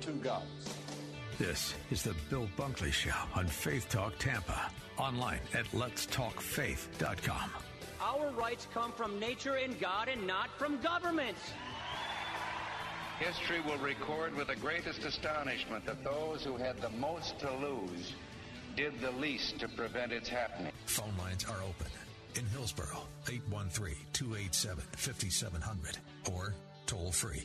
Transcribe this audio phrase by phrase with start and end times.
[0.00, 0.74] two gods.
[1.38, 4.70] This is the Bill Bunkley Show on Faith Talk Tampa.
[4.98, 7.50] Online at letstalkfaith.com.
[8.02, 11.36] Our rights come from nature and God and not from government.
[13.18, 18.14] History will record with the greatest astonishment that those who had the most to lose
[18.76, 20.72] did the least to prevent its happening.
[20.86, 21.90] Phone lines are open.
[22.36, 25.98] In Hillsborough, 813 287 5700
[26.32, 26.54] or
[26.86, 27.44] toll free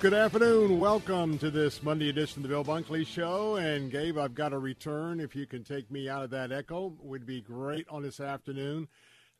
[0.00, 0.78] Good afternoon.
[0.78, 3.56] Welcome to this Monday edition of the Bill Bunkley Show.
[3.56, 5.18] And Gabe, I've got a return.
[5.18, 8.86] If you can take me out of that echo, would be great on this afternoon.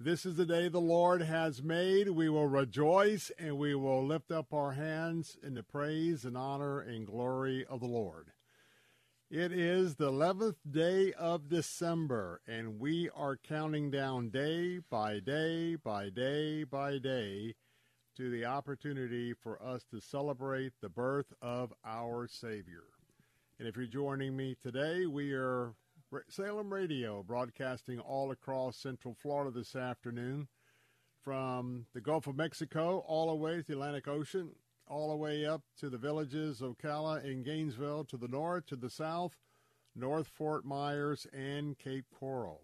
[0.00, 2.08] This is the day the Lord has made.
[2.08, 6.80] We will rejoice and we will lift up our hands in the praise and honor
[6.80, 8.32] and glory of the Lord.
[9.30, 15.76] It is the 11th day of December, and we are counting down day by day
[15.76, 17.54] by day by day
[18.18, 22.82] to the opportunity for us to celebrate the birth of our Savior.
[23.60, 25.74] And if you're joining me today, we are
[26.28, 30.48] Salem Radio broadcasting all across Central Florida this afternoon
[31.22, 34.50] from the Gulf of Mexico all the way to the Atlantic Ocean,
[34.88, 38.74] all the way up to the villages of Ocala and Gainesville to the north, to
[38.74, 39.36] the south,
[39.94, 42.62] North Fort Myers, and Cape Coral.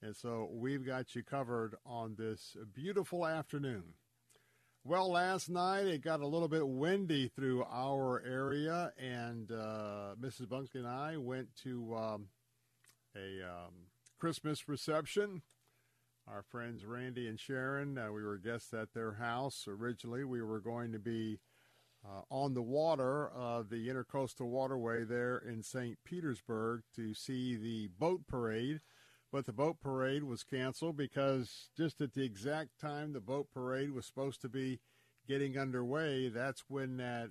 [0.00, 3.94] And so we've got you covered on this beautiful afternoon.
[4.86, 10.46] Well, last night it got a little bit windy through our area, and uh, Mrs.
[10.46, 12.26] Bunkley and I went to um,
[13.16, 13.72] a um,
[14.18, 15.40] Christmas reception.
[16.28, 19.64] Our friends Randy and Sharon, uh, we were guests at their house.
[19.66, 21.40] Originally, we were going to be
[22.04, 25.96] uh, on the water of the Intercoastal Waterway there in St.
[26.04, 28.80] Petersburg to see the boat parade.
[29.34, 33.90] But the boat parade was canceled because just at the exact time the boat parade
[33.90, 34.78] was supposed to be
[35.26, 37.30] getting underway, that's when that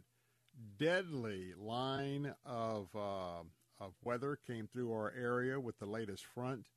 [0.77, 3.43] deadly line of uh,
[3.79, 6.67] of weather came through our area with the latest front,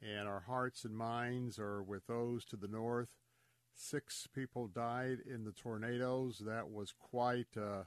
[0.00, 3.08] and our hearts and minds are with those to the north.
[3.74, 6.42] Six people died in the tornadoes.
[6.46, 7.86] That was quite uh,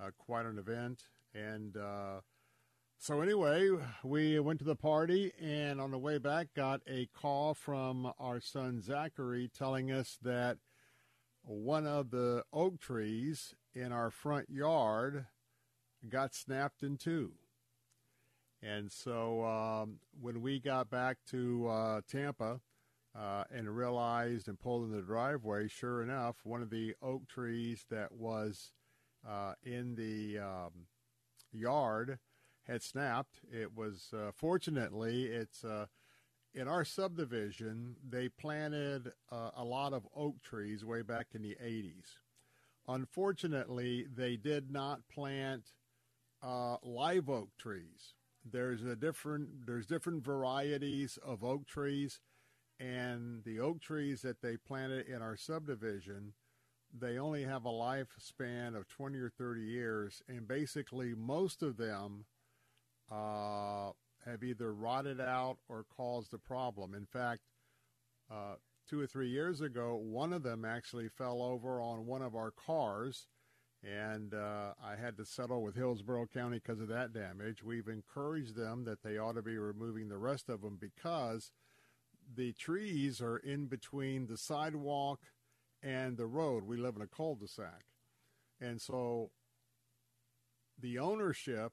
[0.00, 1.02] uh, quite an event,
[1.34, 2.20] and uh,
[3.04, 3.68] so anyway,
[4.02, 8.40] we went to the party, and on the way back, got a call from our
[8.40, 10.56] son Zachary telling us that
[11.42, 15.26] one of the oak trees in our front yard
[16.08, 17.32] got snapped in two.
[18.62, 22.62] And so um, when we got back to uh, Tampa
[23.14, 27.84] uh, and realized and pulled in the driveway, sure enough, one of the oak trees
[27.90, 28.72] that was
[29.28, 30.86] uh, in the um,
[31.52, 32.18] yard
[32.66, 33.40] had snapped.
[33.52, 35.86] It was uh, fortunately it's uh,
[36.54, 37.96] in our subdivision.
[38.08, 42.18] They planted uh, a lot of oak trees way back in the 80s.
[42.86, 45.72] Unfortunately, they did not plant
[46.82, 48.14] live oak trees
[48.44, 52.20] there's a different there's different varieties of oak trees
[52.78, 56.34] and the oak trees that they planted in our subdivision
[56.96, 62.24] they only have a lifespan of 20 or 30 years and basically most of them
[63.10, 63.90] uh,
[64.24, 67.42] have either rotted out or caused a problem in fact
[68.30, 68.54] uh,
[68.88, 72.50] two or three years ago one of them actually fell over on one of our
[72.50, 73.26] cars
[73.84, 77.62] and uh, I had to settle with Hillsborough County because of that damage.
[77.62, 81.52] We've encouraged them that they ought to be removing the rest of them because
[82.34, 85.20] the trees are in between the sidewalk
[85.82, 86.64] and the road.
[86.64, 87.84] We live in a cul-de-sac.
[88.60, 89.30] And so
[90.80, 91.72] the ownership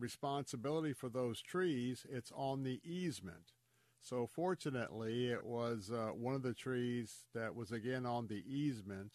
[0.00, 3.52] responsibility for those trees, it's on the easement.
[4.00, 9.12] So fortunately, it was uh, one of the trees that was again on the easement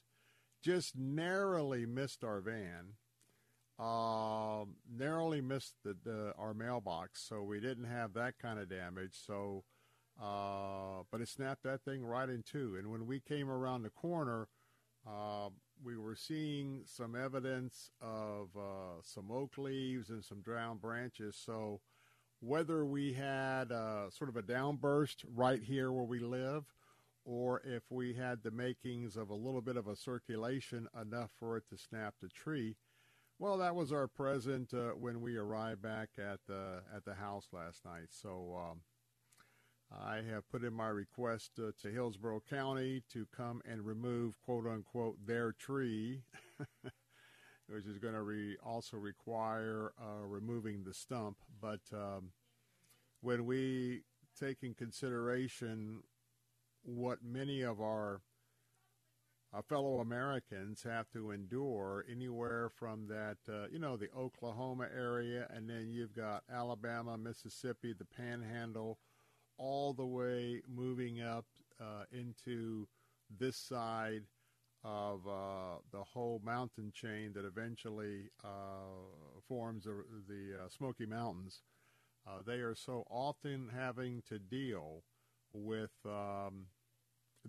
[0.64, 2.94] just narrowly missed our van.
[3.78, 9.14] Uh, narrowly missed the, the, our mailbox, so we didn't have that kind of damage.
[9.14, 9.64] So,
[10.22, 12.78] uh, but it snapped that thing right in two.
[12.80, 14.48] And when we came around the corner,
[15.06, 15.50] uh,
[15.84, 21.36] we were seeing some evidence of uh, some oak leaves and some drowned branches.
[21.36, 21.82] So,
[22.42, 26.66] whether we had uh, sort of a downburst right here where we live,
[27.24, 31.58] or if we had the makings of a little bit of a circulation enough for
[31.58, 32.76] it to snap the tree.
[33.40, 37.48] Well, that was our present uh, when we arrived back at the at the house
[37.52, 38.08] last night.
[38.10, 38.82] So um,
[40.04, 44.68] I have put in my request uh, to Hillsborough County to come and remove "quote
[44.68, 46.24] unquote" their tree,
[47.68, 51.38] which is going to re- also require uh, removing the stump.
[51.62, 52.32] But um,
[53.22, 54.02] when we
[54.40, 56.02] take in consideration
[56.84, 58.22] what many of our
[59.54, 65.48] uh, fellow Americans have to endure anywhere from that, uh, you know, the Oklahoma area,
[65.50, 69.00] and then you've got Alabama, Mississippi, the Panhandle,
[69.58, 71.46] all the way moving up
[71.80, 72.88] uh, into
[73.40, 74.24] this side
[74.84, 81.64] of uh, the whole mountain chain that eventually uh, forms the, the uh, Smoky Mountains.
[82.46, 85.04] they are so often having to deal
[85.54, 86.68] with um,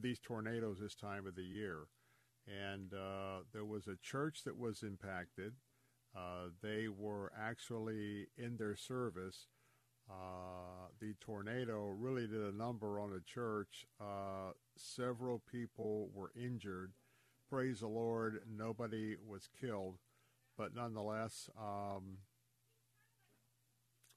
[0.00, 1.88] these tornadoes this time of the year.
[2.46, 5.54] And uh, there was a church that was impacted.
[6.16, 9.48] Uh, they were actually in their service.
[10.08, 13.86] Uh, the tornado really did a number on the church.
[14.00, 16.92] Uh, several people were injured.
[17.50, 19.98] Praise the Lord, nobody was killed.
[20.56, 22.18] But nonetheless, um,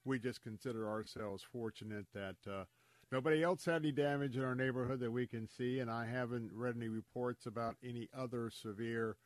[0.05, 2.63] we just consider ourselves fortunate that uh,
[3.11, 6.51] Nobody else had any damage in our neighborhood that we can see, and I haven't
[6.53, 9.17] read any reports about any other severe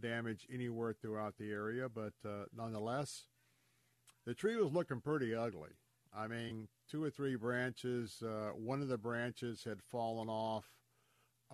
[0.00, 1.88] damage anywhere throughout the area.
[1.88, 3.26] But uh, nonetheless,
[4.26, 5.70] the tree was looking pretty ugly.
[6.16, 8.22] I mean, two or three branches.
[8.22, 10.66] Uh, one of the branches had fallen off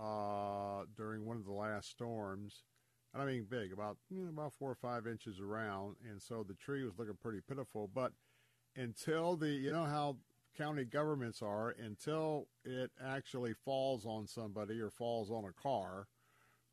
[0.00, 2.62] uh, during one of the last storms.
[3.12, 6.42] And I mean, big, about you know, about four or five inches around, and so
[6.42, 7.88] the tree was looking pretty pitiful.
[7.92, 8.12] But
[8.74, 10.16] until the, you know how
[10.56, 16.06] county governments are until it actually falls on somebody or falls on a car.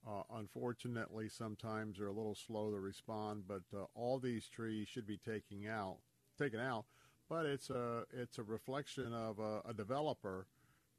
[0.07, 5.05] Uh, unfortunately, sometimes they're a little slow to respond, but uh, all these trees should
[5.05, 5.97] be taken out.
[6.39, 6.85] Taken out,
[7.31, 10.47] but it's a it's a reflection of a, a developer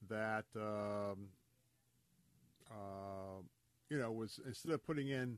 [0.09, 1.29] that um,
[2.71, 3.43] uh,
[3.91, 5.37] you know was instead of putting in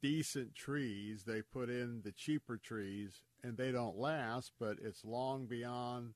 [0.00, 4.52] decent trees, they put in the cheaper trees, and they don't last.
[4.60, 6.14] But it's long beyond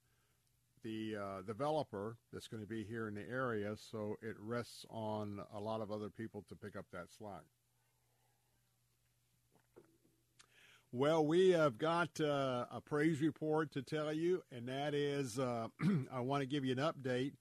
[0.85, 5.41] the uh, developer that's going to be here in the area, so it rests on
[5.53, 7.43] a lot of other people to pick up that slack.
[10.93, 15.69] Well, we have got uh, a praise report to tell you, and that is uh,
[16.13, 17.35] I want to give you an update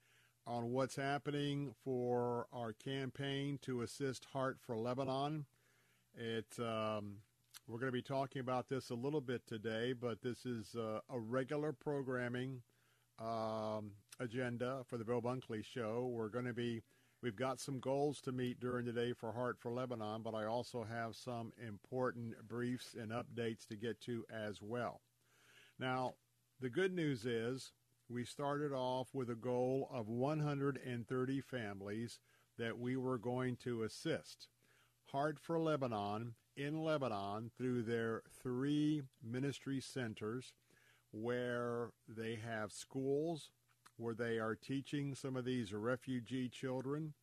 [0.45, 5.47] on what's happening for our campaign to assist Heart for Lebanon.
[6.15, 7.15] It, um,
[7.67, 10.99] we're going to be talking about this a little bit today, but this is uh,
[11.09, 12.61] a regular programming
[13.17, 16.07] um, agenda for the Bill Bunkley Show.
[16.13, 16.83] We're going to be,
[17.21, 20.45] we've got some goals to meet during the day for Heart for Lebanon, but I
[20.45, 25.01] also have some important briefs and updates to get to as well.
[25.77, 26.15] Now,
[26.59, 27.71] the good news is
[28.09, 32.19] we started off with a goal of 130 families
[32.57, 34.47] that we were going to assist.
[35.11, 40.53] Heart for Lebanon in Lebanon through their three ministry centers
[41.11, 43.49] where they have schools
[43.99, 47.13] where they are teaching some of these refugee children.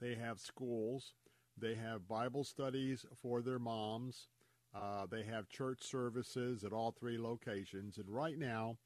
[0.00, 1.14] They have schools.
[1.58, 4.28] They have Bible studies for their moms.
[4.74, 7.98] Uh, they have church services at all three locations.
[7.98, 8.76] And right now,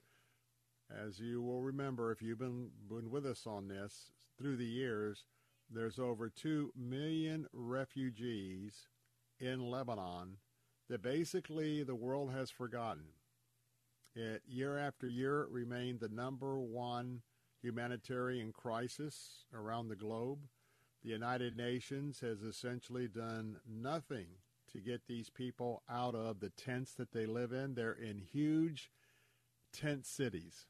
[0.91, 5.25] as you will remember if you've been, been with us on this through the years,
[5.71, 8.89] there's over 2 million refugees
[9.39, 10.39] in Lebanon
[10.89, 13.05] that basically the world has forgotten.
[14.19, 17.23] It, year after year, it remained the number one
[17.63, 20.41] humanitarian crisis around the globe.
[21.05, 24.27] The United Nations has essentially done nothing
[24.73, 27.75] to get these people out of the tents that they live in.
[27.75, 28.91] They're in huge
[29.73, 30.67] tent cities.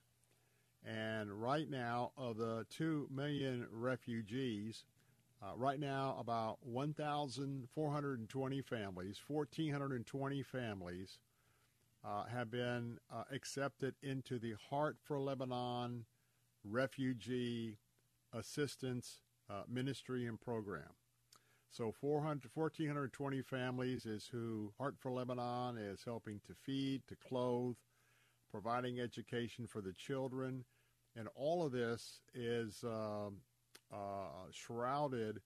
[0.85, 4.85] And right now, of the 2 million refugees,
[5.43, 11.19] uh, right now about 1,420 families, 1,420 families
[12.05, 16.05] uh, have been uh, accepted into the Heart for Lebanon
[16.65, 17.79] Refugee
[18.33, 20.91] Assistance uh, Ministry and Program.
[21.71, 27.77] So 400, 1,420 families is who Heart for Lebanon is helping to feed, to clothe,
[28.51, 30.65] providing education for the children.
[31.15, 33.39] And all of this is um,
[33.93, 35.41] uh, shrouded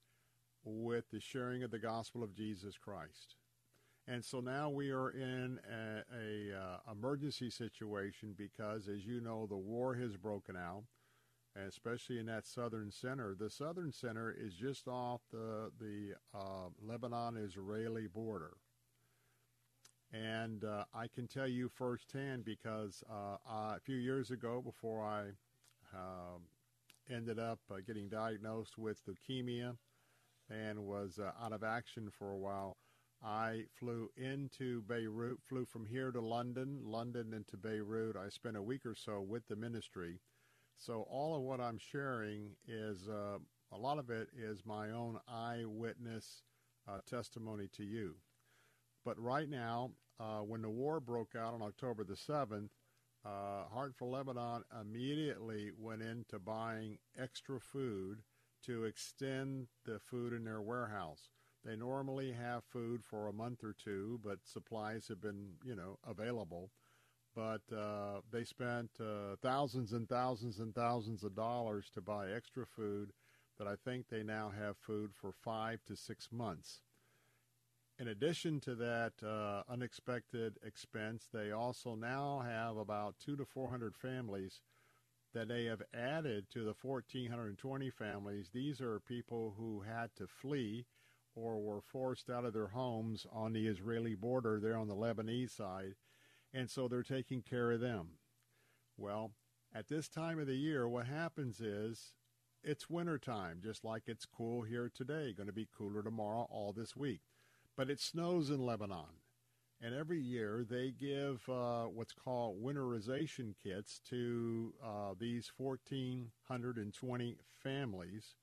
[0.63, 3.35] with the sharing of the gospel of Jesus Christ.
[4.07, 9.47] And so now we are in a, a uh, emergency situation because, as you know,
[9.47, 10.83] the war has broken out,
[11.55, 13.33] especially in that southern center.
[13.33, 18.57] The southern center is just off the the uh, Lebanon-Israeli border,
[20.11, 25.29] and uh, I can tell you firsthand because uh, a few years ago, before I
[25.95, 26.41] um,
[27.09, 29.77] ended up uh, getting diagnosed with leukemia
[30.49, 32.75] and was uh, out of action for a while.
[33.23, 38.17] I flew into Beirut, flew from here to London, London into Beirut.
[38.17, 40.19] I spent a week or so with the ministry.
[40.77, 43.37] So all of what I'm sharing is uh,
[43.71, 46.43] a lot of it is my own eyewitness
[46.87, 48.15] uh, testimony to you.
[49.05, 52.69] But right now, uh, when the war broke out on October the 7th,
[53.25, 58.19] uh, Heart for Lebanon immediately went into buying extra food
[58.65, 61.29] to extend the food in their warehouse.
[61.65, 65.97] They normally have food for a month or two, but supplies have been, you know,
[66.05, 66.71] available.
[67.35, 72.65] But uh, they spent uh, thousands and thousands and thousands of dollars to buy extra
[72.65, 73.13] food
[73.57, 76.81] that I think they now have food for five to six months.
[77.99, 83.95] In addition to that uh, unexpected expense, they also now have about two to 400
[83.95, 84.61] families
[85.33, 88.49] that they have added to the 1,420 families.
[88.53, 90.85] These are people who had to flee
[91.35, 95.55] or were forced out of their homes on the Israeli border there on the Lebanese
[95.55, 95.95] side,
[96.53, 98.17] and so they're taking care of them.
[98.97, 99.31] Well,
[99.73, 102.13] at this time of the year, what happens is
[102.63, 106.95] it's wintertime, just like it's cool here today, going to be cooler tomorrow, all this
[106.95, 107.21] week.
[107.75, 109.19] But it snows in Lebanon.
[109.81, 118.35] And every year they give uh, what's called winterization kits to uh, these 1,420 families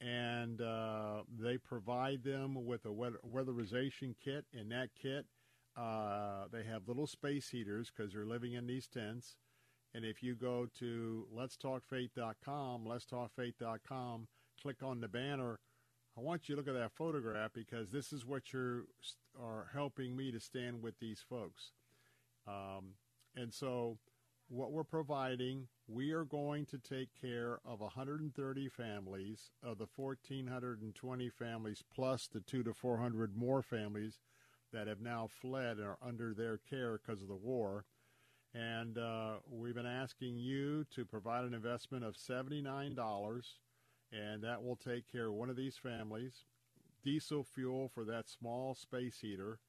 [0.00, 4.46] and uh, they provide them with a weatherization kit.
[4.52, 5.26] In that kit,
[5.76, 9.36] uh, they have little space heaters because they're living in these tents.
[9.94, 14.28] And if you go to letstalkfaith.com, letstalkfaith.com,
[14.62, 15.58] click on the banner,
[16.16, 18.86] I want you to look at that photograph because this is what you
[19.40, 21.72] are helping me to stand with these folks.
[22.46, 22.94] Um,
[23.36, 23.98] and so
[24.50, 31.28] what we're providing, we are going to take care of 130 families of the 1,420
[31.30, 34.18] families plus the two to 400 more families
[34.72, 37.84] that have now fled and are under their care because of the war.
[38.52, 43.42] And uh, we've been asking you to provide an investment of $79,
[44.12, 46.44] and that will take care of one of these families.
[47.04, 49.60] Diesel fuel for that small space heater,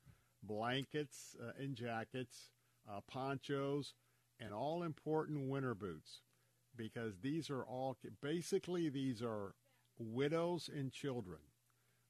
[0.42, 2.50] blankets uh, and jackets,
[2.92, 3.94] uh, ponchos,
[4.41, 6.21] and all important winter boots
[6.75, 9.53] because these are all basically these are
[10.00, 11.39] widows and children.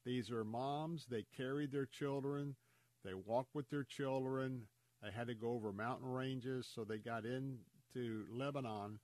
[0.04, 2.56] These are moms, they carried their children,
[3.04, 4.62] they walked with their children,
[5.02, 8.98] they had to go over mountain ranges, so they got into Lebanon,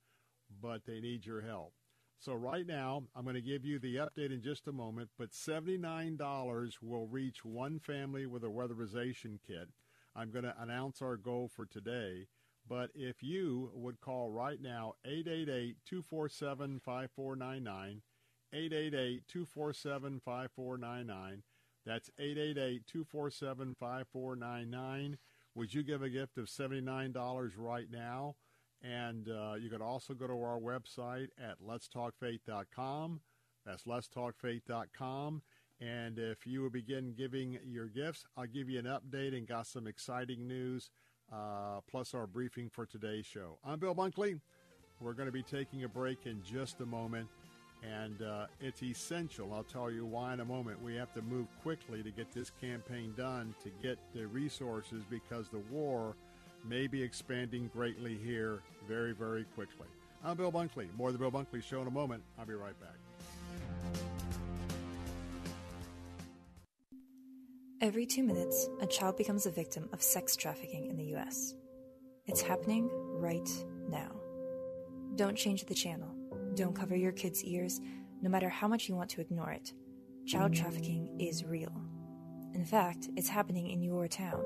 [0.60, 1.72] but they need your help.
[2.20, 5.30] So right now, I'm going to give you the update in just a moment, but
[5.30, 9.68] $79 will reach one family with a weatherization kit.
[10.16, 12.26] I'm going to announce our goal for today.
[12.68, 18.00] But if you would call right now, 888-247-5499,
[18.54, 21.42] 888-247-5499,
[21.86, 25.16] that's 888-247-5499.
[25.54, 28.36] Would you give a gift of $79 right now?
[28.82, 33.20] And uh, you could also go to our website at letstalkfaith.com.
[33.64, 35.42] That's letstalkfaith.com.
[35.80, 39.86] And if you begin giving your gifts, I'll give you an update and got some
[39.86, 40.90] exciting news
[41.32, 43.58] uh, plus our briefing for today's show.
[43.64, 44.40] I'm Bill Bunkley.
[45.00, 47.28] We're going to be taking a break in just a moment,
[47.82, 49.52] and uh, it's essential.
[49.52, 50.82] I'll tell you why in a moment.
[50.82, 55.48] We have to move quickly to get this campaign done to get the resources because
[55.48, 56.16] the war
[56.64, 59.86] may be expanding greatly here very, very quickly.
[60.24, 60.88] I'm Bill Bunkley.
[60.96, 62.22] More of the Bill Bunkley Show in a moment.
[62.38, 62.96] I'll be right back.
[67.80, 71.54] Every two minutes, a child becomes a victim of sex trafficking in the U.S.
[72.26, 73.48] It's happening right
[73.88, 74.10] now.
[75.14, 76.12] Don't change the channel.
[76.56, 77.80] Don't cover your kids' ears,
[78.20, 79.72] no matter how much you want to ignore it.
[80.26, 81.72] Child trafficking is real.
[82.52, 84.42] In fact, it's happening in your town.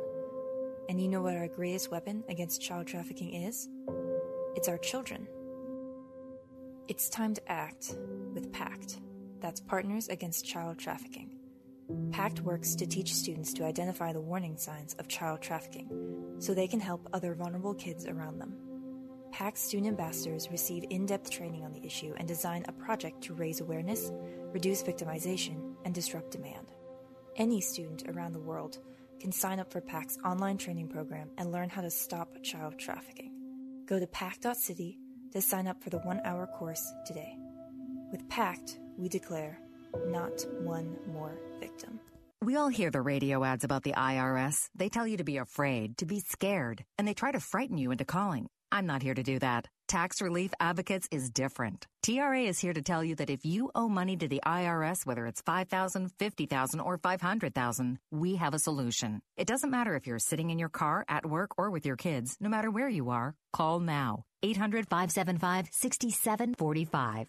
[0.90, 3.66] And you know what our greatest weapon against child trafficking is?
[4.56, 5.26] It's our children.
[6.86, 7.96] It's time to act
[8.34, 9.00] with PACT.
[9.40, 11.38] That's Partners Against Child Trafficking.
[12.10, 15.88] PACT works to teach students to identify the warning signs of child trafficking
[16.38, 18.54] so they can help other vulnerable kids around them.
[19.32, 23.34] PACT student ambassadors receive in depth training on the issue and design a project to
[23.34, 24.12] raise awareness,
[24.52, 26.72] reduce victimization, and disrupt demand.
[27.36, 28.78] Any student around the world
[29.18, 33.32] can sign up for PACT's online training program and learn how to stop child trafficking.
[33.86, 34.98] Go to pact.city
[35.32, 37.38] to sign up for the one hour course today.
[38.10, 39.58] With PACT, we declare
[40.06, 42.00] not one more victim.
[42.42, 44.68] We all hear the radio ads about the IRS.
[44.74, 47.92] They tell you to be afraid, to be scared, and they try to frighten you
[47.92, 48.48] into calling.
[48.72, 49.68] I'm not here to do that.
[49.86, 51.86] Tax Relief Advocates is different.
[52.02, 55.26] TRA is here to tell you that if you owe money to the IRS, whether
[55.26, 59.20] it's 5000 50000 or 500000 we have a solution.
[59.36, 62.38] It doesn't matter if you're sitting in your car, at work, or with your kids,
[62.40, 64.24] no matter where you are, call now.
[64.42, 67.28] 800 575 6745.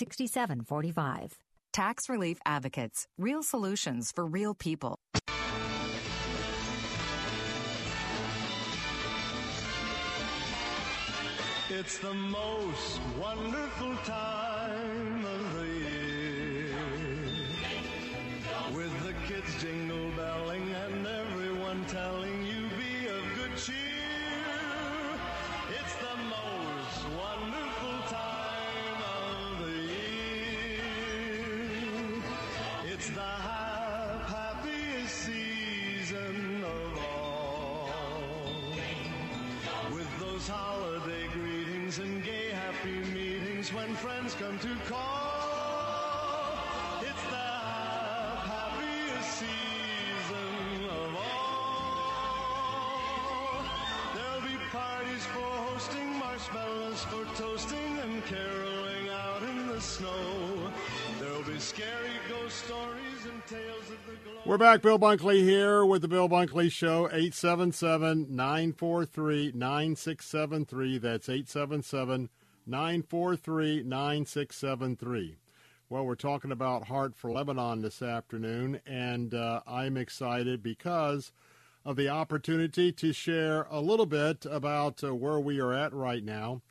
[0.00, 1.38] 6745.
[1.74, 3.06] Tax Relief Advocates.
[3.18, 4.98] Real solutions for real people.
[11.68, 16.74] It's the most wonderful time of the year.
[18.74, 19.99] With the kids jingle
[60.00, 60.72] snow.
[61.20, 64.48] There'll be scary ghost stories and tales of the.
[64.48, 64.80] We're back.
[64.80, 67.06] Bill Bunkley here with the Bill Bunkley Show.
[67.06, 70.98] 877 943 9673.
[70.98, 72.30] That's 877
[72.66, 75.36] 943 9673.
[75.90, 81.32] Well, we're talking about Heart for Lebanon this afternoon, and uh, I'm excited because
[81.84, 86.24] of the opportunity to share a little bit about uh, where we are at right
[86.24, 86.62] now.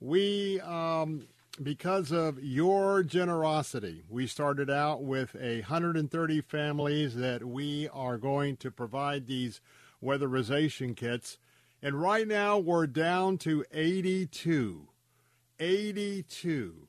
[0.00, 1.26] We, um,
[1.62, 8.56] because of your generosity, we started out with a 130 families that we are going
[8.58, 9.60] to provide these
[10.02, 11.38] weatherization kits.
[11.82, 14.88] And right now we're down to 82.
[15.58, 16.88] 82.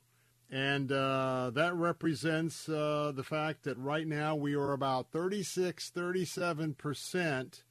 [0.50, 7.62] And uh, that represents uh, the fact that right now we are about 36, 37%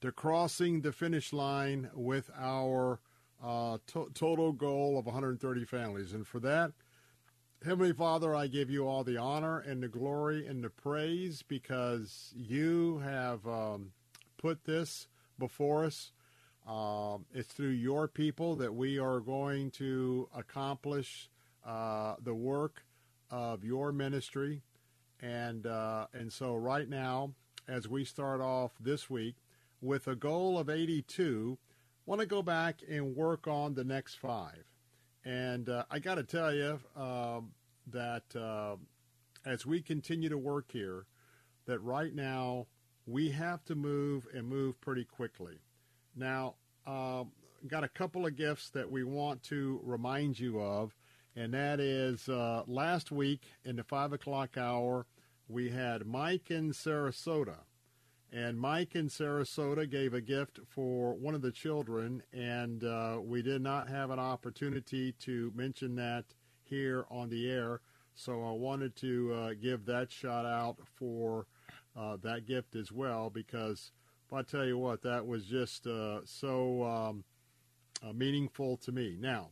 [0.00, 3.00] to crossing the finish line with our
[3.42, 6.12] uh, to- total goal of 130 families.
[6.12, 6.72] And for that,
[7.64, 12.32] Heavenly Father, I give you all the honor and the glory and the praise because
[12.34, 13.92] you have um,
[14.36, 15.06] put this
[15.38, 16.12] before us.
[16.66, 21.28] Um, it's through your people that we are going to accomplish
[21.64, 22.84] uh, the work
[23.30, 24.62] of your ministry.
[25.20, 27.32] And, uh, and so, right now,
[27.68, 29.36] as we start off this week
[29.80, 31.58] with a goal of 82,
[32.06, 34.64] want to go back and work on the next five.
[35.24, 37.52] And uh, I got to tell you um,
[37.90, 38.76] that uh,
[39.44, 41.06] as we continue to work here,
[41.66, 42.66] that right now
[43.06, 45.58] we have to move and move pretty quickly.
[46.16, 46.54] Now,
[46.86, 47.30] um,
[47.68, 50.94] got a couple of gifts that we want to remind you of,
[51.36, 55.06] and that is uh, last week in the five o'clock hour,
[55.48, 57.58] we had Mike in Sarasota.
[58.32, 63.42] And Mike in Sarasota gave a gift for one of the children, and uh, we
[63.42, 66.24] did not have an opportunity to mention that
[66.64, 67.82] here on the air.
[68.14, 71.46] So I wanted to uh, give that shout out for
[71.94, 73.92] uh, that gift as well, because
[74.32, 77.24] I tell you what, that was just uh, so um,
[78.02, 79.18] uh, meaningful to me.
[79.20, 79.50] Now,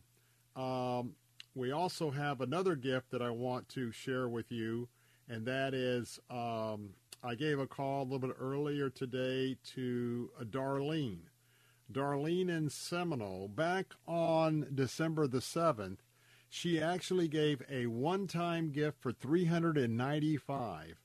[0.55, 1.13] um,
[1.53, 4.87] we also have another gift that I want to share with you,
[5.29, 6.89] and that is um,
[7.23, 11.27] I gave a call a little bit earlier today to uh, Darlene.
[11.91, 15.97] Darlene in Seminole, back on December the 7th,
[16.49, 20.95] she actually gave a one-time gift for 395.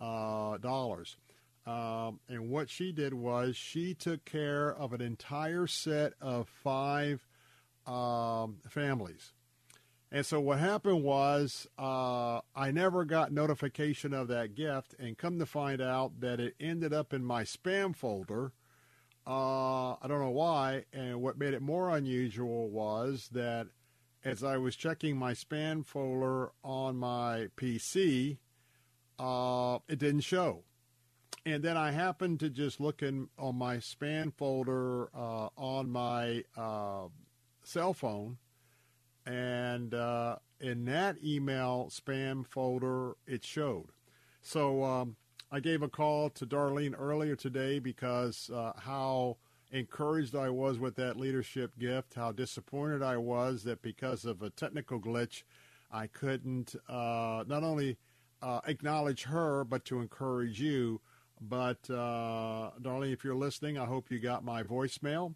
[0.00, 1.18] Uh, dollars.
[1.66, 7.26] Um, and what she did was she took care of an entire set of five
[7.86, 9.34] um, families.
[10.12, 15.38] And so what happened was uh, I never got notification of that gift, and come
[15.38, 18.52] to find out that it ended up in my spam folder.
[19.26, 20.84] Uh, I don't know why.
[20.92, 23.68] And what made it more unusual was that
[24.24, 28.38] as I was checking my spam folder on my PC,
[29.18, 30.64] uh, it didn't show.
[31.46, 36.44] And then I happened to just look in on my spam folder uh, on my
[36.56, 37.06] uh,
[37.62, 38.38] cell phone,
[39.30, 43.90] and uh, in that email spam folder, it showed.
[44.42, 45.16] So um,
[45.52, 49.36] I gave a call to Darlene earlier today because uh, how
[49.70, 54.50] encouraged I was with that leadership gift, how disappointed I was that because of a
[54.50, 55.44] technical glitch,
[55.92, 57.98] I couldn't uh, not only
[58.42, 61.00] uh, acknowledge her, but to encourage you.
[61.40, 65.34] But, uh, Darlene, if you're listening, I hope you got my voicemail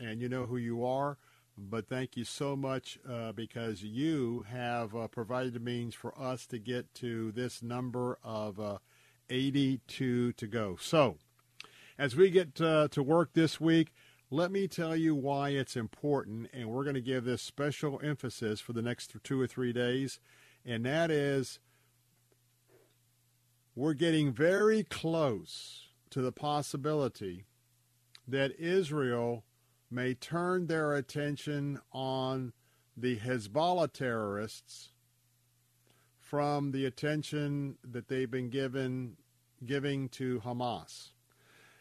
[0.00, 1.18] and you know who you are.
[1.56, 6.46] But thank you so much uh, because you have uh, provided the means for us
[6.46, 8.78] to get to this number of uh,
[9.30, 10.76] 82 to go.
[10.80, 11.16] So,
[11.96, 13.92] as we get uh, to work this week,
[14.30, 18.60] let me tell you why it's important, and we're going to give this special emphasis
[18.60, 20.18] for the next two or three days,
[20.64, 21.60] and that is
[23.76, 27.44] we're getting very close to the possibility
[28.26, 29.44] that Israel
[29.94, 32.52] may turn their attention on
[32.96, 34.90] the Hezbollah terrorists
[36.18, 39.16] from the attention that they've been given
[39.64, 41.10] giving to Hamas.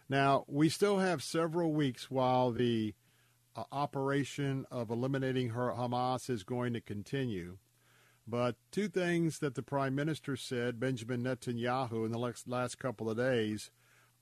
[0.07, 2.93] Now, we still have several weeks while the
[3.55, 7.57] uh, operation of eliminating Hamas is going to continue.
[8.27, 13.09] But two things that the prime minister said, Benjamin Netanyahu, in the last, last couple
[13.09, 13.69] of days,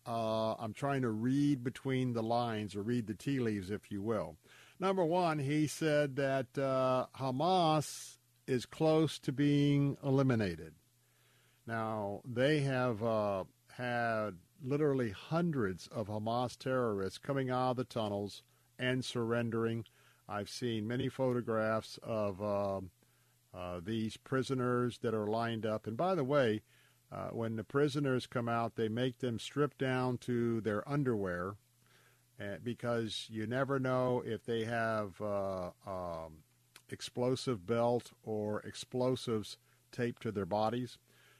[0.07, 4.01] uh, I'm trying to read between the lines or read the tea leaves, if you
[4.01, 4.37] will.
[4.79, 10.73] Number one, he said that uh, Hamas is close to being eliminated.
[11.67, 13.43] Now, they have uh,
[13.77, 14.31] had
[14.63, 18.43] literally hundreds of Hamas terrorists coming out of the tunnels
[18.79, 19.85] and surrendering.
[20.27, 22.89] I've seen many photographs of um,
[23.53, 25.85] uh, these prisoners that are lined up.
[25.87, 26.61] And by the way,
[27.11, 31.55] uh, when the prisoners come out, they make them strip down to their underwear
[32.39, 36.43] uh, because you never know if they have uh, um,
[36.89, 39.57] explosive belt or explosives
[39.91, 40.97] taped to their bodies.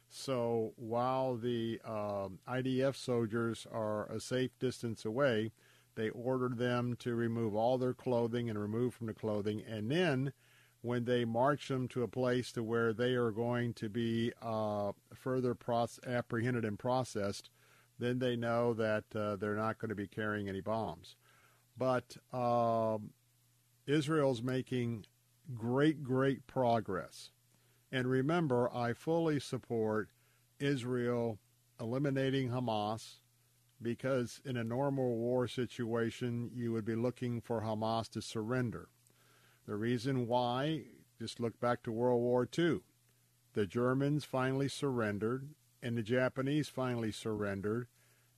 [0.10, 5.54] So while the um, IDF soldiers are a safe distance away,
[5.96, 10.34] they order them to remove all their clothing and remove from the clothing, and then
[10.82, 14.92] when they march them to a place to where they are going to be uh,
[15.14, 17.50] further proce- apprehended and processed,
[18.00, 21.16] then they know that uh, they're not going to be carrying any bombs.
[21.78, 23.12] But um,
[23.86, 25.06] Israel's making
[25.54, 27.32] great, great progress.
[27.92, 30.10] And remember, I fully support
[30.60, 31.40] Israel
[31.80, 33.18] eliminating Hamas
[33.82, 38.90] because in a normal war situation, you would be looking for Hamas to surrender.
[39.68, 40.84] The reason why,
[41.20, 42.80] just look back to World War II.
[43.54, 45.50] The Germans finally surrendered,
[45.82, 47.88] and the Japanese finally surrendered.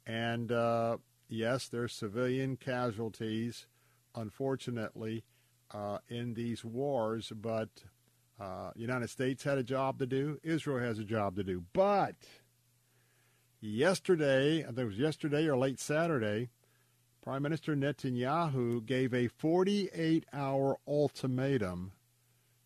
[0.06, 3.68] And uh, yes, there's civilian casualties,
[4.16, 5.24] unfortunately,
[5.72, 7.70] uh, in these wars, but
[8.40, 10.40] uh, United States had a job to do.
[10.44, 11.64] Israel has a job to do.
[11.74, 12.16] But
[13.62, 16.50] yesterday, I think it was yesterday or late Saturday,
[17.24, 21.94] Prime Minister Netanyahu gave a 48 hour ultimatum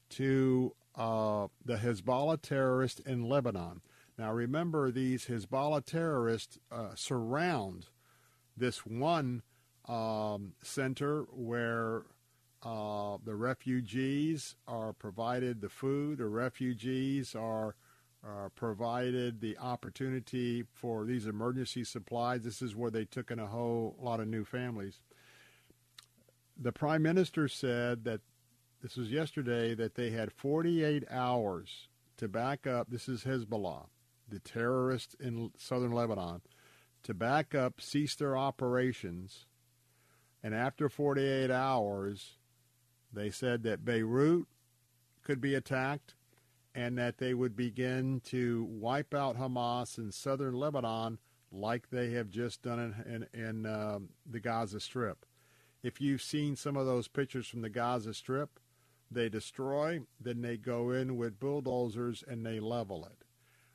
[0.09, 3.81] to uh, the Hezbollah terrorists in Lebanon.
[4.17, 7.89] Now, remember, these Hezbollah terrorists uh, surround
[8.57, 9.43] this one
[9.87, 12.05] um, center where
[12.63, 17.75] uh, the refugees are provided the food, the refugees are
[18.25, 22.41] uh, provided the opportunity for these emergency supplies.
[22.41, 24.99] This is where they took in a whole lot of new families.
[26.59, 28.21] The prime minister said that
[28.81, 32.89] this was yesterday that they had 48 hours to back up.
[32.89, 33.85] This is Hezbollah,
[34.27, 36.41] the terrorists in southern Lebanon,
[37.03, 39.45] to back up, cease their operations.
[40.43, 42.37] And after 48 hours,
[43.13, 44.47] they said that Beirut
[45.23, 46.15] could be attacked
[46.77, 51.17] and that they would begin to wipe out Hamas in southern Lebanon
[51.51, 55.25] like they have just done in, in, in um, the Gaza Strip.
[55.81, 58.59] If you've seen some of those pictures from the Gaza Strip,
[59.09, 63.25] they destroy, then they go in with bulldozers and they level it.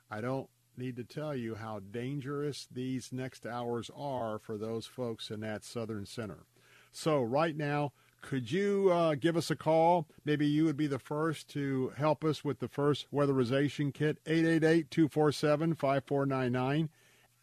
[0.09, 5.29] I don't need to tell you how dangerous these next hours are for those folks
[5.29, 6.45] in that southern center.
[6.93, 7.91] So, right now,
[8.23, 10.07] could you uh, give us a call?
[10.25, 14.17] Maybe you would be the first to help us with the first weatherization kit.
[14.25, 16.89] 888 247 5499.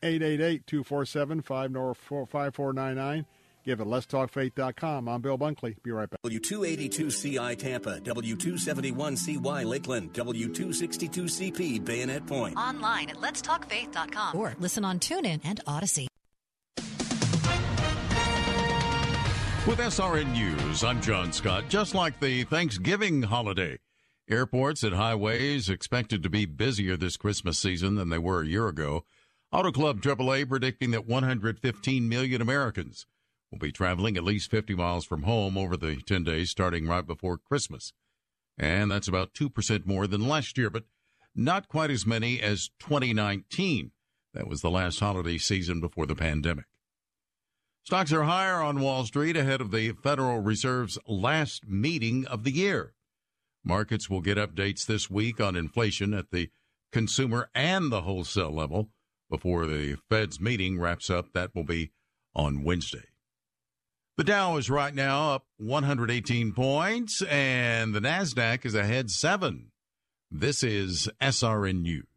[0.03, 3.27] 888 247 5499.
[3.62, 5.07] Give it letstalkfaith.com.
[5.07, 5.77] I'm Bill Bunkley.
[5.83, 6.21] Be right back.
[6.23, 12.57] W282CI Tampa, W271CY Lakeland, W262CP Bayonet Point.
[12.57, 16.10] Online at letstalkfaith.com or listen on TuneIn and Odyssey.
[19.71, 21.69] With SRN News, I'm John Scott.
[21.69, 23.79] Just like the Thanksgiving holiday,
[24.29, 28.67] airports and highways expected to be busier this Christmas season than they were a year
[28.67, 29.05] ago.
[29.53, 33.07] Auto Club AAA predicting that 115 million Americans
[33.53, 37.07] will be traveling at least 50 miles from home over the 10 days starting right
[37.07, 37.93] before Christmas.
[38.59, 40.87] And that's about 2% more than last year, but
[41.33, 43.93] not quite as many as 2019.
[44.35, 46.65] That was the last holiday season before the pandemic.
[47.85, 52.53] Stocks are higher on Wall Street ahead of the Federal Reserve's last meeting of the
[52.53, 52.95] year.
[53.64, 56.51] Markets will get updates this week on inflation at the
[56.93, 58.90] consumer and the wholesale level
[59.31, 61.33] before the Fed's meeting wraps up.
[61.33, 61.93] That will be
[62.35, 63.05] on Wednesday.
[64.16, 69.73] The Dow is right now up 118 points, and the NASDAQ is ahead seven.
[70.31, 72.10] This is SRN News.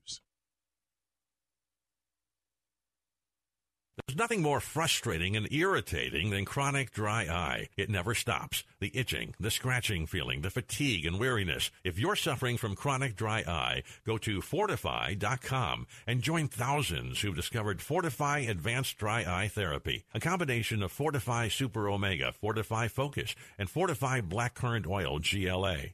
[3.96, 7.70] There's nothing more frustrating and irritating than chronic dry eye.
[7.78, 8.64] It never stops.
[8.80, 11.70] The itching, the scratching feeling, the fatigue and weariness.
[11.84, 17.82] If you're suffering from chronic dry eye, go to fortifeye.com and join thousands who've discovered
[17.82, 24.28] Fortifeye Advanced Dry Eye Therapy, a combination of Fortifeye Super Omega, Fortifeye Focus, and Fortifeye
[24.28, 25.94] Blackcurrant Oil GLA.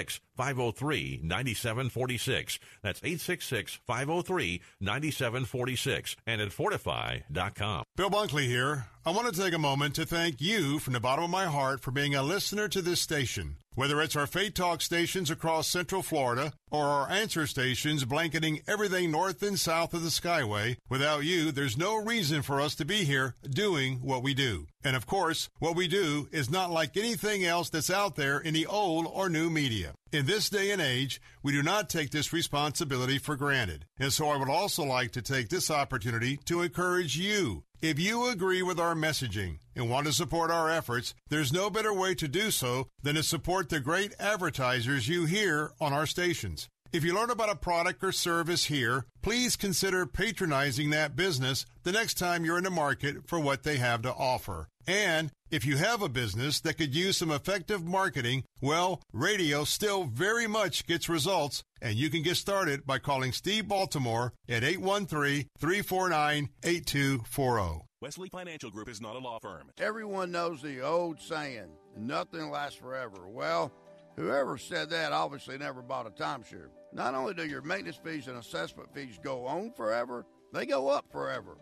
[0.00, 2.58] critics 503 9746.
[2.82, 7.84] That's 866 503 9746 and at fortifeye.com.
[7.94, 8.86] Bill Bunkley here.
[9.04, 11.80] I want to take a moment to thank you from the bottom of my heart
[11.80, 13.56] for being a listener to this station.
[13.74, 19.10] Whether it's our Faith Talk stations across Central Florida or our answer stations blanketing everything
[19.10, 23.04] north and south of the Skyway, without you, there's no reason for us to be
[23.04, 24.66] here doing what we do.
[24.82, 28.54] And of course, what we do is not like anything else that's out there in
[28.54, 29.92] the old or new media.
[30.12, 33.86] In this day and age, we do not take this responsibility for granted.
[33.96, 37.62] And so I would also like to take this opportunity to encourage you.
[37.80, 41.94] If you agree with our messaging and want to support our efforts, there's no better
[41.94, 46.68] way to do so than to support the great advertisers you hear on our stations.
[46.92, 51.92] If you learn about a product or service here, please consider patronizing that business the
[51.92, 54.66] next time you're in the market for what they have to offer.
[54.86, 60.04] And if you have a business that could use some effective marketing, well, radio still
[60.04, 65.48] very much gets results, and you can get started by calling Steve Baltimore at 813
[65.58, 67.84] 349 8240.
[68.00, 69.70] Wesley Financial Group is not a law firm.
[69.78, 73.28] Everyone knows the old saying, nothing lasts forever.
[73.28, 73.72] Well,
[74.16, 76.68] whoever said that obviously never bought a timeshare.
[76.92, 81.04] Not only do your maintenance fees and assessment fees go on forever, they go up
[81.12, 81.58] forever.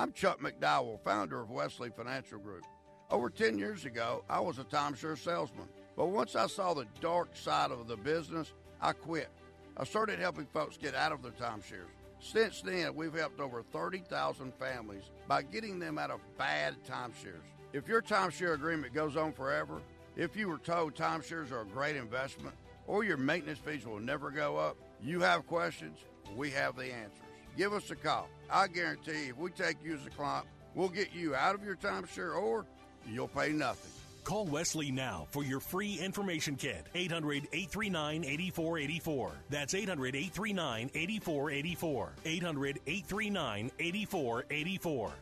[0.00, 2.64] I'm Chuck McDowell, founder of Wesley Financial Group.
[3.10, 5.68] Over 10 years ago, I was a timeshare salesman.
[5.94, 9.28] But once I saw the dark side of the business, I quit.
[9.76, 11.90] I started helping folks get out of their timeshares.
[12.18, 17.44] Since then, we've helped over 30,000 families by getting them out of bad timeshares.
[17.74, 19.82] If your timeshare agreement goes on forever,
[20.16, 22.54] if you were told timeshares are a great investment,
[22.86, 25.98] or your maintenance fees will never go up, you have questions,
[26.34, 27.29] we have the answers.
[27.56, 28.28] Give us a call.
[28.50, 31.76] I guarantee if we take you as a client, we'll get you out of your
[31.76, 32.64] timeshare or
[33.06, 33.90] you'll pay nothing.
[34.24, 36.86] Call Wesley now for your free information kit.
[36.94, 39.32] 800 839 8484.
[39.48, 42.12] That's 800 839 8484.
[42.24, 45.12] 800 839 8484.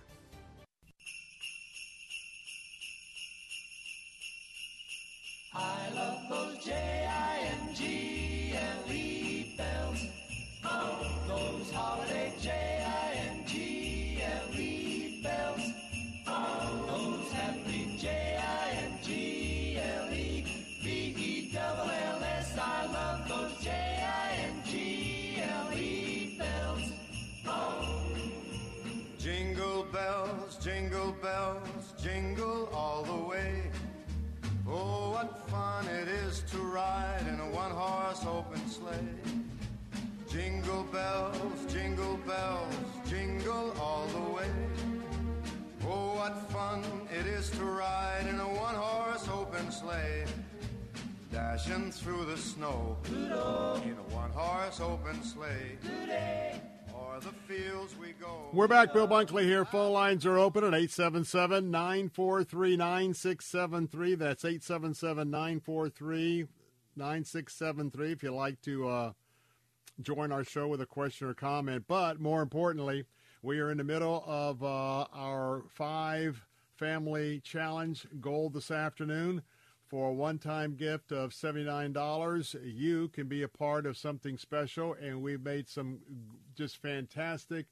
[5.54, 7.74] I love those J-I-N-G-L-E
[9.56, 10.06] bells
[11.26, 13.62] those holiday J-I-N-G-L-E
[15.22, 15.64] bells.
[16.26, 19.14] Those happy J-I-N-G-L-E
[20.84, 22.58] B-E-double-L-S.
[22.58, 24.68] I love those J-I-N-G-L-E
[26.38, 26.92] bells.
[27.46, 27.84] Oh.
[29.18, 33.70] Jingle bells, jingle bells, jingle all the way.
[34.66, 39.08] Oh, what fun it is to ride in a one-horse open sleigh.
[40.30, 42.74] Jingle bells, jingle bells,
[43.08, 44.50] jingle all the way.
[45.86, 50.26] Oh, what fun it is to ride in a one horse open sleigh.
[51.32, 55.78] Dashing through the snow in a one horse open sleigh.
[56.94, 58.48] O'er the fields we go.
[58.52, 58.92] We're back.
[58.92, 59.64] Bill Bunkley here.
[59.64, 64.14] Phone lines are open at 877 943 9673.
[64.14, 66.46] That's 877 943
[66.96, 69.12] 9673 if you'd like to uh,
[70.00, 71.84] join our show with a question or comment.
[71.88, 73.04] But more importantly,
[73.42, 76.44] we are in the middle of uh, our five
[76.76, 79.42] family challenge goal this afternoon.
[79.88, 84.94] For a one time gift of $79, you can be a part of something special,
[85.00, 86.00] and we've made some
[86.54, 87.64] just fantastic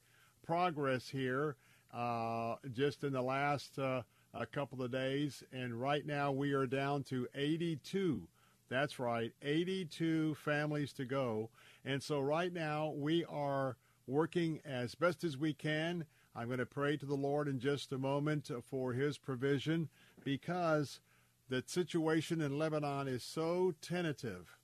[0.42, 1.56] progress here
[1.92, 5.42] uh, just in the last uh, a couple of days.
[5.52, 8.26] And right now we are down to 82.
[8.68, 11.50] That's right, 82 families to go.
[11.86, 13.76] And so right now we are
[14.08, 16.04] working as best as we can.
[16.34, 19.88] I'm going to pray to the Lord in just a moment for his provision
[20.24, 20.98] because
[21.48, 24.58] the situation in Lebanon is so tentative.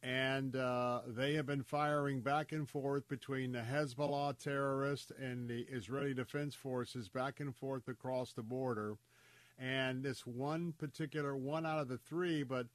[0.00, 5.66] And uh, they have been firing back and forth between the Hezbollah terrorists and the
[5.68, 8.96] Israeli Defense Forces back and forth across the border.
[9.58, 12.66] And this one particular one out of the three, but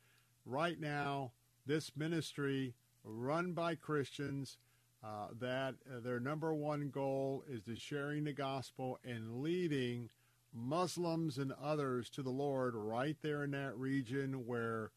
[0.45, 1.31] right now,
[1.65, 2.75] this ministry
[3.05, 4.57] run by Christians,
[5.03, 10.09] uh, that uh, their number one goal is to sharing the gospel and leading
[10.53, 14.91] Muslims and others to the Lord right there in that region where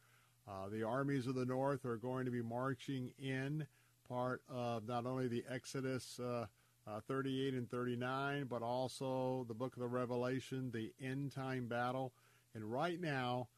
[0.49, 3.67] uh, the armies of the north are going to be marching in,
[4.09, 6.47] part of not only the Exodus uh,
[6.87, 12.13] uh, 38 and 39, but also the book of the Revelation, the end time battle.
[12.55, 13.49] And right now,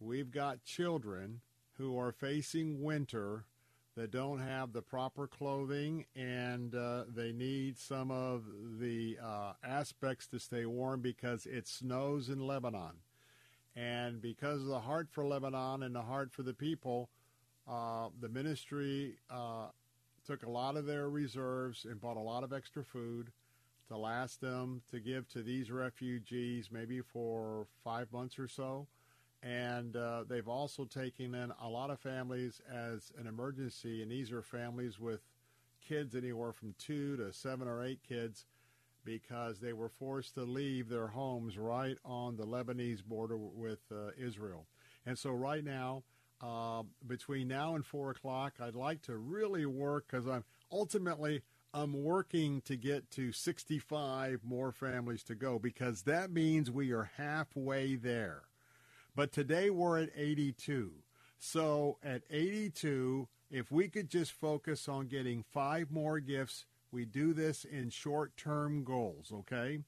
[0.00, 1.40] we've got children
[1.78, 3.46] who are facing winter
[3.96, 8.44] that don't have the proper clothing and uh, they need some of
[8.80, 12.92] the uh, aspects to stay warm because it snows in Lebanon.
[13.76, 17.10] And because of the heart for Lebanon and the heart for the people,
[17.68, 19.66] uh, the ministry uh,
[20.26, 23.30] took a lot of their reserves and bought a lot of extra food
[23.88, 28.86] to last them to give to these refugees maybe for five months or so
[29.42, 34.30] and uh, they've also taken in a lot of families as an emergency, and these
[34.30, 35.20] are families with
[35.86, 38.46] kids anywhere from two to seven or eight kids
[39.04, 44.10] because they were forced to leave their homes right on the Lebanese border with uh,
[44.16, 44.66] Israel.
[45.04, 46.04] And so, right now,
[46.40, 51.42] uh, between now and four o'clock, I'd like to really work because I'm ultimately
[51.74, 57.10] I'm working to get to 65 more families to go because that means we are
[57.16, 58.42] halfway there.
[59.14, 60.92] But today we're at 82.
[61.38, 67.34] So at 82, if we could just focus on getting five more gifts, we do
[67.34, 69.80] this in short term goals, okay?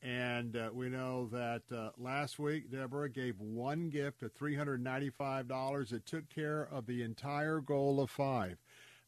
[0.00, 5.92] And uh, we know that uh, last week, Deborah gave one gift of $395.
[5.92, 8.58] It took care of the entire goal of five.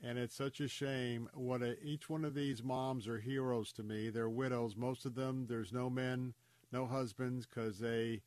[0.02, 1.28] And it's such a shame.
[1.34, 4.10] What a, each one of these moms are heroes to me.
[4.10, 4.76] They're widows.
[4.76, 6.34] Most of them, there's no men,
[6.70, 8.22] no husbands, because they,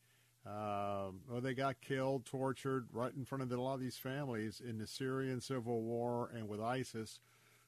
[0.45, 4.61] uh, well, they got killed, tortured right in front of a lot of these families
[4.67, 7.19] in the Syrian civil war and with ISIS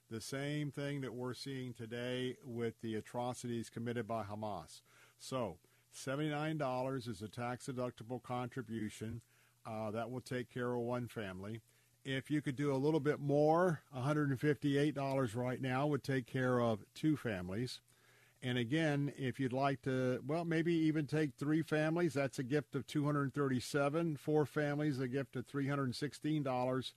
[0.10, 4.82] the same thing that we're seeing today with the atrocities committed by Hamas.
[5.20, 5.58] So,
[5.96, 9.22] $79 is a tax deductible contribution.
[9.66, 11.62] Uh, that will take care of one family.
[12.04, 16.80] If you could do a little bit more, $158 right now would take care of
[16.96, 17.82] two families.
[18.42, 22.74] And again, if you'd like to, well, maybe even take three families, that's a gift
[22.74, 24.16] of 237.
[24.16, 26.94] Four families, a gift of $316.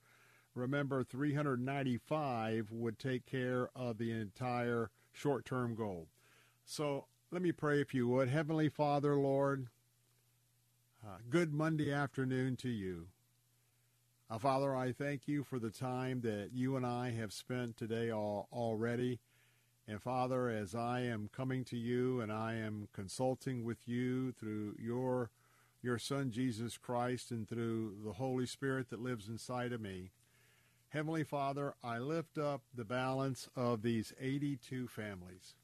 [0.54, 6.08] Remember, 395 would take care of the entire short-term goal.
[6.64, 8.28] So let me pray if you would.
[8.28, 9.68] Heavenly Father, Lord,
[11.04, 13.06] uh, good Monday afternoon to you.
[14.30, 18.10] Uh, Father, I thank you for the time that you and I have spent today
[18.10, 19.20] all, already.
[19.88, 24.76] And Father, as I am coming to you and I am consulting with you through
[24.78, 25.30] your
[25.82, 30.12] your Son Jesus Christ and through the Holy Spirit that lives inside of me,
[30.92, 35.54] Heavenly Father, I lift up the balance of these 82 families.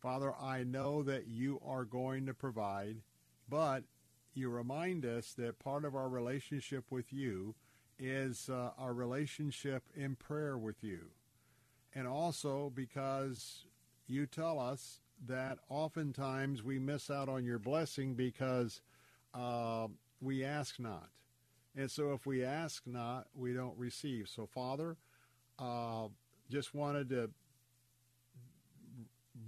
[0.00, 3.02] Father, I know that you are going to provide,
[3.48, 3.84] but
[4.32, 7.54] you remind us that part of our relationship with you
[7.98, 11.10] is uh, our relationship in prayer with you
[11.94, 13.64] and also because
[14.06, 18.82] you tell us that oftentimes we miss out on your blessing because
[19.34, 19.88] uh,
[20.20, 21.08] we ask not.
[21.76, 24.28] And so if we ask not, we don't receive.
[24.28, 24.96] So, Father,
[25.58, 26.08] uh,
[26.50, 27.30] just wanted to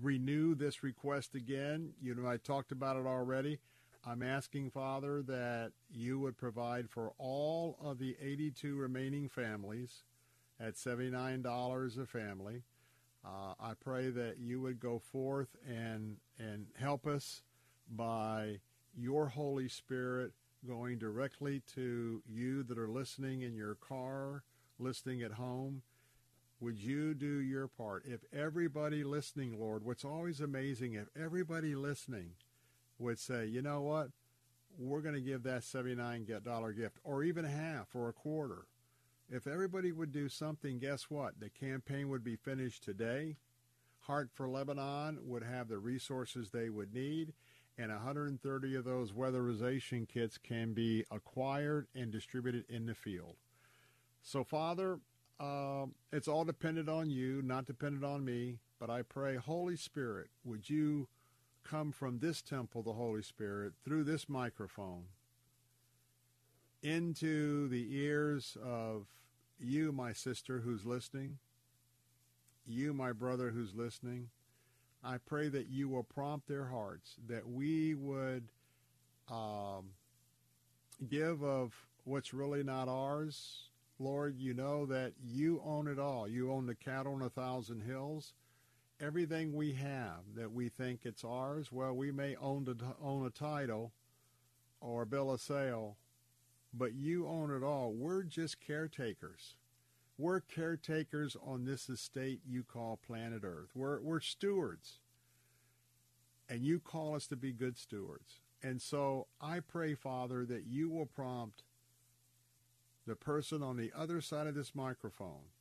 [0.03, 1.93] renew this request again.
[2.01, 3.59] You know, I talked about it already.
[4.05, 10.05] I'm asking, Father, that you would provide for all of the 82 remaining families
[10.61, 12.63] at $79 a family.
[13.25, 17.43] Uh, I pray that you would go forth and and help us
[17.91, 18.61] by
[18.97, 20.33] your Holy Spirit
[20.67, 24.43] going directly to you that are listening in your car,
[24.79, 25.83] listening at home.
[26.61, 28.05] Would you do your part?
[28.05, 32.31] If everybody listening, Lord, what's always amazing, if everybody listening
[32.99, 34.09] would say, you know what,
[34.77, 38.67] we're going to give that $79 gift, or even half or a quarter
[39.31, 41.39] if everybody would do something, guess what?
[41.39, 43.37] The campaign would be finished today.
[44.01, 47.35] Heart for Lebanon would have the resources they would need,
[47.79, 53.37] and 130 of those weatherization kits can be acquired and distributed in the field.
[54.21, 54.99] So, Father,
[55.39, 58.59] uh, it's all dependent on you, not dependent on me.
[58.81, 61.09] But I pray, Holy Spirit, would you
[61.65, 65.05] come from this temple, the Holy Spirit, through this microphone,
[66.83, 69.07] into the ears of
[69.59, 71.39] you, my sister who's listening,
[72.67, 74.29] you, my brother who's listening.
[75.03, 78.49] I pray that you will prompt their hearts, that we would
[79.31, 79.91] um,
[81.09, 81.73] give of
[82.05, 83.69] what's really not ours.
[83.99, 86.29] Lord, you know that you own it all.
[86.29, 88.35] You own the cattle on a thousand hills.
[89.01, 93.31] Everything we have that we think it's ours, well, we may own, the, own a
[93.31, 93.93] title
[94.81, 95.97] or a bill of sale,
[96.75, 97.93] but you own it all.
[97.93, 99.55] We're just caretakers.
[100.19, 103.71] We're caretakers on this estate you call planet Earth.
[103.75, 104.99] We're, we're stewards.
[106.49, 108.41] And you call us to be good stewards.
[108.63, 111.63] And so I pray, Father, that you will prompt
[113.07, 115.53] the person on the other side of this microphone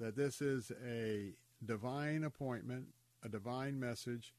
[0.00, 2.86] that this is a divine appointment,
[3.22, 4.34] a divine message,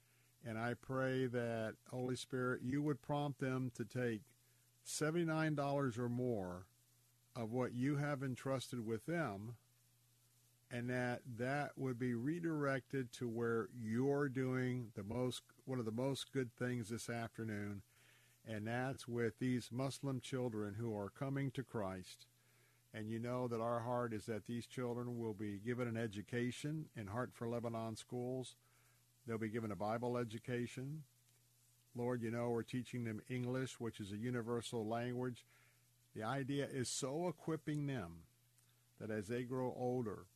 [0.45, 4.21] and I pray that, Holy Spirit, you would prompt them to take
[4.85, 6.65] $79 or more
[7.35, 9.55] of what you have entrusted with them
[10.71, 15.91] and that that would be redirected to where you're doing the most one of the
[15.91, 17.81] most good things this afternoon
[18.47, 22.27] and that's with these Muslim children who are coming to Christ.
[22.93, 26.85] And you know that our heart is that these children will be given an education
[26.95, 28.55] in Heart for Lebanon schools.
[29.27, 31.03] They'll be given a Bible education.
[31.95, 35.43] Lord, you know, we're teaching them English, which is a universal language.
[36.15, 38.23] The idea is so equipping them
[38.99, 40.27] that as they grow older,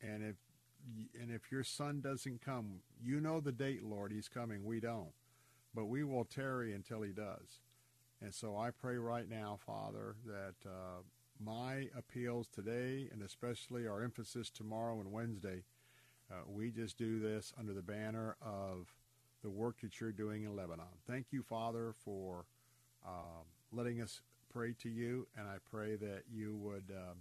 [0.00, 0.36] and if
[1.20, 4.64] and if your son doesn't come, you know the date, Lord, he's coming.
[4.64, 5.12] We don't,
[5.74, 7.60] but we will tarry until he does.
[8.22, 11.02] And so I pray right now, Father, that uh,
[11.38, 15.64] my appeals today, and especially our emphasis tomorrow and Wednesday,
[16.30, 18.94] uh, we just do this under the banner of
[19.42, 20.86] the work that you're doing in Lebanon.
[21.06, 22.44] Thank you, Father, for
[23.06, 24.20] um, letting us
[24.52, 27.18] pray to you, and I pray that you would um,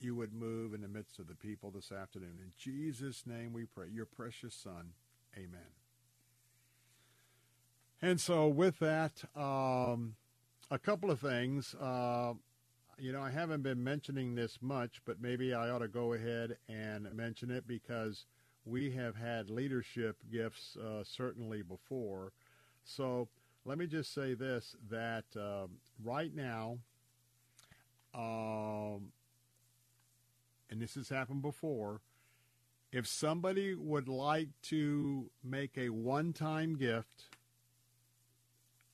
[0.00, 2.38] you would move in the midst of the people this afternoon.
[2.40, 3.86] In Jesus' name, we pray.
[3.92, 4.92] Your precious Son,
[5.36, 5.72] Amen.
[8.00, 10.14] And so, with that, um,
[10.70, 11.74] a couple of things.
[11.74, 12.34] Uh,
[13.00, 16.56] you know, I haven't been mentioning this much, but maybe I ought to go ahead
[16.68, 18.26] and mention it because
[18.64, 22.32] we have had leadership gifts uh, certainly before.
[22.84, 23.28] So
[23.68, 26.78] let me just say this: that um, right now,
[28.14, 29.12] um,
[30.70, 32.00] and this has happened before.
[32.90, 37.26] If somebody would like to make a one-time gift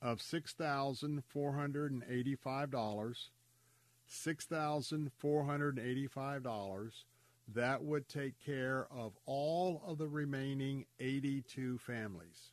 [0.01, 3.29] of six thousand four hundred and eighty-five dollars,
[4.05, 7.05] six thousand four hundred and eighty-five dollars,
[7.47, 12.51] that would take care of all of the remaining eighty-two families.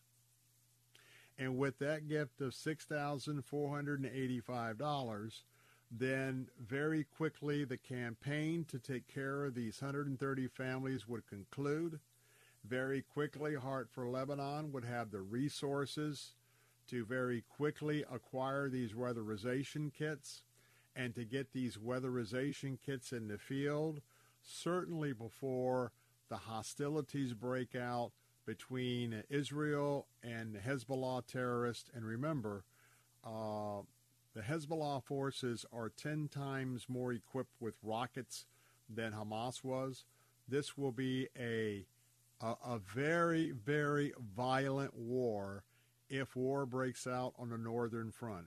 [1.38, 5.44] And with that gift of six thousand four hundred and eighty-five dollars,
[5.90, 12.00] then very quickly the campaign to take care of these 130 families would conclude.
[12.64, 16.34] Very quickly, Heart for Lebanon would have the resources
[16.88, 20.42] to very quickly acquire these weatherization kits
[20.94, 24.00] and to get these weatherization kits in the field,
[24.42, 25.92] certainly before
[26.28, 28.12] the hostilities break out
[28.46, 31.90] between Israel and Hezbollah terrorists.
[31.94, 32.64] And remember,
[33.24, 33.82] uh,
[34.34, 38.46] the Hezbollah forces are 10 times more equipped with rockets
[38.88, 40.04] than Hamas was.
[40.48, 41.86] This will be a,
[42.40, 45.64] a, a very, very violent war
[46.08, 48.46] if war breaks out on the northern front.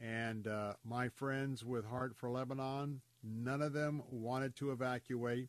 [0.00, 5.48] And uh, my friends with Heart for Lebanon, none of them wanted to evacuate.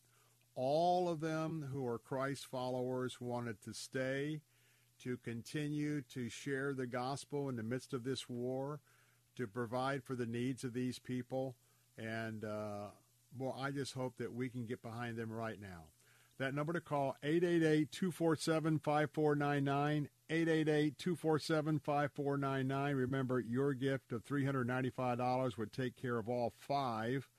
[0.61, 4.41] All of them who are Christ followers wanted to stay,
[5.01, 8.81] to continue to share the gospel in the midst of this war
[9.37, 11.55] to provide for the needs of these people.
[11.97, 12.87] And, uh,
[13.37, 15.85] well, I just hope that we can get behind them right now.
[16.39, 22.97] That number to call, 888-247-5499, 888-247-5499.
[22.97, 27.29] Remember, your gift of $395 would take care of all five.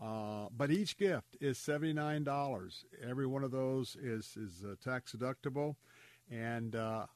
[0.00, 2.84] Uh, but each gift is $79.
[3.08, 5.76] Every one of those is, is uh, tax deductible.
[6.30, 7.06] And uh,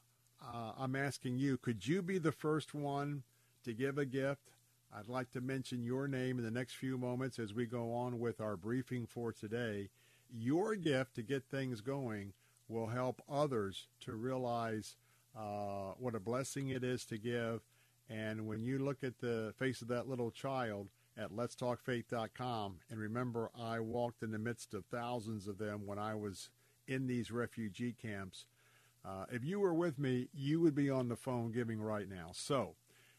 [0.41, 3.23] uh I'm asking you, could you be the first one
[3.65, 4.51] to give a gift?
[4.95, 8.19] I'd like to mention your name in the next few moments as we go on
[8.19, 9.89] with our briefing for today.
[10.31, 12.33] Your gift to get things going
[12.67, 14.95] will help others to realize
[15.37, 17.61] uh, what a blessing it is to give.
[18.09, 20.87] And when you look at the face of that little child
[21.19, 26.15] at letstalkfaith.com, and remember, I walked in the midst of thousands of them when I
[26.15, 26.49] was
[26.87, 28.45] in these refugee camps.
[29.05, 32.29] Uh, if you were with me, you would be on the phone giving right now.
[32.33, 32.75] So,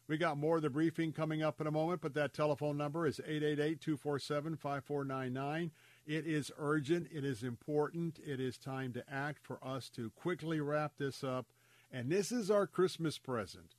[0.08, 3.06] we got more of the briefing coming up in a moment, but that telephone number
[3.06, 5.70] is 888-247-5499.
[6.04, 7.06] It is urgent.
[7.12, 8.18] It is important.
[8.26, 11.46] It is time to act for us to quickly wrap this up.
[11.92, 13.76] And this is our Christmas present.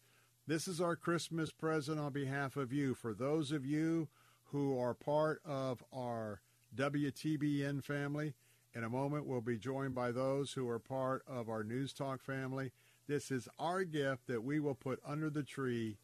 [0.48, 2.96] This is our Christmas present on behalf of you.
[2.96, 4.08] For those of you
[4.46, 6.42] who are part of our
[6.76, 8.34] WTBN family,
[8.74, 12.24] in a moment we'll be joined by those who are part of our News Talk
[12.24, 12.72] family.
[13.08, 16.00] This is our gift that we will put under the tree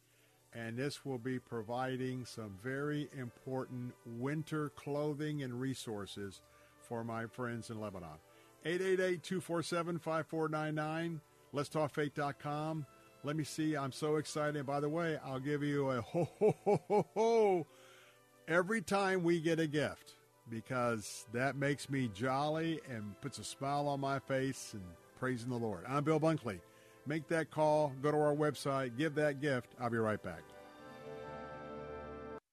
[0.54, 6.40] and this will be providing some very important winter clothing and resources
[6.80, 8.16] for my friends in Lebanon.
[8.64, 11.20] 888-247-5499.
[11.54, 12.86] letstalkfaith.com.
[13.24, 13.76] Let me see.
[13.76, 14.64] I'm so excited.
[14.64, 17.66] By the way, I'll give you a ho ho ho ho ho
[18.46, 20.14] every time we get a gift
[20.50, 24.82] because that makes me jolly and puts a smile on my face and
[25.18, 25.84] praising the Lord.
[25.86, 26.60] I'm Bill Bunkley.
[27.06, 29.74] Make that call, go to our website, give that gift.
[29.80, 30.42] I'll be right back.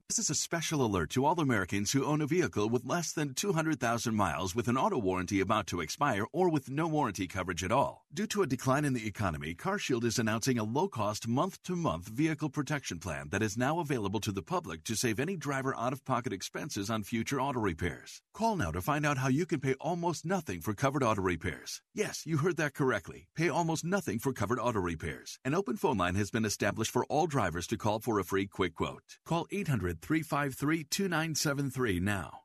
[0.10, 3.34] This is a special alert to all Americans who own a vehicle with less than
[3.34, 7.72] 200,000 miles with an auto warranty about to expire or with no warranty coverage at
[7.72, 8.05] all.
[8.16, 12.98] Due to a decline in the economy, CarShield is announcing a low-cost month-to-month vehicle protection
[12.98, 17.04] plan that is now available to the public to save any driver out-of-pocket expenses on
[17.04, 18.22] future auto repairs.
[18.34, 21.82] Call now to find out how you can pay almost nothing for covered auto repairs.
[21.94, 23.28] Yes, you heard that correctly.
[23.36, 25.38] Pay almost nothing for covered auto repairs.
[25.44, 28.48] An open phone line has been established for all drivers to call for a free
[28.48, 29.18] quick quote.
[29.26, 32.45] Call 800 353 2973 now.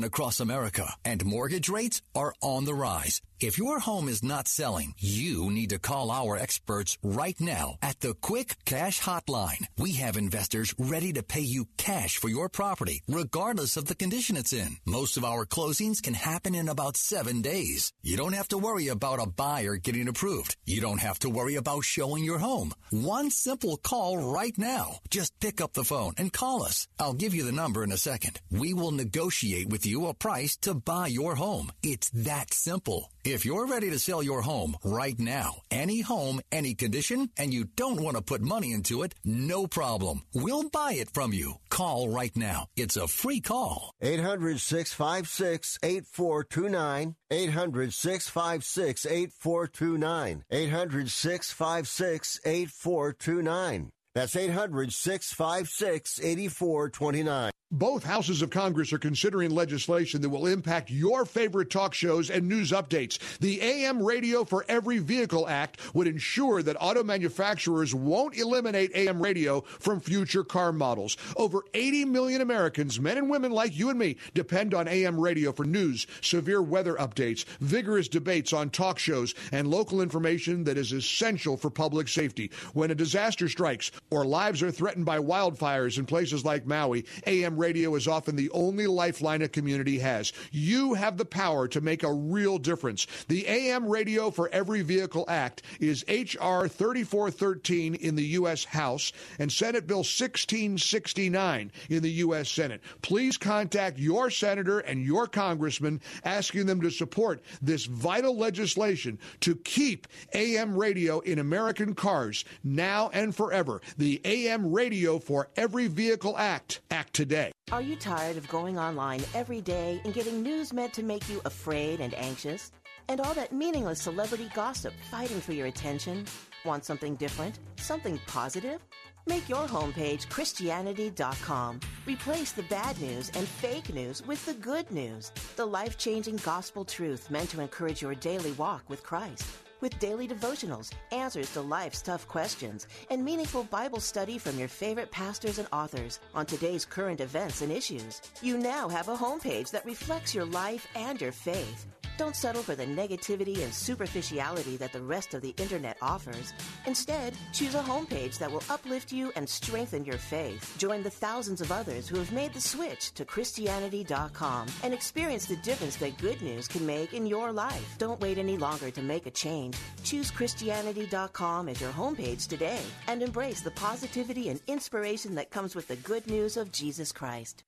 [0.03, 3.21] across America, and mortgage rates are on the rise.
[3.41, 7.99] If your home is not selling, you need to call our experts right now at
[7.99, 9.65] the Quick Cash Hotline.
[9.79, 14.37] We have investors ready to pay you cash for your property, regardless of the condition
[14.37, 14.77] it's in.
[14.85, 17.91] Most of our closings can happen in about seven days.
[18.03, 20.55] You don't have to worry about a buyer getting approved.
[20.67, 22.73] You don't have to worry about showing your home.
[22.91, 24.99] One simple call right now.
[25.09, 26.87] Just pick up the phone and call us.
[26.99, 28.39] I'll give you the number in a second.
[28.51, 31.71] We will negotiate with you a price to buy your home.
[31.81, 33.09] It's that simple.
[33.31, 37.63] If you're ready to sell your home right now, any home, any condition, and you
[37.63, 40.23] don't want to put money into it, no problem.
[40.33, 41.53] We'll buy it from you.
[41.69, 42.65] Call right now.
[42.75, 43.93] It's a free call.
[44.01, 47.15] 800 656 8429.
[47.31, 50.43] 800 656 8429.
[50.51, 53.91] 800 656 8429.
[54.13, 57.51] That's 800 656 8429.
[57.73, 62.49] Both houses of Congress are considering legislation that will impact your favorite talk shows and
[62.49, 63.17] news updates.
[63.39, 69.23] The AM Radio for Every Vehicle Act would ensure that auto manufacturers won't eliminate AM
[69.23, 71.15] radio from future car models.
[71.37, 75.53] Over 80 million Americans, men and women like you and me, depend on AM radio
[75.53, 80.91] for news, severe weather updates, vigorous debates on talk shows, and local information that is
[80.91, 82.51] essential for public safety.
[82.73, 87.60] When a disaster strikes or lives are threatened by wildfires in places like Maui, AM
[87.61, 90.33] radio is often the only lifeline a community has.
[90.51, 93.05] You have the power to make a real difference.
[93.27, 96.67] The AM Radio for Every Vehicle Act is H.R.
[96.67, 98.63] 3413 in the U.S.
[98.63, 102.49] House and Senate Bill 1669 in the U.S.
[102.49, 102.81] Senate.
[103.03, 109.55] Please contact your senator and your congressman asking them to support this vital legislation to
[109.55, 113.81] keep AM radio in American cars now and forever.
[113.97, 116.81] The AM Radio for Every Vehicle Act.
[116.89, 117.50] Act today.
[117.71, 121.39] Are you tired of going online every day and getting news meant to make you
[121.45, 122.69] afraid and anxious?
[123.07, 126.25] And all that meaningless celebrity gossip fighting for your attention?
[126.65, 127.59] Want something different?
[127.77, 128.81] Something positive?
[129.25, 131.79] Make your homepage Christianity.com.
[132.05, 136.83] Replace the bad news and fake news with the good news, the life changing gospel
[136.83, 139.45] truth meant to encourage your daily walk with Christ
[139.81, 145.11] with daily devotionals, answers to life's tough questions, and meaningful Bible study from your favorite
[145.11, 148.21] pastors and authors on today's current events and issues.
[148.41, 151.87] You now have a homepage that reflects your life and your faith.
[152.21, 156.53] Don't settle for the negativity and superficiality that the rest of the internet offers.
[156.85, 160.75] Instead, choose a homepage that will uplift you and strengthen your faith.
[160.77, 165.55] Join the thousands of others who have made the switch to Christianity.com and experience the
[165.55, 167.95] difference that good news can make in your life.
[167.97, 169.75] Don't wait any longer to make a change.
[170.03, 175.87] Choose Christianity.com as your homepage today and embrace the positivity and inspiration that comes with
[175.87, 177.63] the good news of Jesus Christ.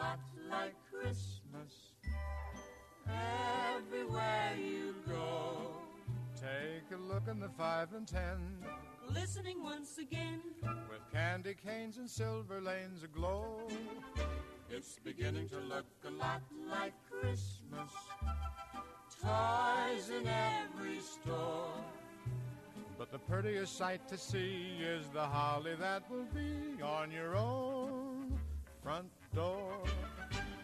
[0.00, 0.18] Lot
[0.50, 1.92] like Christmas
[3.06, 5.72] everywhere you go.
[6.36, 8.38] Take a look in the five and ten.
[9.10, 10.40] Listening once again.
[10.62, 13.68] With candy canes and silver lanes aglow.
[14.70, 17.92] It's beginning to look a lot like Christmas.
[19.22, 21.74] Toys in every store.
[22.96, 28.38] But the prettiest sight to see is the holly that will be on your own
[28.82, 29.72] front door.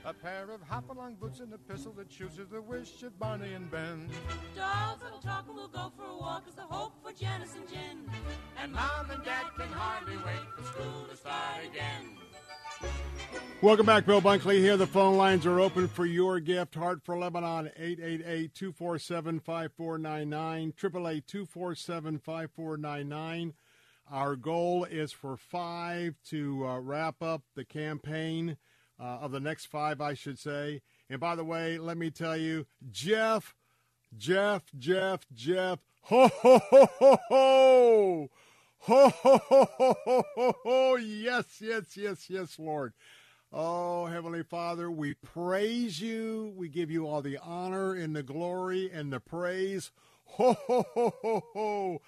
[0.05, 3.55] A pair of hop-along boots and a pistol that shoots is the wish of Barney
[3.55, 4.09] and Ben.
[4.55, 7.69] Dolls that'll talk and we'll go for a walk is the hope for Janice and
[7.69, 8.09] Jen.
[8.63, 12.13] And Mom and Dad can hardly wait for school to start again.
[13.63, 14.77] Welcome back, Bill Bunkley here.
[14.77, 16.77] The phone lines are open for your gift.
[16.77, 23.55] Heart for Lebanon, 888-247-5499, 888-247-5499.
[24.11, 28.57] Our goal is for five to uh, wrap up the campaign,
[28.99, 30.83] uh, of the next five, I should say.
[31.11, 33.55] And by the way, let me tell you, Jeff,
[34.17, 38.31] Jeff, Jeff, Jeff, ho, ho, ho, ho, ho.
[38.79, 40.97] Ho, ho, ho, ho, ho, ho.
[40.97, 42.93] Yes, yes, yes, yes, Lord.
[43.53, 46.53] Oh, Heavenly Father, we praise you.
[46.57, 49.91] We give you all the honor and the glory and the praise.
[50.25, 52.03] Ho, ho, ho, ho, ho.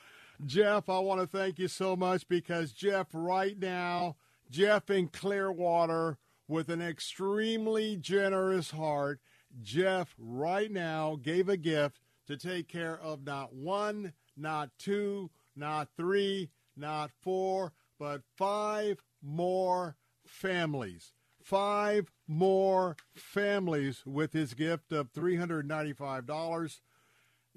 [0.46, 4.16] Jeff, I want to thank you so much because Jeff, right now,
[4.50, 9.20] Jeff in Clearwater, with an extremely generous heart,
[9.62, 15.88] Jeff right now gave a gift to take care of not one, not two, not
[15.96, 21.12] three, not four, but five more families.
[21.42, 26.80] Five more families with his gift of $395.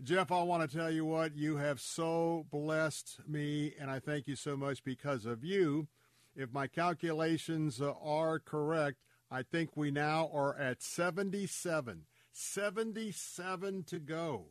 [0.03, 4.27] Jeff, I want to tell you what, you have so blessed me, and I thank
[4.27, 5.87] you so much because of you.
[6.35, 8.97] If my calculations uh, are correct,
[9.29, 12.05] I think we now are at 77.
[12.31, 14.45] 77 to go.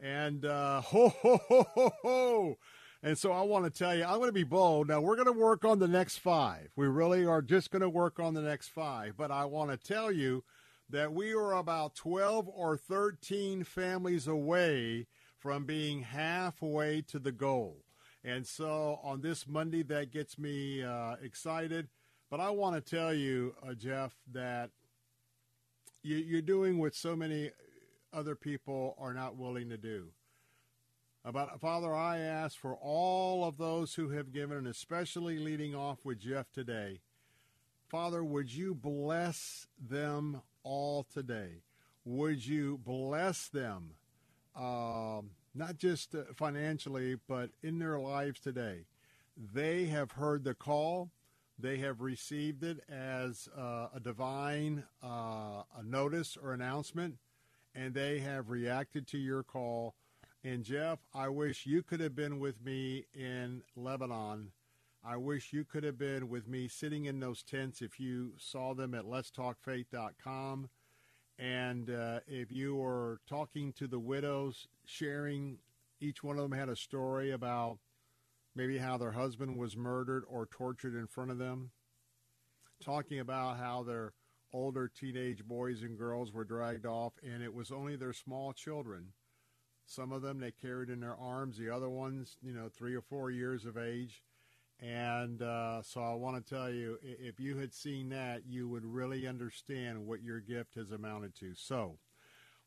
[0.00, 2.58] And uh, ho, ho, ho, ho, ho.
[3.02, 4.88] And so I want to tell you, I'm going to be bold.
[4.88, 6.68] Now, we're going to work on the next five.
[6.76, 9.14] We really are just going to work on the next five.
[9.16, 10.44] But I want to tell you
[10.90, 15.06] that we are about 12 or 13 families away
[15.38, 17.84] from being halfway to the goal.
[18.22, 21.88] And so on this Monday, that gets me uh, excited.
[22.30, 24.70] But I want to tell you, uh, Jeff, that
[26.02, 27.50] you, you're doing what so many
[28.12, 30.08] other people are not willing to do.
[31.26, 36.04] About Father, I ask for all of those who have given, and especially leading off
[36.04, 37.00] with Jeff today.
[37.88, 41.62] Father, would you bless them all today.
[42.04, 43.92] Would you bless them,
[44.56, 48.86] um, not just uh, financially, but in their lives today?
[49.36, 51.10] They have heard the call.
[51.58, 57.16] They have received it as uh, a divine uh, a notice or announcement,
[57.74, 59.94] and they have reacted to your call.
[60.42, 64.50] And Jeff, I wish you could have been with me in Lebanon.
[65.06, 68.72] I wish you could have been with me sitting in those tents if you saw
[68.72, 70.70] them at letstalkfaith.com.
[71.38, 75.58] And uh, if you were talking to the widows, sharing,
[76.00, 77.78] each one of them had a story about
[78.56, 81.70] maybe how their husband was murdered or tortured in front of them,
[82.82, 84.14] talking about how their
[84.54, 89.08] older teenage boys and girls were dragged off, and it was only their small children.
[89.84, 93.02] Some of them they carried in their arms, the other ones, you know, three or
[93.02, 94.22] four years of age.
[94.80, 98.84] And uh, so I want to tell you, if you had seen that, you would
[98.84, 101.54] really understand what your gift has amounted to.
[101.54, 101.98] So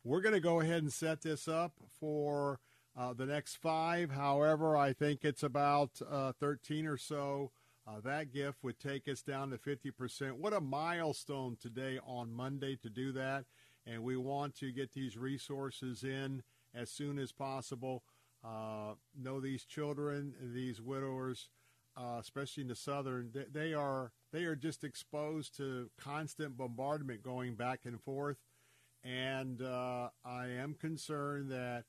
[0.04, 2.60] we're going to go ahead and set this up for
[2.98, 4.12] uh, the next five.
[4.12, 7.52] However, I think it's about uh, 13 or so.
[7.88, 10.34] Uh, that gift would take us down to 50%.
[10.34, 13.46] What a milestone today on Monday to do that.
[13.86, 16.44] And we want to get these resources in
[16.76, 18.04] as soon as possible.
[18.44, 21.50] Uh, know these children, these widowers
[21.98, 27.24] uh, especially in the southern, they, they, are they are just exposed to constant bombardment
[27.24, 28.38] going back and forth,
[29.04, 31.86] and uh, I am concerned that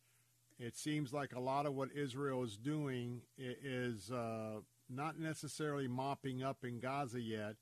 [0.58, 6.42] it seems like a lot of what Israel is doing is uh, not necessarily mopping
[6.42, 7.56] up in Gaza yet,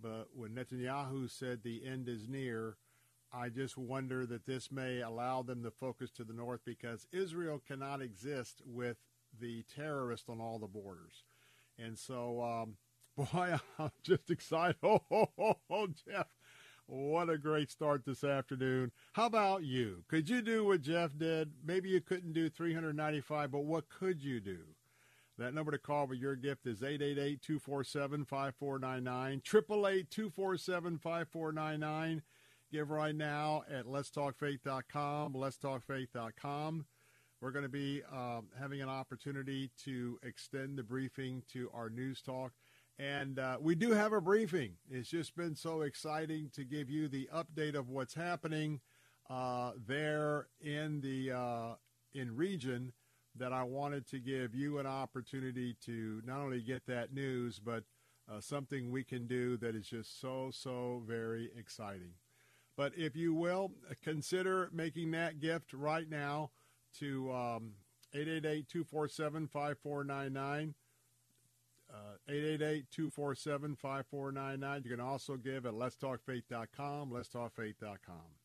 [0.00, 2.76] but when Netanyahu said the end is near.
[3.30, 7.60] I just wonder that this may allow them to focus to the north because Israel
[7.66, 8.96] cannot exist with
[9.38, 11.24] the terrorists on all the borders.
[11.78, 12.76] And so, um,
[13.16, 14.76] boy, I'm just excited.
[14.82, 16.26] Oh, oh, oh, oh, Jeff,
[16.86, 18.92] what a great start this afternoon.
[19.12, 20.04] How about you?
[20.08, 21.52] Could you do what Jeff did?
[21.64, 24.58] Maybe you couldn't do 395, but what could you do?
[25.38, 32.22] That number to call with your gift is 888-247-5499, 888-247-5499.
[32.72, 36.86] Give right now at letstalkfaith.com, letstalkfaith.com.
[37.40, 42.20] We're going to be um, having an opportunity to extend the briefing to our news
[42.20, 42.52] talk.
[42.98, 44.72] And uh, we do have a briefing.
[44.90, 48.80] It's just been so exciting to give you the update of what's happening
[49.30, 51.74] uh, there in the uh,
[52.12, 52.92] in region
[53.36, 57.84] that I wanted to give you an opportunity to not only get that news, but
[58.28, 62.14] uh, something we can do that is just so, so very exciting.
[62.76, 63.70] But if you will,
[64.02, 66.50] consider making that gift right now
[67.00, 67.72] to um,
[68.14, 70.74] 888-247-5499.
[71.90, 74.84] Uh, 888-247-5499.
[74.84, 78.36] You can also give at letstalkfaith.com, letstalkfaith.com.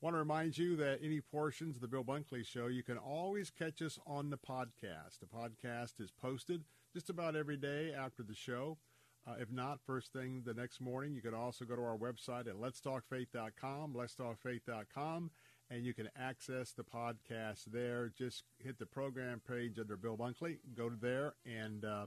[0.00, 3.50] Want to remind you that any portions of the Bill Bunkley Show, you can always
[3.50, 5.20] catch us on the podcast.
[5.20, 8.78] The podcast is posted just about every day after the show.
[9.24, 12.48] Uh, if not, first thing the next morning, you can also go to our website
[12.48, 15.30] at letstalkfaith.com, letstalkfaith.com,
[15.72, 18.12] and you can access the podcast there.
[18.16, 22.06] Just hit the program page under Bill Bunkley, go to there, and uh,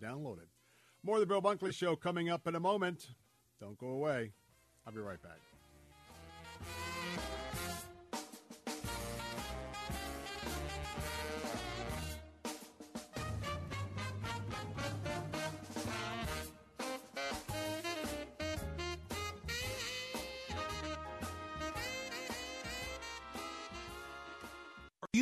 [0.00, 0.48] download it.
[1.04, 3.08] More of the Bill Bunkley Show coming up in a moment.
[3.60, 4.32] Don't go away.
[4.86, 5.38] I'll be right back.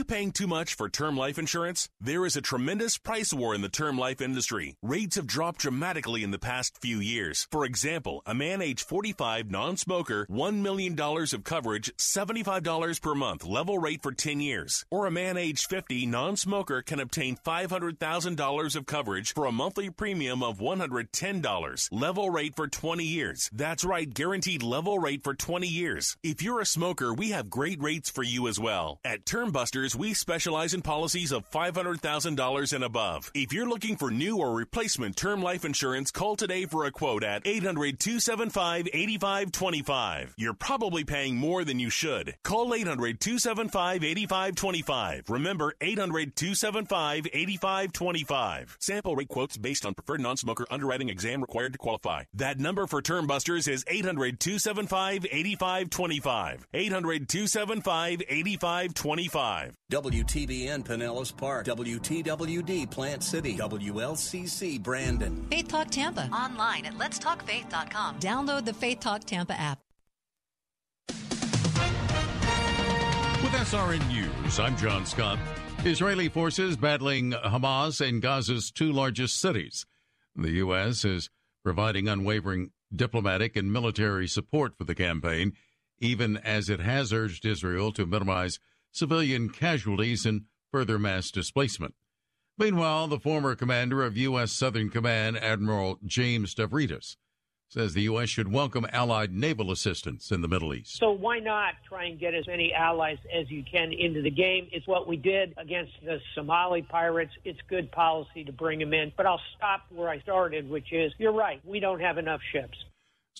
[0.02, 1.88] You paying too much for term life insurance?
[2.00, 4.74] There is a tremendous price war in the term life industry.
[4.82, 7.46] Rates have dropped dramatically in the past few years.
[7.52, 13.78] For example, a man age 45, non-smoker, $1 million of coverage, $75 per month, level
[13.78, 14.84] rate for 10 years.
[14.90, 20.42] Or a man age 50, non-smoker can obtain $500,000 of coverage for a monthly premium
[20.42, 23.48] of $110, level rate for 20 years.
[23.52, 26.16] That's right, guaranteed level rate for 20 years.
[26.24, 28.98] If you're a smoker, we have great rates for you as well.
[29.04, 29.52] At Term
[29.96, 33.30] We specialize in policies of $500,000 and above.
[33.34, 37.24] If you're looking for new or replacement term life insurance, call today for a quote
[37.24, 40.34] at 800 275 8525.
[40.38, 42.34] You're probably paying more than you should.
[42.42, 45.30] Call 800 275 8525.
[45.30, 48.76] Remember 800 275 8525.
[48.80, 52.24] Sample rate quotes based on preferred non smoker underwriting exam required to qualify.
[52.34, 56.66] That number for Term Busters is 800 275 8525.
[56.72, 59.76] 800 275 8525.
[59.92, 65.46] WTBN Pinellas Park, WTWD Plant City, WLCC Brandon.
[65.50, 66.30] Faith Talk Tampa.
[66.32, 68.18] Online at letstalkfaith.com.
[68.18, 69.80] Download the Faith Talk Tampa app.
[73.42, 75.38] With SRN News, I'm John Scott.
[75.84, 79.84] Israeli forces battling Hamas in Gaza's two largest cities.
[80.34, 81.04] The U.S.
[81.04, 81.28] is
[81.62, 85.52] providing unwavering diplomatic and military support for the campaign,
[85.98, 88.58] even as it has urged Israel to minimize
[88.92, 91.94] civilian casualties and further mass displacement.
[92.58, 94.52] Meanwhile, the former commander of U.S.
[94.52, 97.16] Southern Command, Admiral James Stavridis,
[97.68, 98.28] says the U.S.
[98.28, 100.98] should welcome Allied naval assistance in the Middle East.
[100.98, 104.68] So why not try and get as many allies as you can into the game?
[104.70, 107.32] It's what we did against the Somali pirates.
[107.46, 109.10] It's good policy to bring them in.
[109.16, 111.62] But I'll stop where I started, which is you're right.
[111.64, 112.76] We don't have enough ships.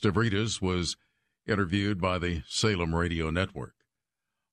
[0.01, 0.97] Stavridis was
[1.47, 3.75] interviewed by the Salem Radio Network.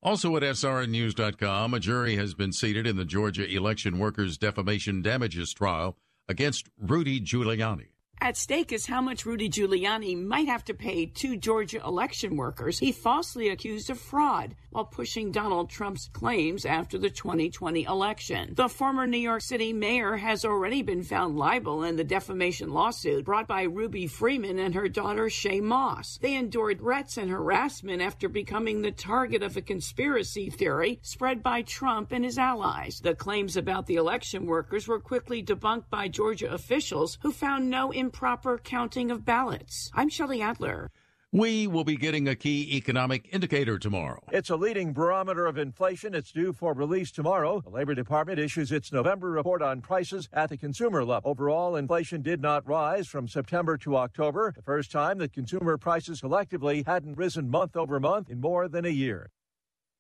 [0.02, 5.52] Also at SRNnews.com, a jury has been seated in the Georgia election workers' defamation damages
[5.54, 5.98] trial
[6.30, 7.88] against Rudy Giuliani.
[8.22, 12.78] At stake is how much Rudy Giuliani might have to pay two Georgia election workers
[12.78, 18.54] he falsely accused of fraud while pushing Donald Trump's claims after the 2020 election.
[18.56, 23.24] The former New York City mayor has already been found liable in the defamation lawsuit
[23.26, 26.20] brought by Ruby Freeman and her daughter Shaye Moss.
[26.22, 31.62] They endured threats and harassment after becoming the target of a conspiracy theory spread by
[31.62, 33.00] Trump and his allies.
[33.00, 37.92] The claims about the election workers were quickly debunked by Georgia officials who found no
[38.10, 39.92] improper counting of ballots.
[39.94, 40.90] I'm Shelley Adler.
[41.32, 44.24] We will be getting a key economic indicator tomorrow.
[44.32, 46.16] It's a leading barometer of inflation.
[46.16, 47.62] It's due for release tomorrow.
[47.62, 51.30] The Labor Department issues its November report on prices at the consumer level.
[51.30, 56.22] Overall, inflation did not rise from September to October, the first time that consumer prices
[56.22, 59.30] collectively hadn't risen month over month in more than a year.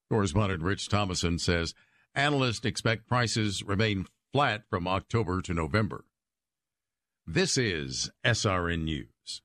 [0.09, 1.75] Correspondent Rich Thomason says
[2.15, 6.05] analysts expect prices remain flat from October to November.
[7.31, 9.43] This is SRN News.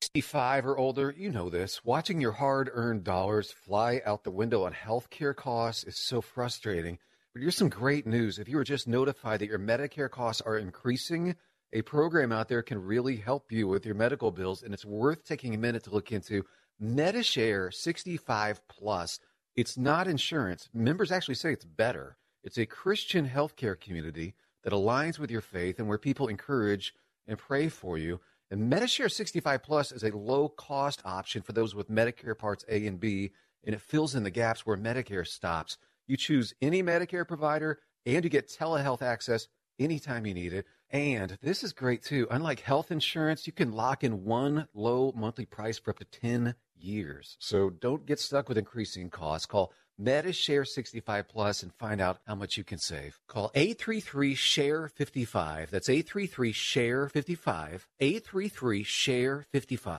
[0.00, 1.84] 65 or older, you know this.
[1.84, 6.98] Watching your hard earned dollars fly out the window on healthcare costs is so frustrating.
[7.34, 8.38] But here's some great news.
[8.38, 11.36] If you were just notified that your Medicare costs are increasing,
[11.70, 15.22] a program out there can really help you with your medical bills, and it's worth
[15.22, 16.46] taking a minute to look into.
[16.82, 19.20] Medishare 65 Plus.
[19.54, 20.70] It's not insurance.
[20.72, 22.16] Members actually say it's better.
[22.42, 24.34] It's a Christian healthcare community
[24.66, 26.92] that aligns with your faith and where people encourage
[27.28, 28.18] and pray for you.
[28.50, 32.84] And Medishare 65 Plus is a low cost option for those with Medicare Parts A
[32.84, 33.30] and B,
[33.64, 35.78] and it fills in the gaps where Medicare stops.
[36.08, 39.46] You choose any Medicare provider, and you get telehealth access
[39.78, 40.66] anytime you need it.
[40.90, 42.26] And this is great too.
[42.28, 46.56] Unlike health insurance, you can lock in one low monthly price for up to 10
[46.74, 47.36] years.
[47.38, 49.46] So don't get stuck with increasing costs.
[49.46, 53.18] Call Medishare 65 Plus and find out how much you can save.
[53.26, 55.70] Call 833 Share 55.
[55.70, 57.88] That's 833 Share 55.
[57.98, 59.98] 833 Share 55.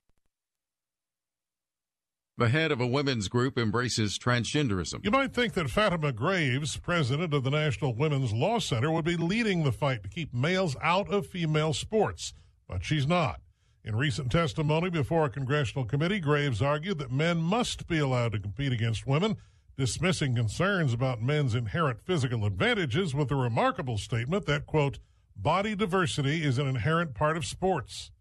[2.39, 5.03] The head of a women's group embraces transgenderism.
[5.03, 9.17] You might think that Fatima Graves, president of the National Women's Law Center, would be
[9.17, 12.33] leading the fight to keep males out of female sports,
[12.67, 13.41] but she's not.
[13.83, 18.39] In recent testimony before a congressional committee, Graves argued that men must be allowed to
[18.39, 19.37] compete against women,
[19.77, 24.99] dismissing concerns about men's inherent physical advantages with a remarkable statement that, quote,
[25.35, 28.11] body diversity is an inherent part of sports.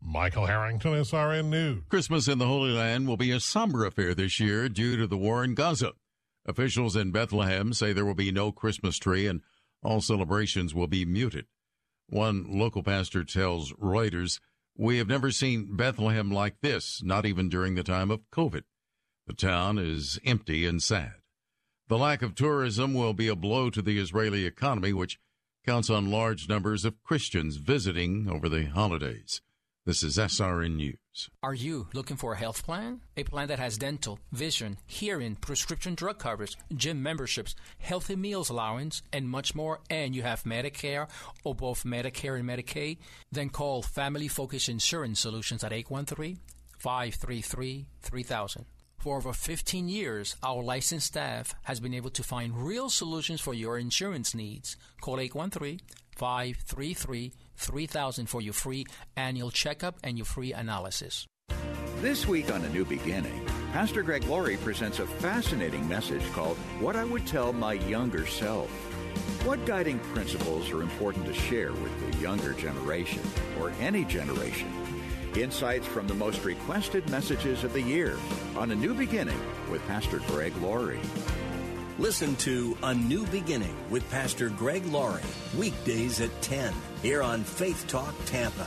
[0.00, 1.82] Michael Harrington, SRN News.
[1.88, 5.18] Christmas in the Holy Land will be a somber affair this year due to the
[5.18, 5.92] war in Gaza.
[6.46, 9.42] Officials in Bethlehem say there will be no Christmas tree and
[9.82, 11.46] all celebrations will be muted.
[12.06, 14.40] One local pastor tells Reuters,
[14.76, 18.62] We have never seen Bethlehem like this, not even during the time of COVID.
[19.30, 21.12] The town is empty and sad.
[21.86, 25.20] The lack of tourism will be a blow to the Israeli economy, which
[25.64, 29.40] counts on large numbers of Christians visiting over the holidays.
[29.86, 31.30] This is SRN News.
[31.44, 33.02] Are you looking for a health plan?
[33.16, 39.00] A plan that has dental, vision, hearing, prescription drug coverage, gym memberships, healthy meals allowance,
[39.12, 41.08] and much more, and you have Medicare
[41.44, 42.98] or both Medicare and Medicaid?
[43.30, 46.40] Then call Family Focus Insurance Solutions at 813
[46.80, 48.66] 533 3000.
[49.00, 53.54] For over 15 years, our licensed staff has been able to find real solutions for
[53.54, 54.76] your insurance needs.
[55.00, 55.80] Call 813
[56.16, 58.84] 533 3000 for your free
[59.16, 61.26] annual checkup and your free analysis.
[62.02, 66.94] This week on A New Beginning, Pastor Greg Laurie presents a fascinating message called What
[66.94, 68.68] I Would Tell My Younger Self.
[69.46, 73.22] What guiding principles are important to share with the younger generation
[73.58, 74.70] or any generation?
[75.36, 78.18] Insights from the most requested messages of the year
[78.56, 81.00] on A New Beginning with Pastor Greg Laurie.
[81.98, 85.22] Listen to A New Beginning with Pastor Greg Laurie,
[85.56, 88.66] weekdays at 10, here on Faith Talk Tampa.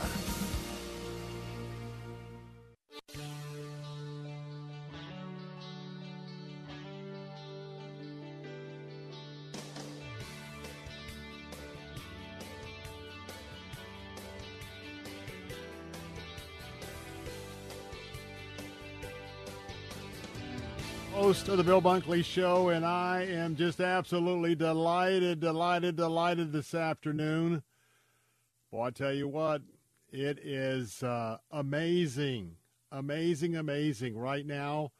[21.34, 26.74] Host of the Bill Bunkley Show, and I am just absolutely delighted, delighted, delighted this
[26.74, 27.64] afternoon.
[28.70, 29.60] Well, I tell you what,
[30.12, 32.52] it is uh, amazing,
[32.92, 34.92] amazing, amazing right now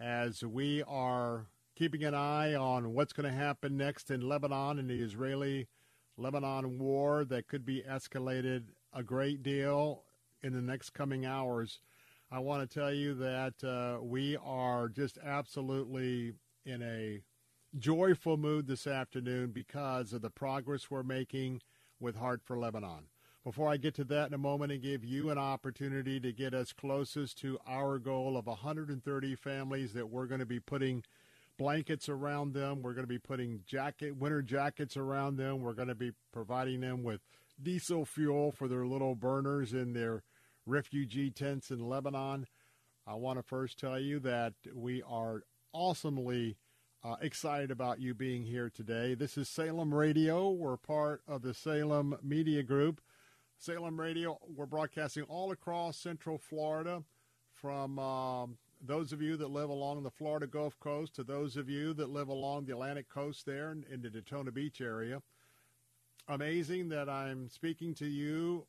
[0.00, 4.88] as we are keeping an eye on what's going to happen next in Lebanon in
[4.88, 5.68] the Israeli
[6.16, 10.02] Lebanon war that could be escalated a great deal
[10.42, 11.78] in the next coming hours.
[12.30, 16.32] I want to tell you that uh, we are just absolutely
[16.64, 17.22] in a
[17.78, 21.60] joyful mood this afternoon because of the progress we're making
[22.00, 23.06] with Heart for Lebanon.
[23.44, 26.52] Before I get to that in a moment and give you an opportunity to get
[26.52, 31.04] us closest to our goal of 130 families that we're going to be putting
[31.56, 35.86] blankets around them, we're going to be putting jacket winter jackets around them, we're going
[35.86, 37.20] to be providing them with
[37.62, 40.24] diesel fuel for their little burners in their
[40.66, 42.46] refugee tents in Lebanon.
[43.06, 46.56] I want to first tell you that we are awesomely
[47.04, 49.14] uh, excited about you being here today.
[49.14, 50.50] This is Salem Radio.
[50.50, 53.00] We're part of the Salem Media Group.
[53.58, 57.04] Salem Radio, we're broadcasting all across Central Florida
[57.54, 61.70] from um, those of you that live along the Florida Gulf Coast to those of
[61.70, 65.22] you that live along the Atlantic Coast there in, in the Daytona Beach area.
[66.28, 68.66] Amazing that I'm speaking to you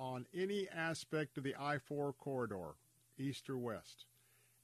[0.00, 2.74] on any aspect of the I 4 corridor,
[3.18, 4.06] east or west.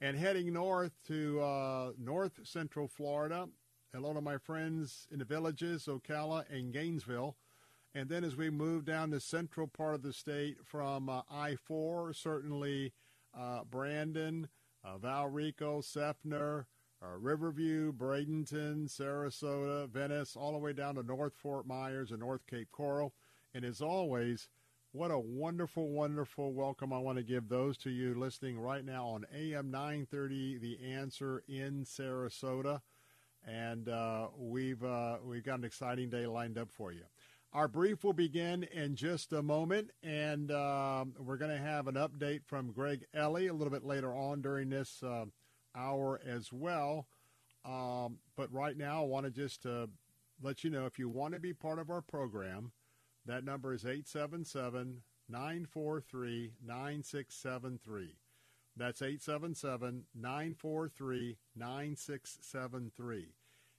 [0.00, 3.46] And heading north to uh, north central Florida,
[3.94, 7.36] hello to my friends in the villages, Ocala and Gainesville.
[7.94, 11.56] And then as we move down the central part of the state from uh, I
[11.56, 12.92] 4, certainly
[13.38, 14.48] uh, Brandon,
[14.84, 16.64] uh, Valrico, Seffner,
[17.02, 22.46] uh, Riverview, Bradenton, Sarasota, Venice, all the way down to North Fort Myers and North
[22.46, 23.12] Cape Coral.
[23.54, 24.48] And as always,
[24.96, 29.08] what a wonderful, wonderful welcome I want to give those to you listening right now
[29.08, 32.80] on AM 930, The Answer in Sarasota.
[33.46, 37.02] And uh, we've, uh, we've got an exciting day lined up for you.
[37.52, 41.96] Our brief will begin in just a moment, and um, we're going to have an
[41.96, 45.26] update from Greg Ellie a little bit later on during this uh,
[45.76, 47.06] hour as well.
[47.66, 49.88] Um, but right now, I want to just uh,
[50.42, 52.72] let you know if you want to be part of our program,
[53.26, 58.16] that number is 877 943 9673.
[58.76, 63.26] That's 877 943 9673.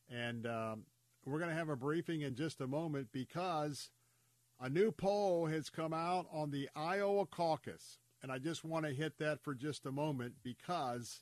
[0.10, 0.84] And um,
[1.26, 3.89] we're going to have a briefing in just a moment because
[4.60, 8.00] a new poll has come out on the Iowa caucus.
[8.24, 11.22] And I just want to hit that for just a moment because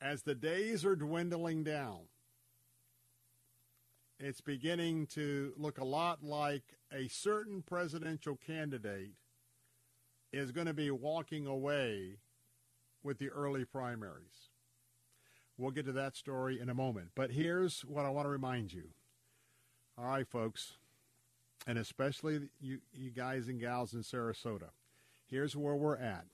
[0.00, 2.00] as the days are dwindling down,
[4.20, 6.62] it's beginning to look a lot like
[6.92, 9.14] a certain presidential candidate
[10.32, 12.16] is going to be walking away
[13.02, 14.50] with the early primaries.
[15.56, 17.08] We'll get to that story in a moment.
[17.14, 18.90] But here's what I want to remind you.
[19.98, 20.76] All right, folks,
[21.66, 24.70] and especially you, you guys and gals in Sarasota,
[25.26, 26.26] here's where we're at.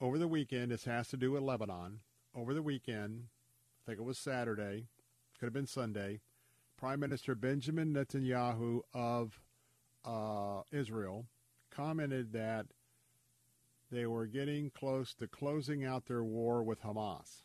[0.00, 2.00] Over the weekend, this has to do with Lebanon.
[2.34, 3.24] Over the weekend,
[3.82, 4.86] I think it was Saturday,
[5.38, 6.20] could have been Sunday,
[6.76, 9.40] Prime Minister Benjamin Netanyahu of
[10.04, 11.26] uh, Israel
[11.70, 12.66] commented that
[13.90, 17.42] they were getting close to closing out their war with Hamas.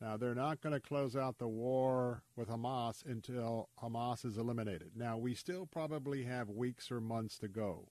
[0.00, 4.92] Now, they're not going to close out the war with Hamas until Hamas is eliminated.
[4.94, 7.88] Now, we still probably have weeks or months to go.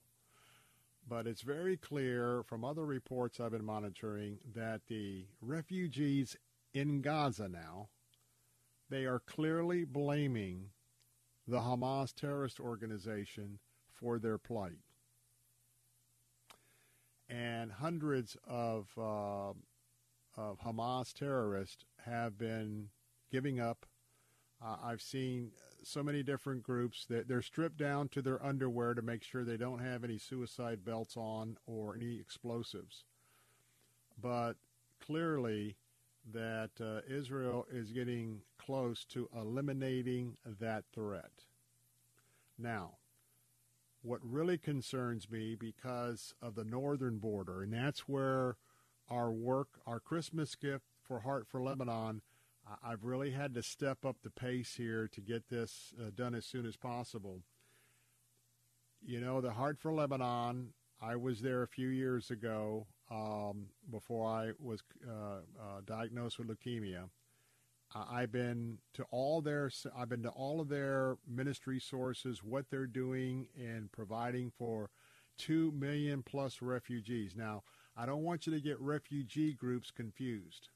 [1.06, 6.36] But it's very clear from other reports I've been monitoring that the refugees
[6.72, 7.88] in Gaza now,
[8.90, 10.70] they are clearly blaming
[11.46, 13.58] the Hamas terrorist organization
[13.92, 14.80] for their plight.
[17.28, 19.52] And hundreds of uh,
[20.36, 22.88] of Hamas terrorists have been
[23.30, 23.86] giving up.
[24.64, 25.50] Uh, I've seen
[25.82, 29.56] so many different groups that they're stripped down to their underwear to make sure they
[29.56, 33.04] don't have any suicide belts on or any explosives.
[34.20, 34.54] But
[35.04, 35.76] clearly,
[36.32, 41.46] that uh, Israel is getting close to eliminating that threat.
[42.58, 42.98] Now,
[44.02, 48.56] what really concerns me because of the northern border, and that's where
[49.08, 52.20] our work, our Christmas gift for Heart for Lebanon,
[52.84, 56.44] I've really had to step up the pace here to get this uh, done as
[56.44, 57.40] soon as possible.
[59.02, 64.28] You know, the Heart for Lebanon, I was there a few years ago um, before
[64.28, 67.08] I was uh, uh, diagnosed with leukemia.
[67.94, 72.86] I've been to all their I've been to all of their ministry sources, what they're
[72.86, 74.90] doing and providing for
[75.38, 77.34] two million plus refugees.
[77.36, 77.62] Now,
[77.96, 80.68] I don't want you to get refugee groups confused.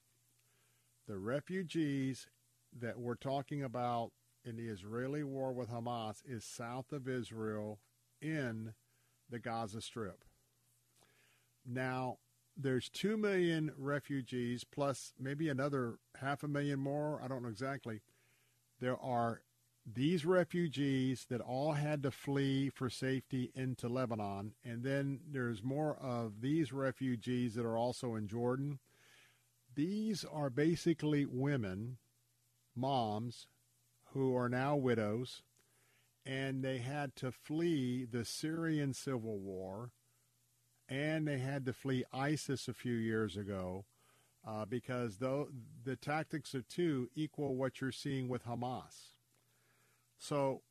[1.06, 2.28] The refugees
[2.80, 4.12] that we're talking about
[4.44, 7.80] in the Israeli war with Hamas is south of Israel
[8.20, 8.74] in
[9.28, 10.24] the Gaza Strip.
[11.66, 12.18] Now,
[12.56, 17.20] there's 2 million refugees plus maybe another half a million more.
[17.22, 18.00] I don't know exactly.
[18.80, 19.42] There are
[19.84, 24.52] these refugees that all had to flee for safety into Lebanon.
[24.64, 28.78] And then there's more of these refugees that are also in Jordan.
[29.74, 31.96] These are basically women,
[32.76, 33.48] moms,
[34.12, 35.42] who are now widows,
[36.24, 39.90] and they had to flee the Syrian civil war,
[40.88, 43.84] and they had to flee ISIS a few years ago.
[44.44, 45.48] Uh, because though
[45.84, 49.12] the tactics of two equal what you're seeing with Hamas.
[50.18, 50.62] So,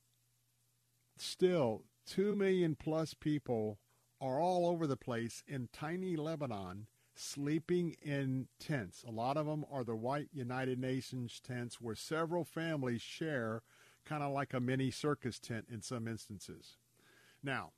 [1.17, 3.79] still, 2 million plus people
[4.19, 9.03] are all over the place in tiny Lebanon sleeping in tents.
[9.07, 13.63] A lot of them are the white United Nations tents where several families share,
[14.05, 16.77] kind of like a mini circus tent in some instances.
[17.43, 17.71] Now,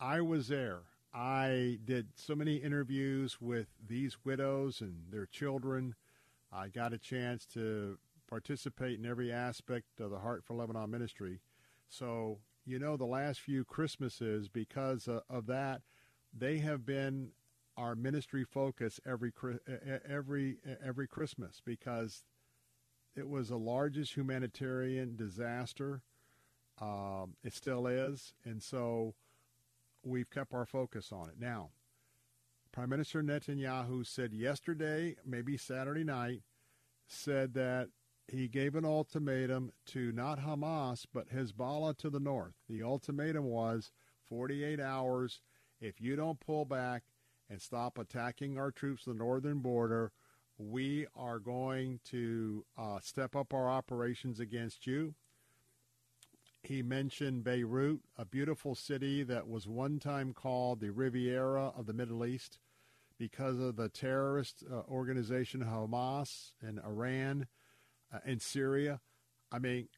[0.00, 0.82] I was there.
[1.14, 5.94] I did so many interviews with these widows and their children.
[6.52, 7.98] I got a chance to
[8.28, 11.40] participate in every aspect of the Heart for Lebanon ministry.
[11.88, 15.82] So, you know, the last few Christmases, because of that,
[16.36, 17.30] they have been
[17.76, 19.32] our ministry focus every
[20.08, 22.24] every every Christmas because
[23.16, 26.02] it was the largest humanitarian disaster.
[26.80, 29.14] Um, it still is, and so
[30.04, 31.36] we've kept our focus on it.
[31.38, 31.70] Now,
[32.72, 36.42] Prime Minister Netanyahu said yesterday, maybe Saturday night,
[37.06, 37.88] said that
[38.26, 42.54] he gave an ultimatum to not Hamas, but Hezbollah to the north.
[42.68, 43.92] The ultimatum was
[44.28, 45.40] 48 hours.
[45.80, 47.04] If you don't pull back
[47.50, 50.12] and stop attacking our troops the northern border,
[50.56, 55.14] we are going to uh, step up our operations against you.
[56.64, 61.92] He mentioned Beirut, a beautiful city that was one time called the Riviera of the
[61.92, 62.58] Middle East
[63.18, 67.48] because of the terrorist uh, organization Hamas and Iran
[68.12, 69.00] uh, in Syria.
[69.52, 69.88] I mean,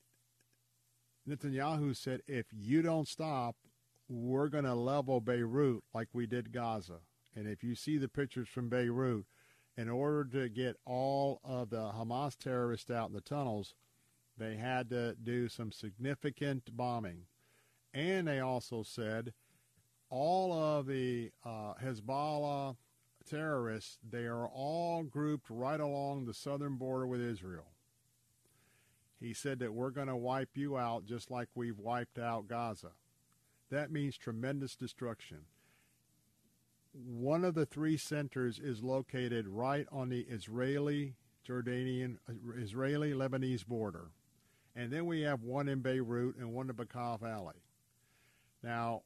[1.28, 3.54] Netanyahu said, if you don't stop,
[4.08, 6.98] we're going to level Beirut like we did Gaza.
[7.36, 9.24] And if you see the pictures from Beirut,
[9.76, 13.74] in order to get all of the Hamas terrorists out in the tunnels,
[14.38, 17.22] they had to do some significant bombing.
[17.94, 19.32] And they also said
[20.10, 22.76] all of the uh, Hezbollah
[23.28, 27.72] terrorists, they are all grouped right along the southern border with Israel.
[29.18, 32.92] He said that we're going to wipe you out just like we've wiped out Gaza.
[33.70, 35.38] That means tremendous destruction.
[36.92, 41.14] One of the three centers is located right on the Israeli
[41.46, 42.18] Jordanian
[42.56, 44.10] Israeli Lebanese border.
[44.76, 47.62] And then we have one in Beirut and one in Bekaa Valley.
[48.62, 49.02] Now,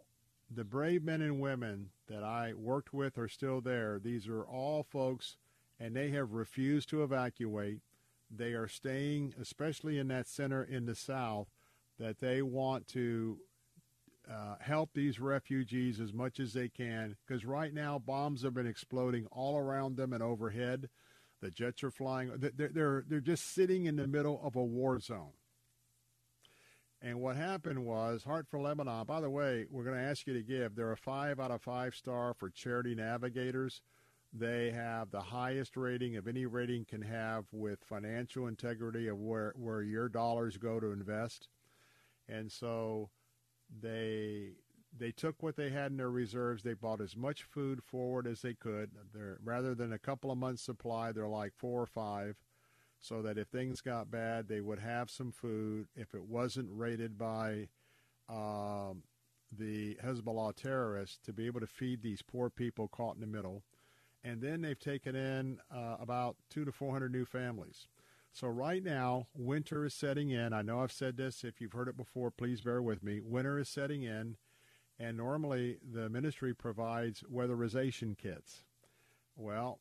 [0.51, 4.01] the brave men and women that I worked with are still there.
[4.03, 5.37] These are all folks,
[5.79, 7.83] and they have refused to evacuate.
[8.29, 11.49] They are staying, especially in that center in the south,
[12.01, 13.39] that they want to
[14.29, 18.67] uh, help these refugees as much as they can because right now bombs have been
[18.67, 20.89] exploding all around them and overhead.
[21.41, 22.33] The jets are flying.
[22.37, 25.33] They're, they're, they're just sitting in the middle of a war zone.
[27.03, 30.35] And what happened was Heart for Lebanon, by the way, we're going to ask you
[30.35, 30.75] to give.
[30.75, 33.81] They're a five out of five star for charity navigators.
[34.33, 39.55] They have the highest rating of any rating can have with financial integrity of where,
[39.57, 41.49] where your dollars go to invest.
[42.29, 43.11] And so
[43.81, 44.53] they
[44.97, 46.63] they took what they had in their reserves.
[46.63, 48.91] They bought as much food forward as they could.
[49.15, 52.37] They're, rather than a couple of months' supply, they're like four or five,
[53.01, 55.89] so that if things got bad, they would have some food.
[55.97, 57.69] If it wasn't raided by
[58.29, 59.03] um,
[59.51, 63.63] the Hezbollah terrorists, to be able to feed these poor people caught in the middle.
[64.23, 67.89] And then they've taken in uh, about two to 400 new families.
[68.33, 70.53] So right now, winter is setting in.
[70.53, 71.43] I know I've said this.
[71.43, 73.21] If you've heard it before, please bear with me.
[73.21, 74.37] Winter is setting in
[75.01, 78.63] and normally the ministry provides weatherization kits.
[79.35, 79.81] Well,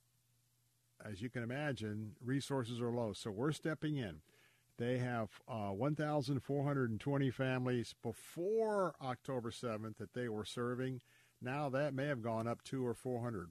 [1.06, 4.22] as you can imagine, resources are low, so we're stepping in.
[4.78, 11.02] They have uh, 1,420 families before October 7th that they were serving.
[11.42, 13.50] Now that may have gone up two or 400.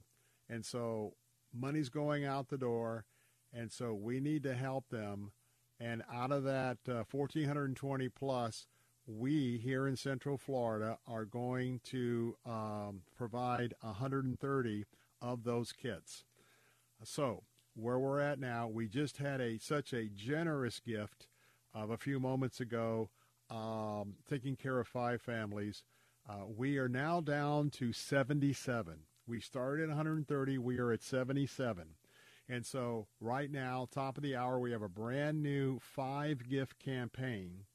[0.49, 1.13] And so
[1.53, 3.05] money's going out the door.
[3.53, 5.31] And so we need to help them.
[5.79, 8.67] And out of that uh, 1,420 plus,
[9.05, 14.85] we here in Central Florida are going to um, provide 130
[15.21, 16.25] of those kits.
[17.03, 17.43] So
[17.75, 21.27] where we're at now, we just had a such a generous gift
[21.73, 23.09] of a few moments ago,
[23.49, 25.83] um, taking care of five families.
[26.27, 28.99] Uh, we are now down to 77.
[29.27, 30.57] We started at 130.
[30.57, 31.95] We are at 77.
[32.47, 36.79] And so right now, top of the hour, we have a brand new five gift
[36.79, 37.65] campaign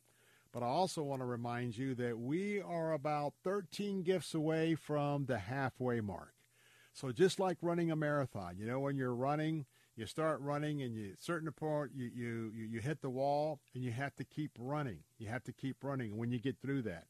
[0.55, 5.27] but I also want to remind you that we are about 13 gifts away from
[5.27, 6.34] the halfway mark.
[6.95, 9.67] So just like running a marathon, you know, when you're running,
[9.97, 13.83] you start running and you certain point you, you, you, you hit the wall and
[13.83, 15.01] you have to keep running.
[15.19, 17.07] You have to keep running when you get through that.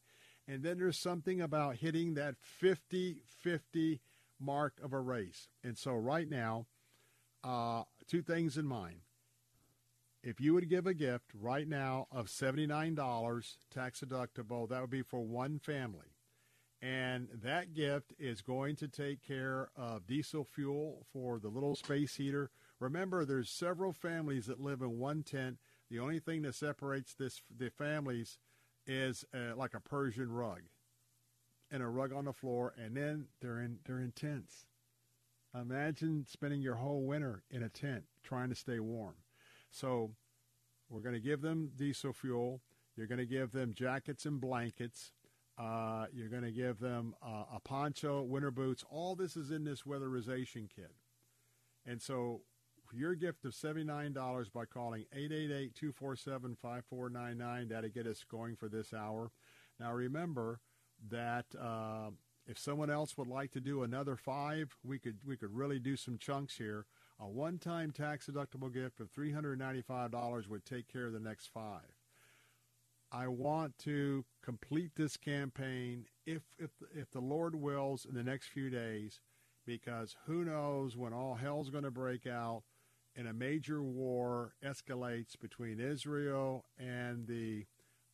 [0.47, 3.99] And then there's something about hitting that 50-50
[4.39, 5.49] mark of a race.
[5.63, 6.65] And so right now,
[7.43, 9.01] uh, two things in mind
[10.23, 15.03] if you would give a gift right now of $79 tax deductible, that would be
[15.03, 16.14] for one family.
[16.85, 22.15] And that gift is going to take care of diesel fuel for the little space
[22.17, 22.51] heater.
[22.79, 25.57] Remember, there's several families that live in one tent.
[25.89, 28.37] The only thing that separates this the families
[28.85, 30.61] is uh, like a Persian rug
[31.71, 34.67] and a rug on the floor, and then they're in they're in tents.
[35.59, 39.15] Imagine spending your whole winter in a tent trying to stay warm.
[39.71, 40.11] So
[40.87, 42.61] we're going to give them diesel fuel.
[42.95, 45.13] You're going to give them jackets and blankets.
[45.57, 48.83] Uh, you're going to give them uh, a poncho, winter boots.
[48.89, 50.91] All this is in this weatherization kit.
[51.85, 52.41] And so
[52.93, 59.31] your gift of $79 by calling 888-247-5499, that'll get us going for this hour.
[59.79, 60.59] Now remember
[61.09, 62.09] that uh,
[62.47, 65.95] if someone else would like to do another five, we could we could really do
[65.95, 66.85] some chunks here.
[67.19, 71.94] A one-time tax-deductible gift of $395 would take care of the next five.
[73.11, 78.47] I want to complete this campaign if, if, if the Lord wills in the next
[78.47, 79.21] few days
[79.65, 82.63] because who knows when all hell's going to break out
[83.15, 87.65] and a major war escalates between Israel and the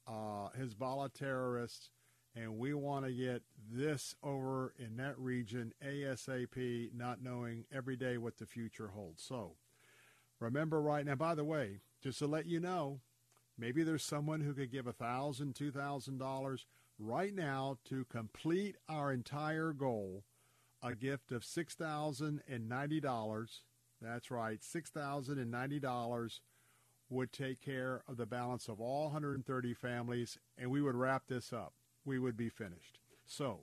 [0.07, 1.89] uh, Hezbollah terrorists
[2.35, 8.18] and we want to get this over in that region ASAP, not knowing every day
[8.18, 9.22] what the future holds.
[9.22, 9.55] So
[10.39, 13.01] remember right now, by the way, just to let you know,
[13.57, 16.65] maybe there's someone who could give a thousand, two thousand dollars
[16.99, 20.23] right now to complete our entire goal,
[20.84, 23.61] a gift of six thousand and ninety dollars.
[24.02, 26.41] That's right, six thousand and ninety dollars
[27.10, 31.52] would take care of the balance of all 130 families, and we would wrap this
[31.52, 31.73] up
[32.06, 32.99] we would be finished.
[33.26, 33.61] So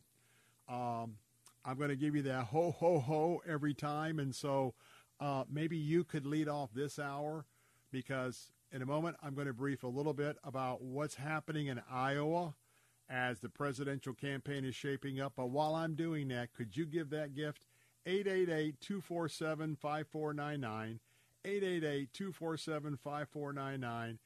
[0.68, 1.16] um,
[1.64, 4.18] I'm going to give you that ho, ho, ho every time.
[4.18, 4.74] And so
[5.20, 7.44] uh, maybe you could lead off this hour
[7.90, 11.80] because in a moment I'm going to brief a little bit about what's happening in
[11.90, 12.54] Iowa
[13.08, 15.32] as the presidential campaign is shaping up.
[15.36, 17.66] But while I'm doing that, could you give that gift?
[18.06, 20.98] 888-247-5499,
[21.44, 24.18] 888-247-5499.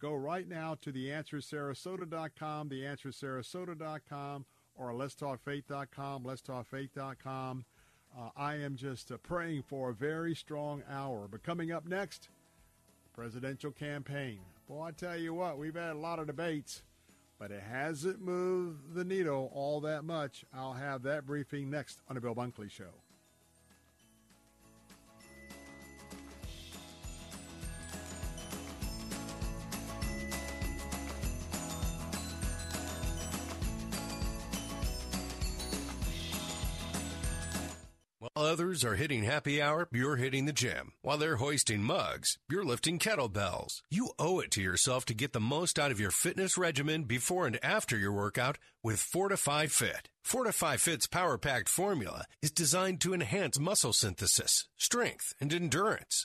[0.00, 4.46] Go right now to theanswersarasota.com, theanswersarasota.com,
[4.76, 7.64] or letstalkfaith.com, letstalkfaith.com.
[8.16, 11.28] Uh, I am just uh, praying for a very strong hour.
[11.30, 12.30] But coming up next,
[13.18, 14.38] presidential campaign.
[14.68, 16.84] Well, I tell you what, we've had a lot of debates,
[17.36, 20.44] but it hasn't moved the needle all that much.
[20.54, 22.94] I'll have that briefing next on the Bill Bunkley Show.
[38.38, 40.92] While others are hitting happy hour, you're hitting the gym.
[41.02, 43.80] While they're hoisting mugs, you're lifting kettlebells.
[43.90, 47.48] You owe it to yourself to get the most out of your fitness regimen before
[47.48, 50.08] and after your workout with Fortifeye Fit.
[50.24, 56.24] Fortifeye Fit's power packed formula is designed to enhance muscle synthesis, strength, and endurance.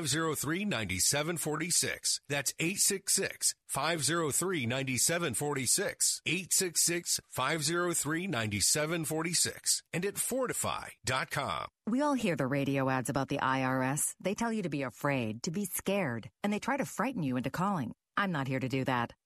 [0.00, 2.20] 503 9746.
[2.28, 6.22] That's 866 503 9746.
[6.26, 9.82] 866 503 9746.
[9.92, 11.66] And at fortifeye.com.
[11.86, 14.14] We all hear the radio ads about the IRS.
[14.20, 17.36] They tell you to be afraid, to be scared, and they try to frighten you
[17.36, 17.92] into calling.
[18.16, 19.12] I'm not here to do that.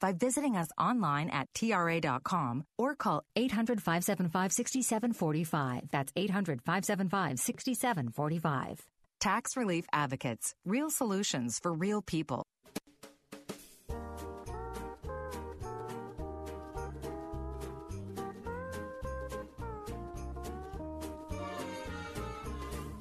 [0.00, 5.88] by visiting us online at TRA.com or call 800 575 6745.
[5.90, 8.80] That's 800 575 6745.
[9.20, 10.54] Tax Relief Advocates.
[10.64, 12.46] Real solutions for real people.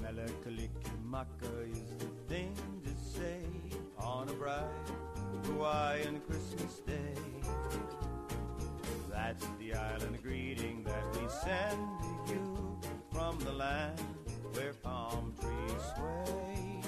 [0.01, 2.53] Mele Kalikimaka is the thing
[2.83, 3.39] to say
[3.97, 4.65] on a bright
[5.49, 7.15] Hawaiian Christmas day.
[9.11, 12.79] That's the island greeting that we send to you
[13.11, 13.99] from the land
[14.53, 16.81] where palm trees sway.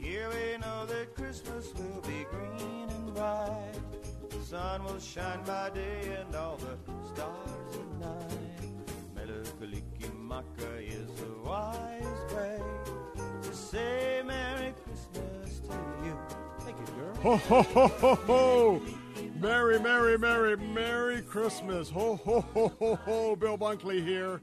[0.00, 3.74] Here we know that Christmas will be green and bright.
[4.30, 6.76] The sun will shine by day and all the
[7.12, 8.60] stars at night.
[9.14, 10.70] Mele Kalikimaka
[17.26, 18.82] Ho, ho, ho, ho, ho.
[19.40, 21.90] Merry, Merry, Merry, Merry Christmas.
[21.90, 23.34] Ho, ho, ho, ho, ho.
[23.34, 24.40] Bill Bunkley here.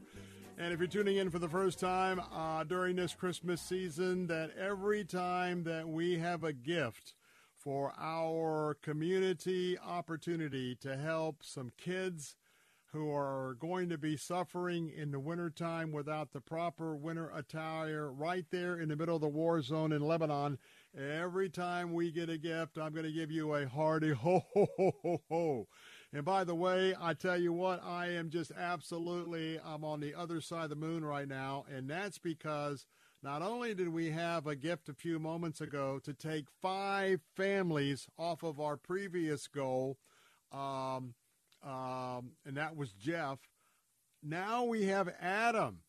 [0.58, 4.50] And if you're tuning in for the first time uh, during this Christmas season, that
[4.58, 7.14] every time that we have a gift
[7.56, 12.36] for our community opportunity to help some kids
[12.92, 18.44] who are going to be suffering in the wintertime without the proper winter attire right
[18.50, 20.58] there in the middle of the war zone in Lebanon,
[20.96, 24.68] every time we get a gift, I'm going to give you a hearty ho, ho,
[24.76, 25.68] ho, ho, ho.
[26.12, 30.14] And by the way, I tell you what, I am just absolutely, I'm on the
[30.14, 31.64] other side of the moon right now.
[31.74, 32.86] And that's because
[33.22, 38.06] not only did we have a gift a few moments ago to take five families
[38.16, 39.98] off of our previous goal,
[40.52, 41.14] um,
[41.64, 43.38] um, and that was Jeff.
[44.22, 45.80] Now we have Adam.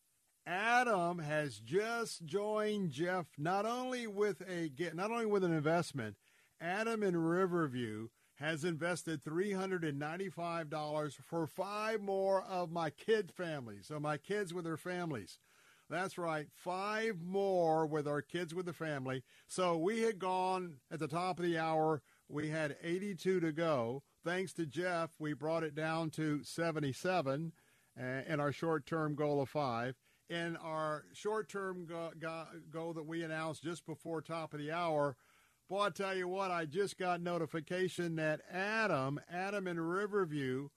[0.46, 6.16] Adam has just joined Jeff not only with a not only with an investment.
[6.60, 13.86] Adam in Riverview has invested $395 for five more of my kid families.
[13.88, 15.40] So my kids with their families.
[15.88, 19.22] That's right, five more with our kids with the family.
[19.46, 24.02] So we had gone at the top of the hour, we had 82 to go.
[24.24, 27.52] Thanks to Jeff, we brought it down to 77
[27.98, 29.94] uh, and our short term goal of five.
[30.28, 34.72] And our short term go- go- goal that we announced just before top of the
[34.72, 35.16] hour,
[35.68, 40.68] Boy, I tell you what, I just got notification that Adam, Adam in Riverview,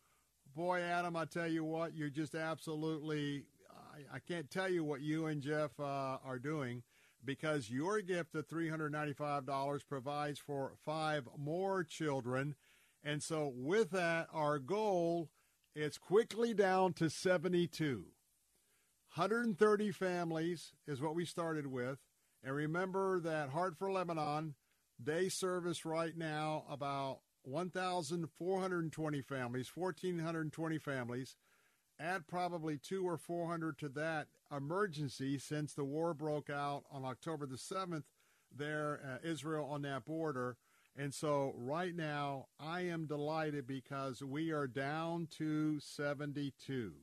[0.56, 5.02] boy, Adam, I tell you what, you're just absolutely, I, I can't tell you what
[5.02, 6.82] you and Jeff uh, are doing
[7.24, 12.56] because your gift of $395 provides for five more children.
[13.04, 15.30] And so with that, our goal
[15.76, 18.06] is quickly down to 72.
[19.16, 22.00] 130 families is what we started with.
[22.44, 24.56] And remember that Heart for Lebanon,
[24.98, 31.36] they service right now about 1,420 families, 1,420 families.
[32.00, 37.46] Add probably two or 400 to that emergency since the war broke out on October
[37.46, 38.04] the 7th.
[38.56, 40.58] there, uh, Israel on that border.
[40.98, 46.94] And so right now, I am delighted because we are down to 72.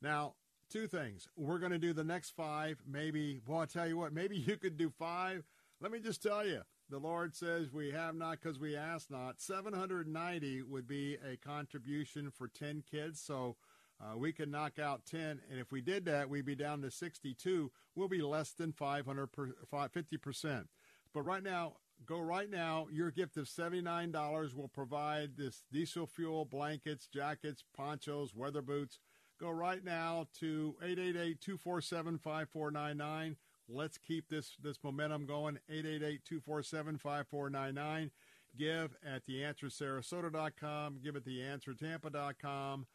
[0.00, 0.34] Now,
[0.72, 1.28] two things.
[1.36, 2.82] We're going to do the next five.
[2.90, 5.44] Maybe, well, I'll tell you what, maybe you could do five.
[5.80, 9.40] Let me just tell you, the Lord says we have not because we ask not.
[9.40, 13.20] 790 would be a contribution for 10 kids.
[13.20, 13.56] So
[14.00, 15.40] uh, we could knock out 10.
[15.50, 17.70] And if we did that, we'd be down to 62.
[17.94, 20.64] We'll be less than 500 per, 50%.
[21.12, 21.74] But right now,
[22.06, 22.86] go right now.
[22.90, 28.98] Your gift of $79 will provide this diesel fuel, blankets, jackets, ponchos, weather boots.
[29.40, 33.36] Go right now to 888-247-5499.
[33.68, 35.58] Let's keep this, this momentum going.
[35.70, 38.10] 888-247-5499.
[38.56, 41.00] Give at theanswersarasota.com.
[41.02, 42.86] Give at theanswertampa.com.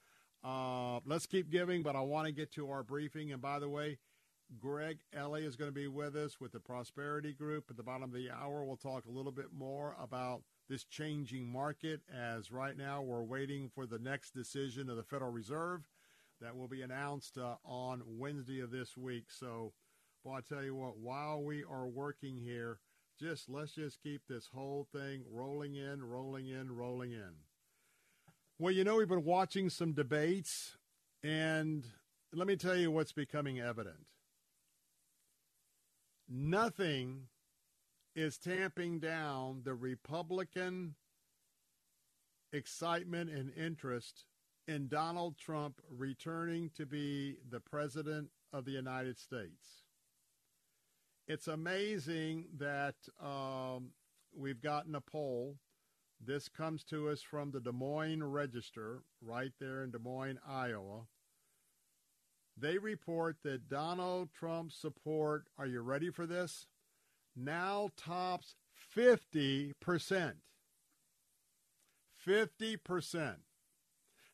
[0.44, 3.32] Uh, let's keep giving, but I want to get to our briefing.
[3.32, 3.98] And by the way,
[4.60, 7.66] Greg Ellie is going to be with us with the Prosperity Group.
[7.70, 11.52] At the bottom of the hour, we'll talk a little bit more about this changing
[11.52, 15.88] market as right now we're waiting for the next decision of the Federal Reserve
[16.42, 19.26] that will be announced uh, on Wednesday of this week.
[19.30, 19.74] So,
[20.24, 22.80] boy, I tell you what, while we are working here,
[23.20, 27.32] just let's just keep this whole thing rolling in, rolling in, rolling in.
[28.60, 30.78] Well, you know, we've been watching some debates,
[31.24, 31.84] and
[32.34, 34.06] let me tell you what's becoming evident.
[36.30, 37.28] Nothing
[38.16, 40.96] is tamping down the Republican
[42.52, 44.26] excitement and interest
[44.68, 49.84] in Donald Trump returning to be the President of the United States.
[51.28, 53.92] It's amazing that um,
[54.36, 55.58] we've gotten a poll.
[56.26, 61.08] This comes to us from the Des Moines Register, right there in Des Moines, Iowa.
[62.58, 66.66] They report that Donald Trump's support, are you ready for this?
[67.36, 68.56] Now tops
[68.96, 69.74] 50%.
[72.26, 73.36] 50%.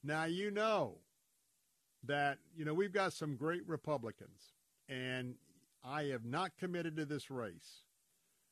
[0.03, 0.97] Now, you know
[2.03, 4.53] that, you know, we've got some great Republicans,
[4.89, 5.35] and
[5.83, 7.83] I have not committed to this race.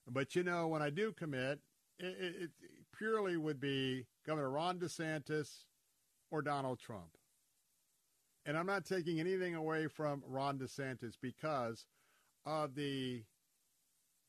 [0.07, 1.59] But, you know, when I do commit,
[1.99, 2.49] it, it,
[2.97, 5.65] purely would be Governor Ron DeSantis
[6.29, 7.17] or Donald Trump.
[8.45, 11.85] And I'm not taking anything away from Ron DeSantis because
[12.45, 13.23] of the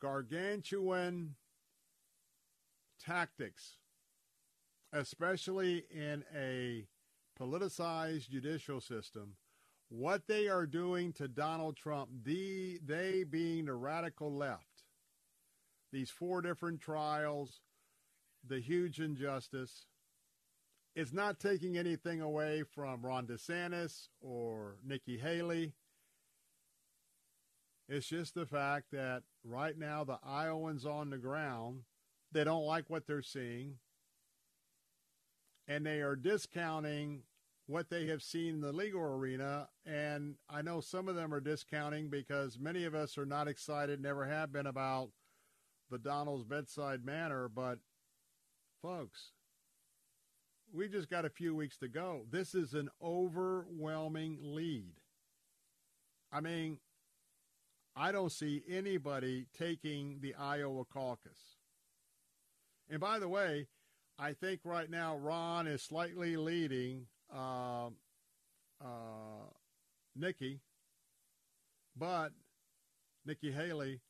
[0.00, 1.34] gargantuan
[3.00, 3.76] tactics,
[4.92, 6.86] especially in a
[7.42, 9.34] politicized judicial system,
[9.88, 14.84] what they are doing to Donald Trump, the, they being the radical left,
[15.92, 17.60] these four different trials,
[18.46, 19.86] the huge injustice,
[20.94, 25.72] it's not taking anything away from Ron DeSantis or Nikki Haley.
[27.88, 31.80] It's just the fact that right now the Iowans on the ground,
[32.30, 33.78] they don't like what they're seeing
[35.68, 37.22] and they are discounting
[37.66, 39.68] what they have seen in the legal arena.
[39.86, 44.00] And I know some of them are discounting because many of us are not excited,
[44.00, 45.10] never have been about
[45.90, 47.48] the Donald's bedside manner.
[47.48, 47.78] But,
[48.80, 49.32] folks,
[50.72, 52.22] we just got a few weeks to go.
[52.30, 54.94] This is an overwhelming lead.
[56.32, 56.78] I mean,
[57.94, 61.58] I don't see anybody taking the Iowa caucus.
[62.88, 63.68] And by the way,
[64.18, 67.86] I think right now Ron is slightly leading uh,
[68.80, 69.46] uh,
[70.16, 70.60] Nikki,
[71.96, 72.32] but
[73.24, 74.00] Nikki Haley,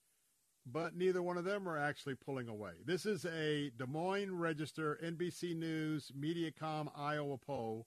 [0.65, 2.73] but neither one of them are actually pulling away.
[2.85, 7.87] This is a Des Moines Register, NBC News, Mediacom, Iowa poll.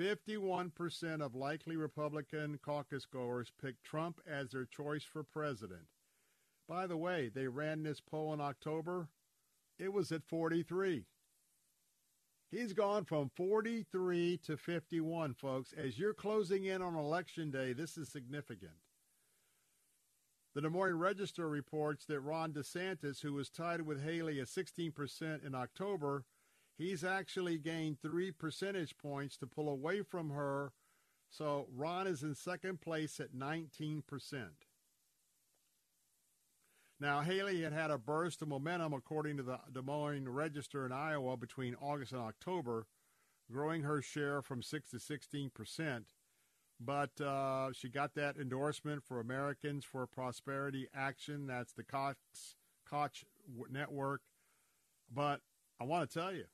[0.00, 5.82] 51% of likely Republican caucus goers picked Trump as their choice for president.
[6.68, 9.08] By the way, they ran this poll in October.
[9.78, 11.04] It was at 43.
[12.52, 15.72] He's gone from 43 to 51, folks.
[15.72, 18.72] As you're closing in on election day, this is significant.
[20.54, 25.46] The Des Moines Register reports that Ron DeSantis, who was tied with Haley at 16%
[25.46, 26.26] in October,
[26.76, 30.72] he's actually gained three percentage points to pull away from her.
[31.30, 34.02] So Ron is in second place at 19%.
[37.02, 40.92] Now, Haley had had a burst of momentum, according to the Des Moines Register in
[40.92, 42.86] Iowa, between August and October,
[43.50, 46.04] growing her share from 6 to 16 percent.
[46.78, 51.48] But uh, she got that endorsement for Americans for Prosperity Action.
[51.48, 52.20] That's the Cox
[52.88, 53.24] Koch
[53.68, 54.20] network.
[55.12, 55.40] But
[55.80, 56.44] I want to tell you,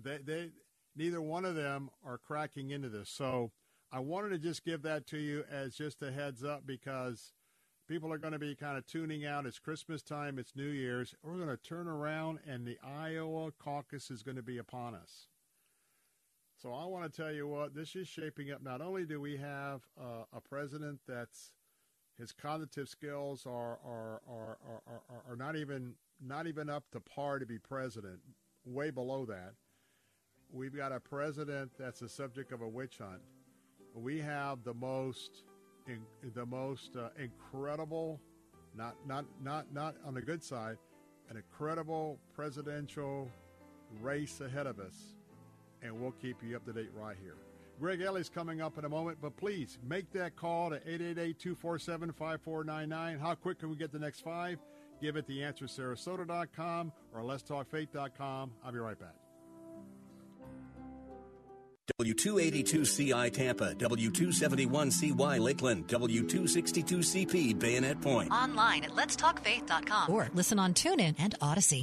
[0.00, 0.50] they, they
[0.94, 3.10] neither one of them are cracking into this.
[3.10, 3.50] So
[3.90, 7.32] I wanted to just give that to you as just a heads up because
[7.88, 9.46] People are going to be kind of tuning out.
[9.46, 11.14] It's Christmas time, it's New Year's.
[11.22, 15.28] We're going to turn around, and the Iowa caucus is going to be upon us.
[16.60, 18.60] So I want to tell you what, this is shaping up.
[18.60, 21.52] Not only do we have uh, a president that's
[22.18, 27.00] his cognitive skills are are, are, are, are, are not even not even up to
[27.00, 28.18] par to be president,
[28.64, 29.52] way below that.
[30.50, 33.20] We've got a president that's the subject of a witch hunt.
[33.94, 35.42] We have the most
[35.86, 36.00] in,
[36.34, 38.20] the most uh, incredible,
[38.76, 40.78] not not not not on the good side,
[41.30, 43.30] an incredible presidential
[44.00, 45.14] race ahead of us,
[45.82, 47.36] and we'll keep you up to date right here.
[47.78, 53.20] Greg Ellie's coming up in a moment, but please make that call to 888-247-5499.
[53.20, 54.58] How quick can we get the next five?
[55.02, 58.52] Give it the answer sarasota.com or letstalkfaith.com.
[58.64, 59.25] I'll be right back.
[62.00, 68.30] W282CI Tampa, W271CY Lakeland, W262CP Bayonet Point.
[68.32, 71.82] Online at letstalkfaith.com or listen on TuneIn and Odyssey.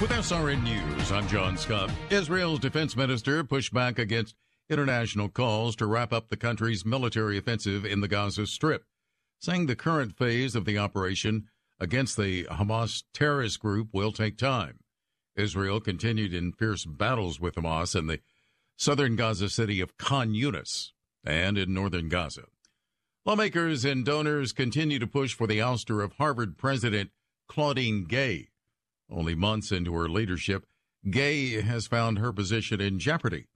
[0.00, 1.88] With SRN News, I'm John Scott.
[2.10, 4.34] Israel's defense minister pushed back against
[4.68, 8.84] international calls to wrap up the country's military offensive in the Gaza Strip,
[9.38, 11.44] saying the current phase of the operation
[11.78, 14.81] against the Hamas terrorist group will take time.
[15.36, 18.20] Israel continued in fierce battles with Hamas in the
[18.76, 20.90] southern Gaza city of Khan Yunis
[21.24, 22.44] and in northern Gaza.
[23.24, 27.10] Lawmakers and donors continue to push for the ouster of Harvard President
[27.48, 28.48] Claudine Gay.
[29.08, 30.66] Only months into her leadership,
[31.08, 33.46] Gay has found her position in jeopardy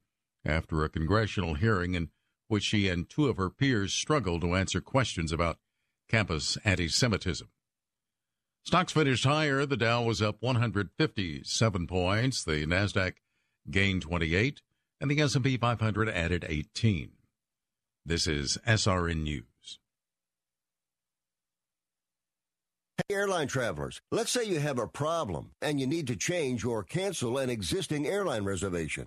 [0.44, 2.10] after a congressional hearing in
[2.48, 5.58] which she and two of her peers struggled to answer questions about
[6.08, 7.48] campus anti Semitism.
[8.66, 9.64] Stocks finished higher.
[9.64, 12.42] The Dow was up 157 points.
[12.42, 13.12] The Nasdaq
[13.70, 14.60] gained 28,
[15.00, 17.12] and the S&P 500 added 18.
[18.04, 19.78] This is SRN News.
[22.96, 26.82] Hey, airline travelers, let's say you have a problem and you need to change or
[26.82, 29.06] cancel an existing airline reservation.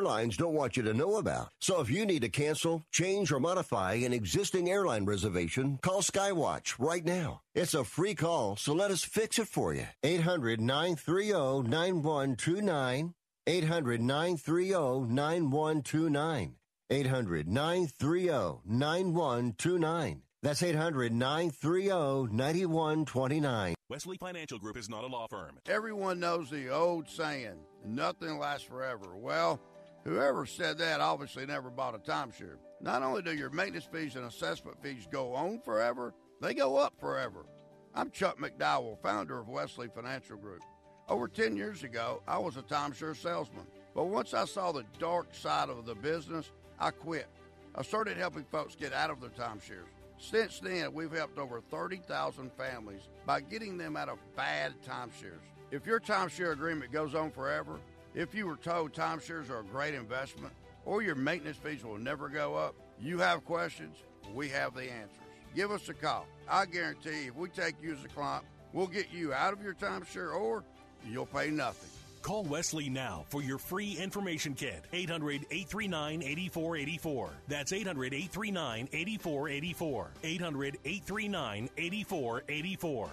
[0.01, 1.49] airlines don't want you to know about.
[1.59, 6.73] So if you need to cancel, change, or modify an existing airline reservation, call Skywatch
[6.79, 7.41] right now.
[7.53, 9.85] It's a free call, so let us fix it for you.
[10.01, 13.13] 800 930 9129.
[13.45, 16.55] 800 930 9129.
[16.89, 20.21] 800 930 9129.
[20.41, 23.75] That's 800 930 9129.
[23.87, 25.59] Wesley Financial Group is not a law firm.
[25.67, 29.15] Everyone knows the old saying, nothing lasts forever.
[29.15, 29.59] Well,
[30.03, 32.57] whoever said that obviously never bought a timeshare.
[32.79, 36.93] Not only do your maintenance fees and assessment fees go on forever, they go up
[36.99, 37.45] forever.
[37.93, 40.61] I'm Chuck McDowell, founder of Wesley Financial Group.
[41.07, 43.67] Over 10 years ago, I was a timeshare salesman.
[43.93, 47.27] But once I saw the dark side of the business, I quit.
[47.75, 49.89] I started helping folks get out of their timeshares.
[50.17, 55.41] Since then, we've helped over 30,000 families by getting them out of bad timeshares.
[55.71, 57.79] If your timeshare agreement goes on forever,
[58.13, 60.53] if you were told timeshares are a great investment,
[60.85, 63.95] or your maintenance fees will never go up, you have questions,
[64.33, 65.17] we have the answers.
[65.55, 66.25] Give us a call.
[66.49, 69.73] I guarantee if we take you as a client, we'll get you out of your
[69.73, 70.63] timeshare or
[71.05, 71.89] you'll pay nothing.
[72.21, 74.85] Call Wesley now for your free information kit.
[74.93, 77.29] 800 839 8484.
[77.47, 80.11] That's 800 839 8484.
[80.23, 83.09] 800 839 8484.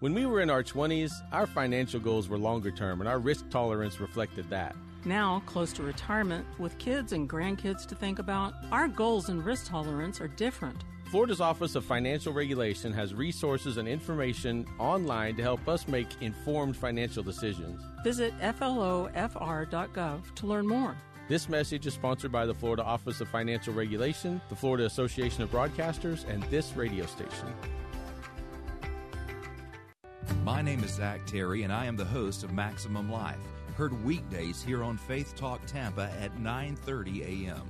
[0.00, 3.50] When we were in our 20s, our financial goals were longer term and our risk
[3.50, 4.76] tolerance reflected that.
[5.04, 9.66] Now, close to retirement, with kids and grandkids to think about, our goals and risk
[9.66, 10.84] tolerance are different.
[11.10, 16.76] Florida's Office of Financial Regulation has resources and information online to help us make informed
[16.76, 17.82] financial decisions.
[18.04, 20.96] Visit flofr.gov to learn more.
[21.28, 25.50] This message is sponsored by the Florida Office of Financial Regulation, the Florida Association of
[25.50, 27.52] Broadcasters, and this radio station.
[30.44, 33.38] My name is Zach Terry, and I am the host of Maximum Life,
[33.76, 37.62] heard weekdays here on Faith Talk Tampa at 9:30 a.m.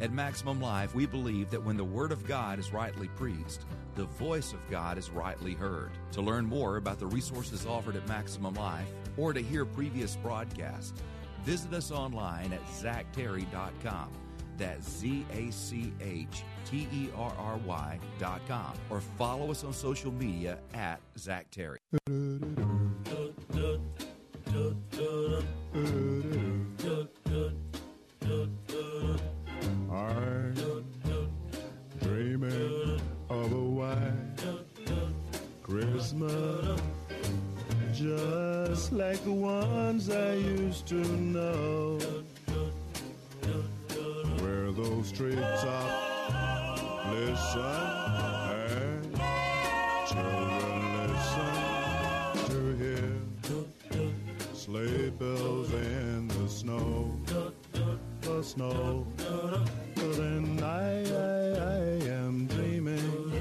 [0.00, 3.60] At Maximum Life, we believe that when the Word of God is rightly preached,
[3.94, 5.90] the voice of God is rightly heard.
[6.12, 11.00] To learn more about the resources offered at Maximum Life or to hear previous broadcasts,
[11.44, 14.08] visit us online at zachterry.com.
[14.56, 16.42] That's Z A C H
[16.74, 21.46] T E R R Y dot com, or follow us on social media at Zach
[21.52, 21.78] Terry.
[22.08, 22.56] I'm
[32.02, 34.42] dreaming of a white
[35.62, 36.80] Christmas,
[37.92, 42.00] just like the ones I used to know,
[44.40, 45.62] where those treetops
[47.14, 47.60] listen
[48.50, 49.14] and
[50.08, 53.24] children listen to hear
[54.52, 57.16] sleigh bells in the snow,
[58.20, 59.06] the snow.
[59.94, 61.78] Then I, I, I
[62.10, 63.32] am dreaming.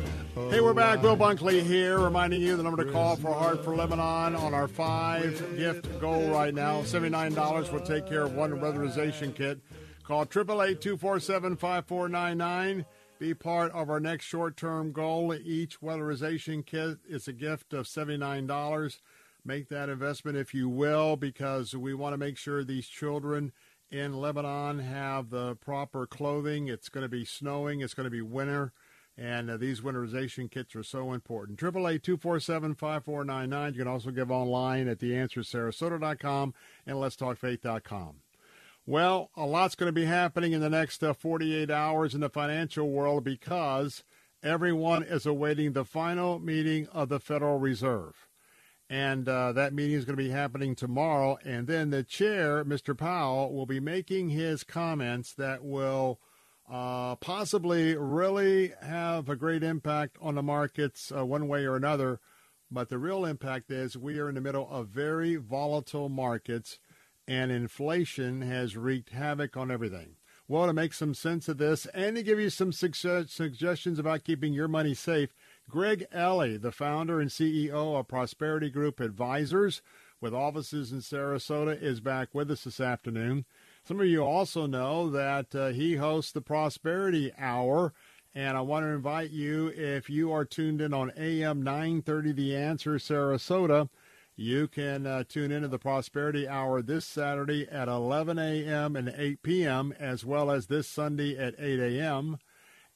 [0.49, 1.01] Hey, we're back.
[1.01, 4.67] Bill Bunkley here, reminding you the number to call for Heart for Lebanon on our
[4.67, 6.81] five gift goal right now.
[6.81, 9.59] $79 will take care of one weatherization kit.
[10.03, 12.85] Call 888 247 5499.
[13.23, 15.33] Be part of our next short term goal.
[15.33, 18.99] Each weatherization kit is a gift of $79.
[19.45, 23.53] Make that investment if you will, because we want to make sure these children
[23.89, 26.67] in Lebanon have the proper clothing.
[26.67, 28.73] It's going to be snowing, it's going to be winter.
[29.17, 31.59] And uh, these winterization kits are so important.
[31.59, 33.71] 888-247-5499.
[33.71, 36.53] You can also give online at theanswersarasota.com
[36.85, 38.15] and letstalkfaith.com.
[38.85, 42.29] Well, a lot's going to be happening in the next uh, 48 hours in the
[42.29, 44.03] financial world because
[44.41, 48.27] everyone is awaiting the final meeting of the Federal Reserve.
[48.89, 51.37] And uh, that meeting is going to be happening tomorrow.
[51.45, 52.97] And then the chair, Mr.
[52.97, 56.19] Powell, will be making his comments that will–
[56.69, 62.19] uh, possibly really have a great impact on the markets uh, one way or another.
[62.71, 66.79] But the real impact is we are in the middle of very volatile markets,
[67.27, 70.15] and inflation has wreaked havoc on everything.
[70.47, 74.53] Well, to make some sense of this and to give you some suggestions about keeping
[74.53, 75.33] your money safe,
[75.69, 79.81] Greg Ellie, the founder and CEO of Prosperity Group Advisors
[80.19, 83.45] with offices in Sarasota, is back with us this afternoon.
[83.85, 87.93] Some of you also know that uh, he hosts the Prosperity Hour,
[88.35, 92.55] and I want to invite you, if you are tuned in on AM 930 The
[92.55, 93.89] Answer Sarasota,
[94.35, 98.95] you can uh, tune into the Prosperity Hour this Saturday at 11 a.m.
[98.95, 102.37] and 8 p.m., as well as this Sunday at 8 a.m.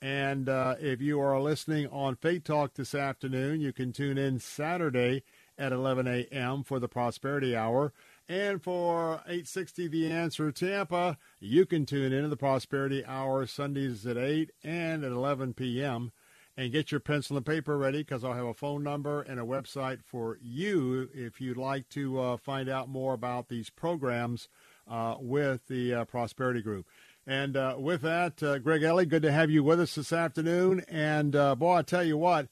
[0.01, 4.39] And uh, if you are listening on Faith Talk this afternoon, you can tune in
[4.39, 5.23] Saturday
[5.57, 6.63] at 11 a.m.
[6.63, 7.93] for the Prosperity Hour.
[8.29, 14.17] And for 860 The Answer Tampa, you can tune into the Prosperity Hour Sundays at
[14.17, 16.11] 8 and at 11 p.m.
[16.59, 19.43] And get your pencil and paper ready because I'll have a phone number and a
[19.43, 24.49] website for you if you'd like to uh, find out more about these programs
[24.89, 26.87] uh, with the uh, Prosperity Group.
[27.27, 30.83] And uh, with that, uh, Greg Ellie, good to have you with us this afternoon.
[30.87, 32.47] And boy, I tell you what,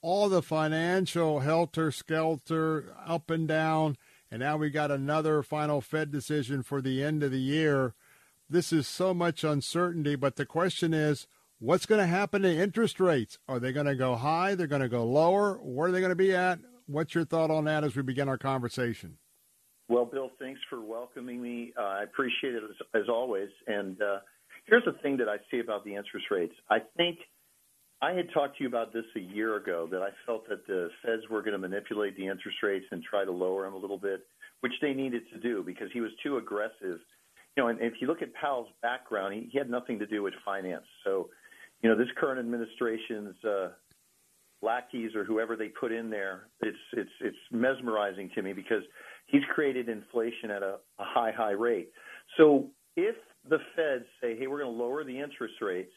[0.00, 3.98] all the financial helter skelter, up and down
[4.30, 7.94] and now we got another final Fed decision for the end of the year.
[8.48, 11.26] This is so much uncertainty, but the question is,
[11.60, 13.38] what's going to happen to interest rates?
[13.48, 14.56] Are they going to go high?
[14.56, 15.54] They're going to go lower?
[15.62, 16.58] Where are they going to be at?
[16.86, 19.18] What's your thought on that as we begin our conversation?
[19.88, 21.72] Well, Bill, thanks for welcoming me.
[21.78, 23.50] Uh, I appreciate it as, as always.
[23.68, 24.18] And uh,
[24.66, 26.54] here's the thing that I see about the interest rates.
[26.68, 27.18] I think–
[28.02, 30.88] I had talked to you about this a year ago that I felt that the
[31.04, 33.98] feds were going to manipulate the interest rates and try to lower them a little
[33.98, 34.26] bit,
[34.60, 36.98] which they needed to do because he was too aggressive.
[37.56, 40.22] You know, and if you look at Powell's background, he, he had nothing to do
[40.22, 40.86] with finance.
[41.04, 41.28] So,
[41.82, 43.68] you know, this current administration's uh,
[44.62, 48.82] lackeys or whoever they put in there, it's it's it's mesmerizing to me because
[49.26, 51.90] he's created inflation at a, a high high rate.
[52.36, 53.16] So if
[53.48, 55.92] the feds say, hey, we're going to lower the interest rates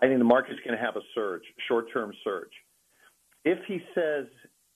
[0.00, 2.52] I think the market's going to have a surge, short-term surge.
[3.44, 4.26] If he says,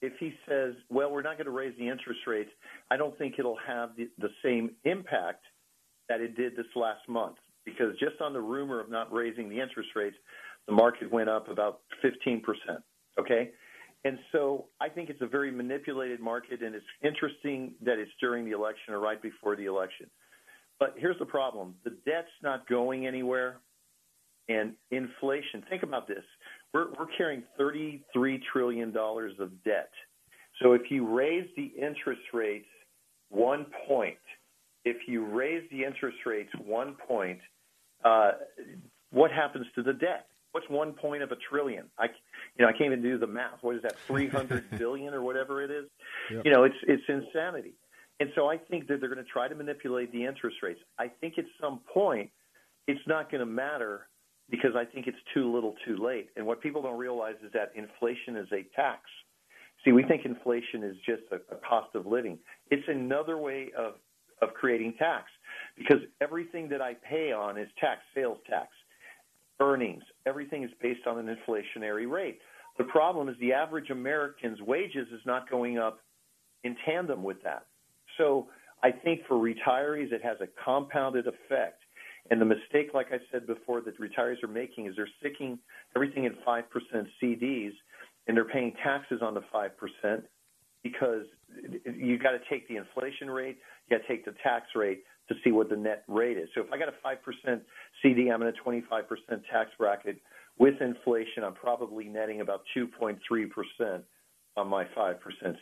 [0.01, 2.51] if he says, well, we're not going to raise the interest rates,
[2.91, 5.45] I don't think it'll have the, the same impact
[6.09, 9.61] that it did this last month because just on the rumor of not raising the
[9.61, 10.17] interest rates,
[10.67, 12.43] the market went up about 15%.
[13.19, 13.51] Okay.
[14.05, 18.45] And so I think it's a very manipulated market, and it's interesting that it's during
[18.45, 20.07] the election or right before the election.
[20.79, 23.59] But here's the problem the debt's not going anywhere.
[24.49, 26.25] And inflation, think about this.
[26.75, 28.03] We're, we're carrying $33
[28.53, 29.91] trillion of debt.
[30.61, 32.67] So if you raise the interest rates
[33.29, 34.19] one point,
[34.85, 37.41] if you raise the interest rates one point,
[38.05, 38.33] uh,
[39.11, 40.27] what happens to the debt?
[40.53, 41.87] What's one point of a trillion?
[41.99, 42.07] I,
[42.59, 43.59] you know, I can't even do the math.
[43.61, 43.99] What is that?
[44.07, 45.87] Three hundred billion or whatever it is.
[46.33, 46.43] Yep.
[46.45, 47.75] You know, it's it's insanity.
[48.19, 50.81] And so I think that they're going to try to manipulate the interest rates.
[50.99, 52.31] I think at some point,
[52.87, 54.09] it's not going to matter
[54.51, 56.29] because I think it's too little too late.
[56.37, 59.03] And what people don't realize is that inflation is a tax.
[59.85, 62.39] See, we think inflation is just a, a cost of living.
[62.71, 63.95] It's another way of,
[64.43, 65.25] of creating tax
[65.77, 68.69] because everything that I pay on is tax, sales tax,
[69.61, 70.03] earnings.
[70.27, 72.39] Everything is based on an inflationary rate.
[72.79, 76.01] The problem is the average American's wages is not going up
[76.65, 77.67] in tandem with that.
[78.17, 78.49] So
[78.83, 81.83] I think for retirees, it has a compounded effect.
[82.31, 85.59] And the mistake, like I said before, that retirees are making is they're sticking
[85.97, 86.63] everything in 5%
[87.23, 87.73] CDs
[88.27, 90.23] and they're paying taxes on the 5%
[90.83, 91.25] because
[91.85, 93.59] you got to take the inflation rate,
[93.89, 96.49] you got to take the tax rate to see what the net rate is.
[96.55, 97.61] So if I got a 5%
[98.03, 99.03] CD, I'm in a 25%
[99.51, 100.21] tax bracket.
[100.59, 104.03] With inflation, I'm probably netting about 2.3%
[104.57, 105.17] on my 5%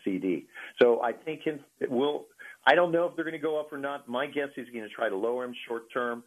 [0.04, 0.46] CD.
[0.80, 2.26] So I think it will,
[2.66, 4.08] I don't know if they're going to go up or not.
[4.08, 6.24] My guess is going to try to lower them short term,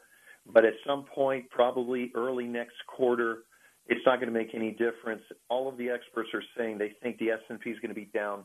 [0.53, 3.39] but at some point, probably early next quarter,
[3.87, 5.21] it's not going to make any difference.
[5.49, 8.43] All of the experts are saying they think the S&P is going to be down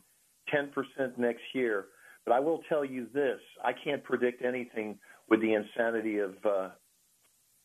[0.54, 1.86] 10% next year.
[2.24, 4.98] But I will tell you this: I can't predict anything
[5.28, 6.68] with the insanity of uh,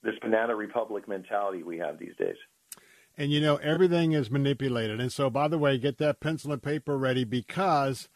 [0.04, 2.38] this banana republic mentality we have these days.
[3.18, 5.00] And you know everything is manipulated.
[5.00, 8.08] And so, by the way, get that pencil and paper ready because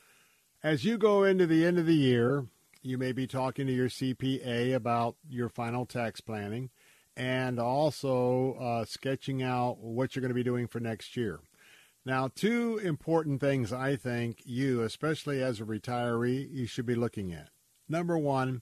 [0.63, 2.45] as you go into the end of the year,
[2.81, 6.69] you may be talking to your CPA about your final tax planning
[7.17, 11.39] and also uh, sketching out what you're going to be doing for next year.
[12.05, 17.33] Now, two important things I think you, especially as a retiree, you should be looking
[17.33, 17.49] at.
[17.89, 18.61] Number one,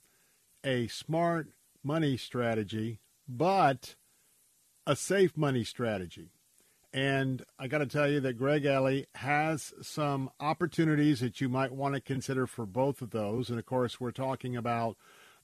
[0.63, 1.49] a smart
[1.83, 3.95] money strategy, but
[4.87, 6.31] a safe money strategy.
[6.93, 11.71] And I got to tell you that Greg Ellie has some opportunities that you might
[11.71, 13.49] want to consider for both of those.
[13.49, 14.95] And of course, we're talking about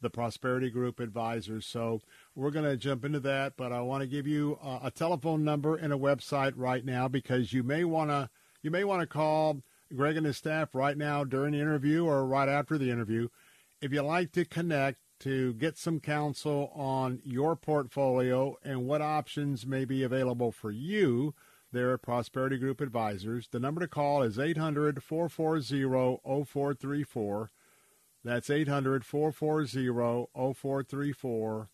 [0.02, 1.66] the Prosperity Group advisors.
[1.66, 2.02] So
[2.36, 5.44] we're going to jump into that, but I want to give you a, a telephone
[5.44, 8.30] number and a website right now because you may want to
[8.62, 9.62] you may want to call
[9.96, 13.30] Greg and his staff right now during the interview or right after the interview.
[13.82, 19.66] If you'd like to connect to get some counsel on your portfolio and what options
[19.66, 21.34] may be available for you,
[21.72, 23.48] there at Prosperity Group Advisors.
[23.48, 27.50] The number to call is 800 440 0434.
[28.24, 29.88] That's 800 440
[30.34, 31.70] 0434,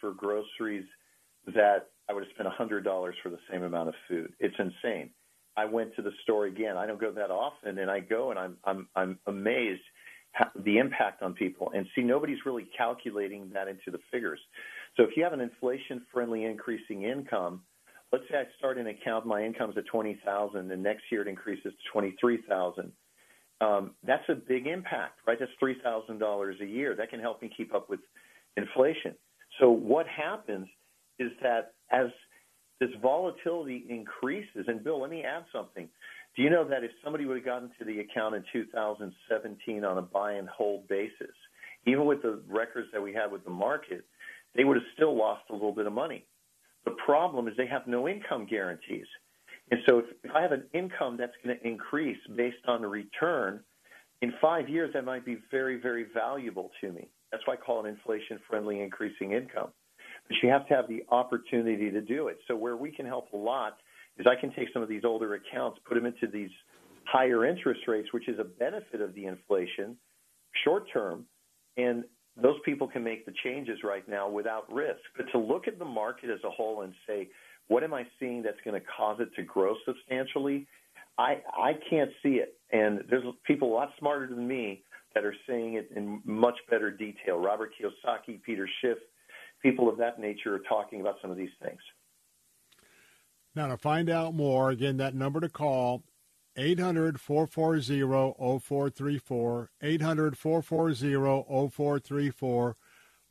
[0.00, 0.84] for groceries
[1.54, 4.32] that I would have spent $100 for the same amount of food.
[4.40, 5.10] It's insane.
[5.56, 6.76] I went to the store again.
[6.76, 9.82] I don't go that often, and I go and I'm I'm I'm amazed
[10.64, 11.72] the impact on people.
[11.74, 14.40] And see, nobody's really calculating that into the figures.
[14.96, 17.62] So if you have an inflation-friendly increasing income,
[18.12, 21.28] let's say I start an account, my income's at twenty thousand, and next year it
[21.28, 22.92] increases to twenty-three thousand.
[23.60, 25.38] Um, that's a big impact, right?
[25.38, 26.94] That's three thousand dollars a year.
[26.96, 28.00] That can help me keep up with
[28.56, 29.14] inflation.
[29.58, 30.68] So what happens
[31.20, 32.06] is that as
[32.80, 35.88] this volatility increases, and Bill, let me add something.
[36.34, 39.98] Do you know that if somebody would have gotten to the account in 2017 on
[39.98, 41.34] a buy and hold basis,
[41.86, 44.04] even with the records that we had with the market,
[44.56, 46.24] they would have still lost a little bit of money.
[46.86, 49.06] The problem is they have no income guarantees.
[49.70, 52.88] And so if, if I have an income that's going to increase based on the
[52.88, 53.60] return,
[54.22, 57.08] in five years that might be very, very valuable to me.
[57.30, 59.70] That's why I call it inflation friendly increasing income
[60.30, 62.38] but you have to have the opportunity to do it.
[62.48, 63.78] So where we can help a lot
[64.16, 66.50] is I can take some of these older accounts, put them into these
[67.04, 69.96] higher interest rates, which is a benefit of the inflation
[70.64, 71.26] short term,
[71.76, 72.04] and
[72.40, 75.00] those people can make the changes right now without risk.
[75.16, 77.28] But to look at the market as a whole and say
[77.70, 80.66] What am I seeing that's going to cause it to grow substantially?
[81.18, 84.82] I I can't see it, and there's people a lot smarter than me
[85.14, 87.38] that are saying it in much better detail.
[87.38, 88.98] Robert Kiyosaki, Peter Schiff,
[89.62, 91.80] people of that nature are talking about some of these things.
[93.54, 96.04] Now, to find out more, again, that number to call
[96.56, 98.00] 800 440
[98.48, 99.70] 0434.
[99.82, 102.76] 800 440 0434.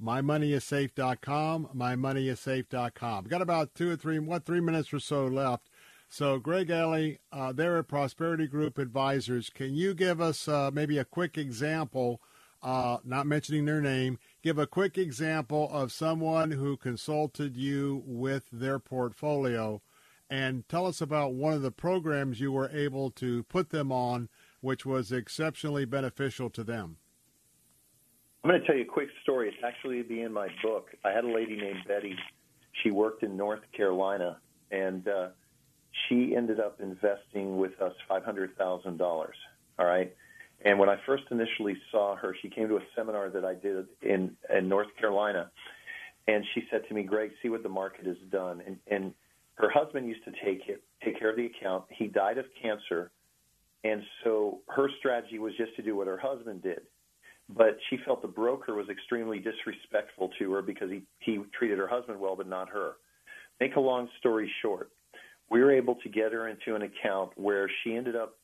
[0.01, 1.69] MyMoneyIsSafe.com.
[1.75, 3.25] MyMoneyIsSafe.com.
[3.25, 5.69] Got about two or three, what, three minutes or so left.
[6.11, 9.49] So, Greg Ellie, uh, they're at Prosperity Group Advisors.
[9.49, 12.19] Can you give us uh, maybe a quick example,
[12.63, 18.47] uh, not mentioning their name, give a quick example of someone who consulted you with
[18.51, 19.81] their portfolio
[20.29, 24.29] and tell us about one of the programs you were able to put them on,
[24.61, 26.97] which was exceptionally beneficial to them.
[28.43, 29.49] I'm going to tell you a quick story.
[29.49, 30.89] It's actually be in my book.
[31.03, 32.15] I had a lady named Betty.
[32.83, 34.37] She worked in North Carolina,
[34.71, 35.29] and uh,
[36.07, 39.01] she ended up investing with us $500,000.
[39.01, 40.15] All right.
[40.65, 43.85] And when I first initially saw her, she came to a seminar that I did
[44.01, 45.49] in, in North Carolina.
[46.27, 48.61] And she said to me, Greg, see what the market has done.
[48.65, 49.13] And, and
[49.55, 51.85] her husband used to take it, take care of the account.
[51.89, 53.11] He died of cancer.
[53.83, 56.81] And so her strategy was just to do what her husband did.
[57.49, 61.87] But she felt the broker was extremely disrespectful to her because he, he treated her
[61.87, 62.93] husband well, but not her.
[63.59, 64.91] Make a long story short,
[65.49, 68.35] we were able to get her into an account where she ended up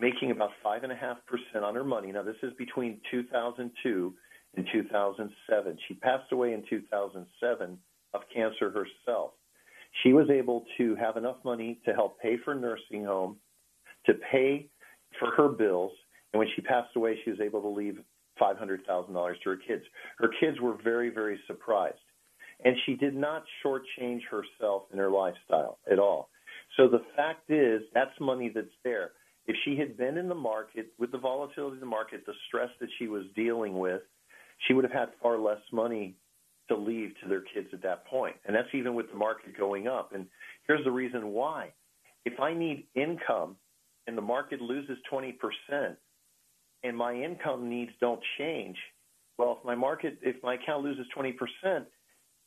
[0.00, 2.12] making about 5.5% on her money.
[2.12, 4.14] Now, this is between 2002
[4.56, 5.78] and 2007.
[5.86, 7.78] She passed away in 2007
[8.14, 9.32] of cancer herself.
[10.02, 13.36] She was able to have enough money to help pay for nursing home,
[14.06, 14.68] to pay
[15.18, 15.92] for her bills,
[16.32, 17.98] and when she passed away, she was able to leave
[18.40, 18.84] $500,000
[19.42, 19.82] to her kids.
[20.18, 21.98] Her kids were very, very surprised.
[22.64, 26.28] And she did not shortchange herself in her lifestyle at all.
[26.76, 29.12] So the fact is, that's money that's there.
[29.50, 32.68] If she had been in the market with the volatility of the market, the stress
[32.78, 34.00] that she was dealing with,
[34.68, 36.14] she would have had far less money
[36.68, 38.36] to leave to their kids at that point.
[38.46, 40.12] And that's even with the market going up.
[40.14, 40.26] And
[40.68, 41.72] here's the reason why.
[42.24, 43.56] If I need income
[44.06, 45.32] and the market loses 20%
[46.84, 48.76] and my income needs don't change,
[49.36, 51.34] well, if my market, if my account loses 20%,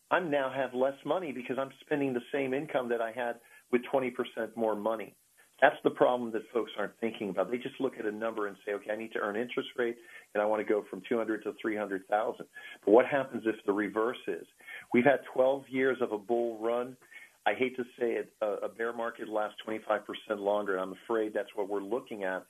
[0.09, 3.41] I'm now have less money because I'm spending the same income that I had
[3.73, 4.13] with 20%
[4.55, 5.17] more money.
[5.63, 7.49] That's the problem that folks aren't thinking about.
[7.49, 9.95] They just look at a number and say, okay, I need to earn interest rate
[10.33, 12.45] and I want to go from 200 to 300,000.
[12.83, 14.45] But what happens if the reverse is?
[14.93, 16.97] We've had 12 years of a bull run.
[17.45, 20.01] I hate to say it, a, bear market lasts 25%
[20.37, 22.45] longer, and I'm afraid that's what we're looking at.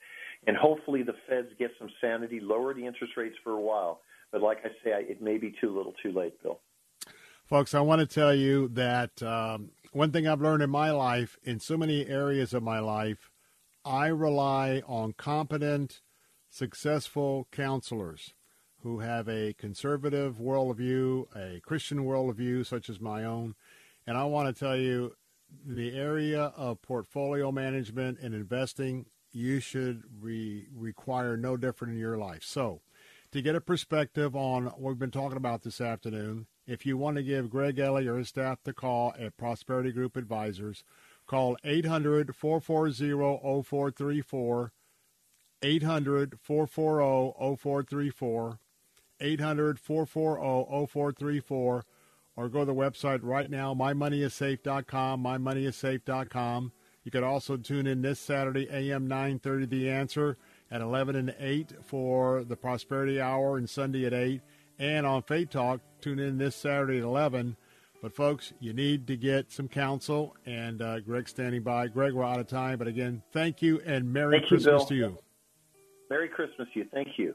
[0.48, 4.00] And hopefully the feds get some sanity, lower the interest rates for a while.
[4.32, 6.58] But like I say, it may be too little too late, Bill.
[7.46, 11.38] Folks, I want to tell you that um, one thing I've learned in my life,
[11.44, 13.30] in so many areas of my life,
[13.84, 16.00] I rely on competent,
[16.50, 18.34] successful counselors
[18.82, 23.54] who have a conservative worldview, a Christian worldview, such as my own.
[24.04, 25.14] And I want to tell you
[25.64, 32.18] the area of portfolio management and investing, you should re- require no different in your
[32.18, 32.42] life.
[32.42, 32.80] So,
[33.30, 37.16] to get a perspective on what we've been talking about this afternoon, if you want
[37.16, 40.84] to give Greg Ellie or his staff the call at Prosperity Group Advisors,
[41.26, 44.72] call 800 440 0434,
[45.62, 48.58] 800 440 0434,
[49.20, 51.84] 800 440 0434,
[52.36, 56.72] or go to the website right now, mymoneyissafe.com, mymoneyissafe.com.
[57.04, 60.38] You can also tune in this Saturday, AM 930, The Answer,
[60.70, 64.40] at 11 and 8 for the Prosperity Hour, and Sunday at 8
[64.78, 65.80] and on Faith Talk.
[66.00, 67.56] Tune in this Saturday at 11.
[68.02, 71.86] But, folks, you need to get some counsel, and uh, Greg's standing by.
[71.88, 74.94] Greg, we're out of time, but again, thank you and Merry thank Christmas you, to
[74.94, 75.18] you.
[76.10, 76.86] Merry Christmas to you.
[76.92, 77.34] Thank you.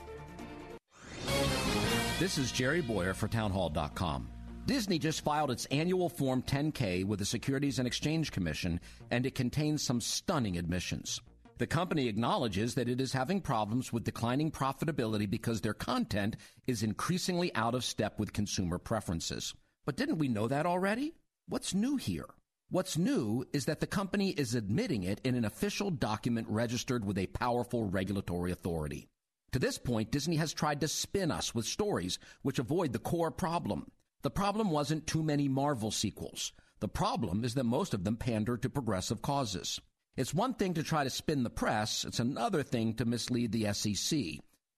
[2.19, 4.29] This is Jerry Boyer for Townhall.com.
[4.65, 8.79] Disney just filed its annual Form 10K with the Securities and Exchange Commission,
[9.09, 11.19] and it contains some stunning admissions.
[11.57, 16.37] The company acknowledges that it is having problems with declining profitability because their content
[16.67, 19.53] is increasingly out of step with consumer preferences.
[19.85, 21.13] But didn't we know that already?
[21.47, 22.29] What's new here?
[22.69, 27.17] What's new is that the company is admitting it in an official document registered with
[27.17, 29.07] a powerful regulatory authority.
[29.51, 33.31] To this point, Disney has tried to spin us with stories which avoid the core
[33.31, 33.91] problem.
[34.21, 36.53] The problem wasn't too many Marvel sequels.
[36.79, 39.81] The problem is that most of them pander to progressive causes.
[40.15, 43.73] It's one thing to try to spin the press, it's another thing to mislead the
[43.73, 44.19] SEC,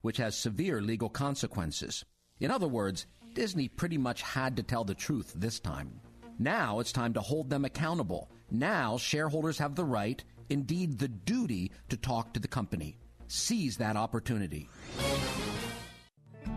[0.02, 2.04] which has severe legal consequences.
[2.40, 6.00] In other words, Disney pretty much had to tell the truth this time.
[6.38, 8.28] Now it's time to hold them accountable.
[8.50, 12.96] Now shareholders have the right, indeed the duty, to talk to the company.
[13.26, 14.68] Seize that opportunity.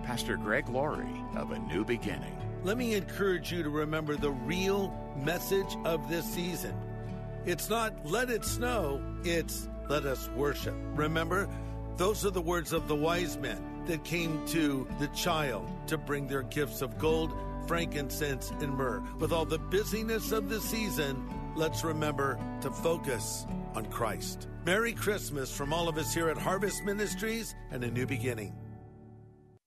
[0.04, 2.36] Pastor Greg Laurie of A New Beginning.
[2.64, 6.76] Let me encourage you to remember the real message of this season.
[7.46, 10.76] It's not let it snow, it's let us worship.
[10.96, 11.48] Remember,
[11.96, 16.28] those are the words of the wise men that came to the child to bring
[16.28, 17.34] their gifts of gold,
[17.68, 19.02] frankincense, and myrrh.
[19.20, 23.46] With all the busyness of the season, let's remember to focus
[23.76, 24.48] on Christ.
[24.68, 28.54] Merry Christmas from all of us here at Harvest Ministries and a new beginning.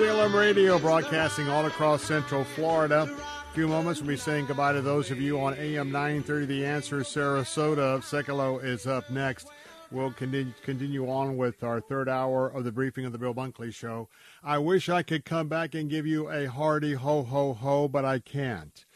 [0.00, 3.02] Bright Radio broadcasting all across Central Florida.
[3.02, 6.64] A few moments, we'll be saying goodbye to those of you on AM 930 The
[6.64, 8.00] Answer Sarasota.
[8.00, 9.48] Sekulow is up next.
[9.90, 13.74] We'll continue, continue on with our third hour of the briefing of the Bill Bunkley
[13.74, 14.08] Show.
[14.42, 18.06] I wish I could come back and give you a hearty ho, ho, ho, but
[18.06, 18.86] I can't.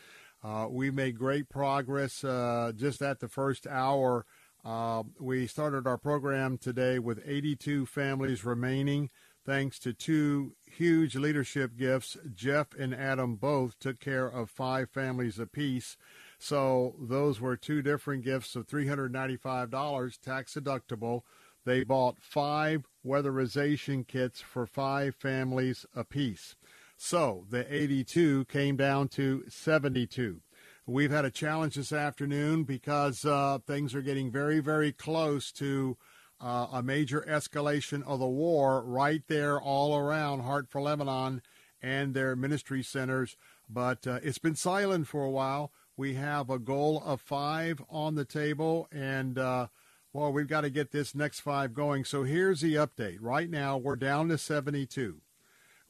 [0.43, 4.25] Uh, we made great progress uh, just at the first hour.
[4.65, 9.11] Uh, we started our program today with 82 families remaining,
[9.45, 12.17] thanks to two huge leadership gifts.
[12.35, 15.97] Jeff and Adam both took care of five families apiece.
[16.39, 21.23] So those were two different gifts of $395, tax deductible.
[21.65, 26.57] They bought five weatherization kits for five families apiece.
[26.97, 30.41] So the 82 came down to 72.
[30.87, 35.97] We've had a challenge this afternoon because uh, things are getting very, very close to
[36.40, 41.43] uh, a major escalation of the war right there all around Heart for Lebanon
[41.82, 43.36] and their ministry centers.
[43.69, 45.73] But uh, it's been silent for a while.
[45.97, 49.69] We have a goal of five on the table, and uh,
[50.12, 52.05] well, we've got to get this next five going.
[52.05, 53.19] So here's the update.
[53.20, 55.20] Right now, we're down to 72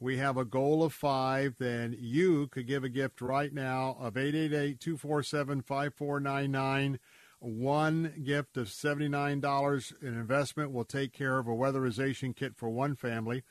[0.04, 4.16] we have a goal of five, then you could give a gift right now of
[4.16, 6.98] 888 247 5499.
[7.44, 12.96] One gift of $79 in investment will take care of a weatherization kit for one
[12.96, 13.42] family.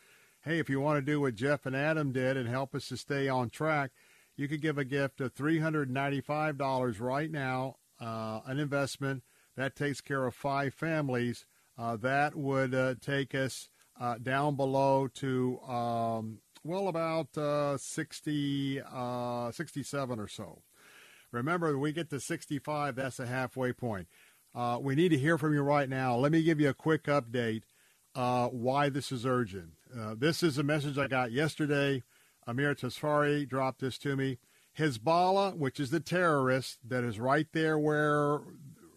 [0.41, 2.97] Hey, if you want to do what Jeff and Adam did and help us to
[2.97, 3.91] stay on track,
[4.35, 9.21] you could give a gift of $395 right now, uh, an investment
[9.55, 11.45] that takes care of five families.
[11.77, 13.69] Uh, that would uh, take us
[14.01, 20.63] uh, down below to, um, well, about uh, 60, uh, 67 or so.
[21.33, 24.07] Remember, we get to 65, that's a halfway point.
[24.55, 26.15] Uh, we need to hear from you right now.
[26.15, 27.63] Let me give you a quick update
[28.15, 29.71] uh, why this is urgent.
[29.97, 32.03] Uh, this is a message I got yesterday.
[32.45, 34.37] Amir Tasfari dropped this to me.
[34.77, 38.41] Hezbollah, which is the terrorist that is right there where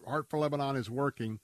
[0.07, 1.39] Heart for Lebanon is working,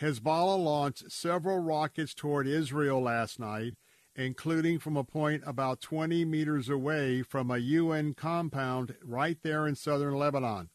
[0.00, 3.74] Hezbollah launched several rockets toward Israel last night,
[4.16, 9.74] including from a point about 20 meters away from a UN compound right there in
[9.74, 10.70] southern Lebanon.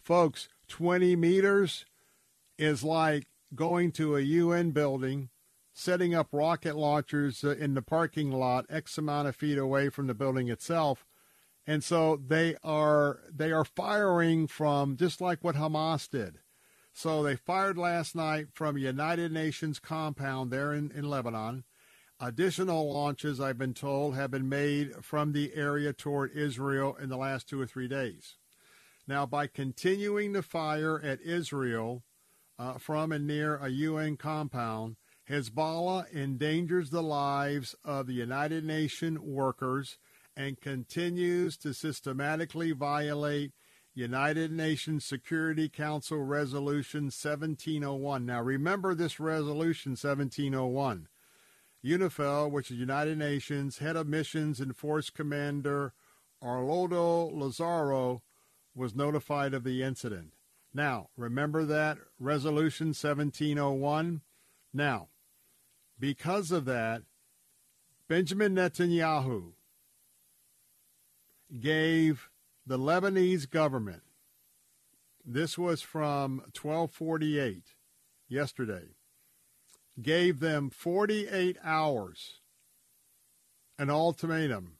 [0.00, 1.84] Folks, 20 meters
[2.58, 5.30] is like going to a UN building,
[5.72, 10.06] setting up rocket launchers uh, in the parking lot X amount of feet away from
[10.06, 11.04] the building itself.
[11.66, 16.38] And so they are they are firing from just like what Hamas did.
[16.92, 21.64] So they fired last night from United Nations compound there in, in Lebanon.
[22.18, 27.16] Additional launches, I've been told, have been made from the area toward Israel in the
[27.18, 28.36] last two or three days.
[29.06, 32.04] Now, by continuing the fire at Israel
[32.58, 34.96] uh, from and near a UN compound,
[35.28, 39.98] Hezbollah endangers the lives of the United Nations workers
[40.34, 43.52] and continues to systematically violate
[43.94, 48.24] United Nations Security Council Resolution 1701.
[48.24, 51.08] Now, remember this Resolution 1701.
[51.86, 55.92] UNIFIL, which is United Nations, head of missions and force commander
[56.42, 58.22] Aroldo Lazaro
[58.74, 60.32] was notified of the incident.
[60.74, 64.20] Now, remember that Resolution 1701?
[64.74, 65.08] Now,
[65.98, 67.02] because of that,
[68.08, 69.52] Benjamin Netanyahu
[71.60, 72.28] gave
[72.66, 74.02] the Lebanese government,
[75.24, 77.74] this was from 1248
[78.28, 78.95] yesterday,
[80.00, 82.40] gave them 48 hours,
[83.78, 84.76] an ultimatum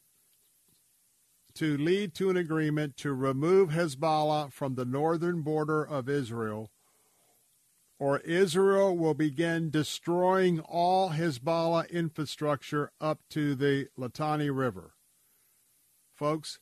[1.56, 6.70] to lead to an agreement to remove Hezbollah from the northern border of Israel,
[7.98, 14.92] or Israel will begin destroying all Hezbollah infrastructure up to the Litani River.
[16.14, 16.58] Folks,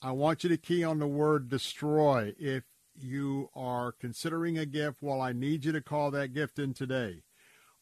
[0.00, 2.64] I want you to key on the word destroy if
[2.96, 4.98] you are considering a gift.
[5.00, 7.22] Well, I need you to call that gift in today.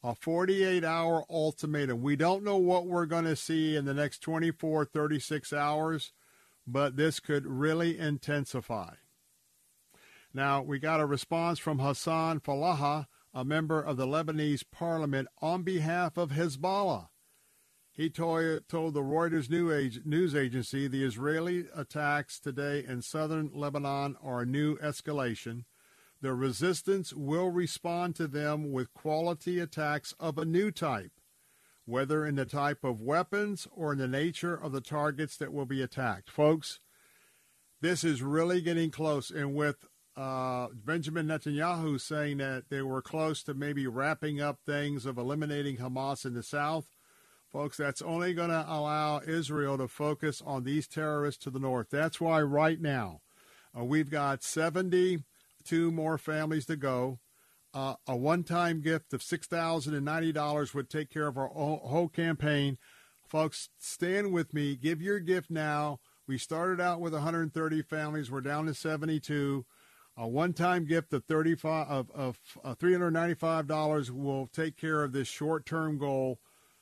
[0.02, 2.00] A 48 hour ultimatum.
[2.00, 6.12] We don't know what we're going to see in the next 24, 36 hours,
[6.66, 8.94] but this could really intensify.
[10.32, 15.64] Now, we got a response from Hassan Fadlallah, a member of the Lebanese parliament, on
[15.64, 17.08] behalf of Hezbollah.
[17.92, 24.40] He told, told the Reuters news agency the Israeli attacks today in southern Lebanon are
[24.40, 25.64] a new escalation.
[26.22, 31.12] The resistance will respond to them with quality attacks of a new type,
[31.86, 35.66] whether in the type of weapons or in the nature of the targets that will
[35.66, 36.30] be attacked.
[36.30, 36.78] Folks,
[37.80, 39.30] this is really getting close.
[39.30, 39.86] And with
[40.16, 45.78] uh, Benjamin Netanyahu saying that they were close to maybe wrapping up things of eliminating
[45.78, 46.94] Hamas in the south,
[47.50, 51.88] Folks, that's only going to allow Israel to focus on these terrorists to the north.
[51.90, 53.22] That's why right now
[53.76, 54.44] uh, we've got
[55.60, 57.18] 72 more families to go.
[57.72, 62.78] Uh, a one-time gift of $6,090 would take care of our whole campaign.
[63.28, 64.74] Folks, stand with me.
[64.74, 66.00] Give your gift now.
[66.26, 68.30] We started out with 130 families.
[68.30, 69.64] We're down to 72.
[70.16, 75.98] A one-time gift of 35 of, of uh, $395 will take care of this short-term
[75.98, 76.40] goal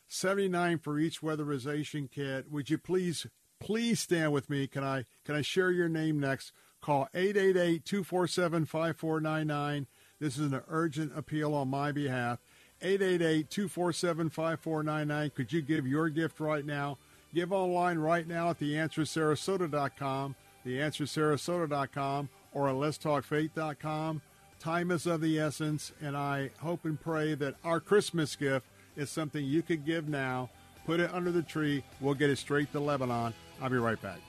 [0.09, 2.51] 79 for each weatherization kit.
[2.51, 3.27] Would you please
[3.61, 4.67] please stand with me?
[4.67, 6.53] Can I can I share your name next?
[6.81, 9.87] Call 888-247-5499.
[10.21, 12.39] This is an urgent appeal on my behalf.
[12.83, 15.35] 888-247-5499.
[15.35, 16.99] Could you give your gift right now?
[17.35, 20.35] Give online right now at theanswersarasota.com,
[20.65, 24.23] theanswersarasota.com, or at letstalkfaith.com.
[24.59, 29.11] Time is of the essence, and I hope and pray that our Christmas gift is
[29.11, 30.51] something you could give now.
[30.87, 31.85] Put it under the tree.
[32.01, 33.35] We'll get it straight to Lebanon.
[33.61, 34.21] I'll be right back.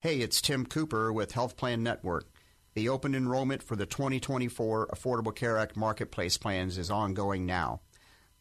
[0.00, 2.26] Hey, it's Tim Cooper with Health Plan Network.
[2.74, 7.80] The open enrollment for the 2024 Affordable Care Act Marketplace plans is ongoing now.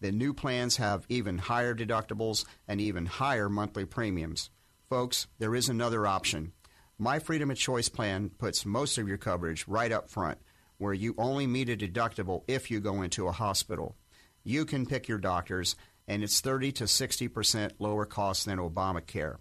[0.02, 4.50] The new plans have even higher deductibles and even higher monthly premiums.
[4.90, 6.52] Folks, there is another option.
[7.00, 10.40] My Freedom of Choice plan puts most of your coverage right up front,
[10.78, 13.96] where you only meet a deductible if you go into a hospital.
[14.44, 19.38] You can pick your doctors, and it's 30 to 60% lower cost than Obamacare.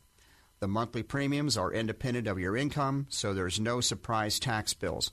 [0.65, 5.11] The monthly premiums are independent of your income, so there's no surprise tax bills.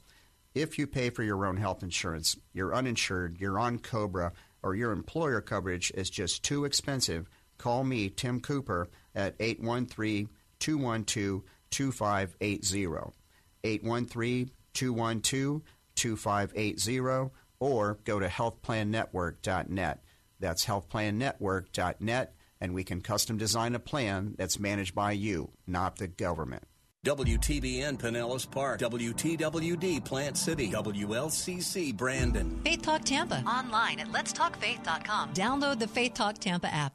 [0.56, 4.32] If you pay for your own health insurance, you're uninsured, you're on COBRA,
[4.64, 10.30] or your employer coverage is just too expensive, call me, Tim Cooper, at 813
[10.60, 13.12] 212 2580.
[13.66, 15.62] 813 212
[15.96, 17.30] 2580,
[17.60, 20.02] or go to healthplannetwork.net.
[20.40, 26.08] That's healthplannetwork.net and we can custom design a plan that's managed by you, not the
[26.08, 26.64] government.
[27.04, 32.62] WTBN Pinellas Park, WTWD Plant City, WLCC Brandon.
[32.64, 33.42] Faith Talk Tampa.
[33.42, 35.34] Online at letstalkfaith.com.
[35.34, 36.94] Download the Faith Talk Tampa app.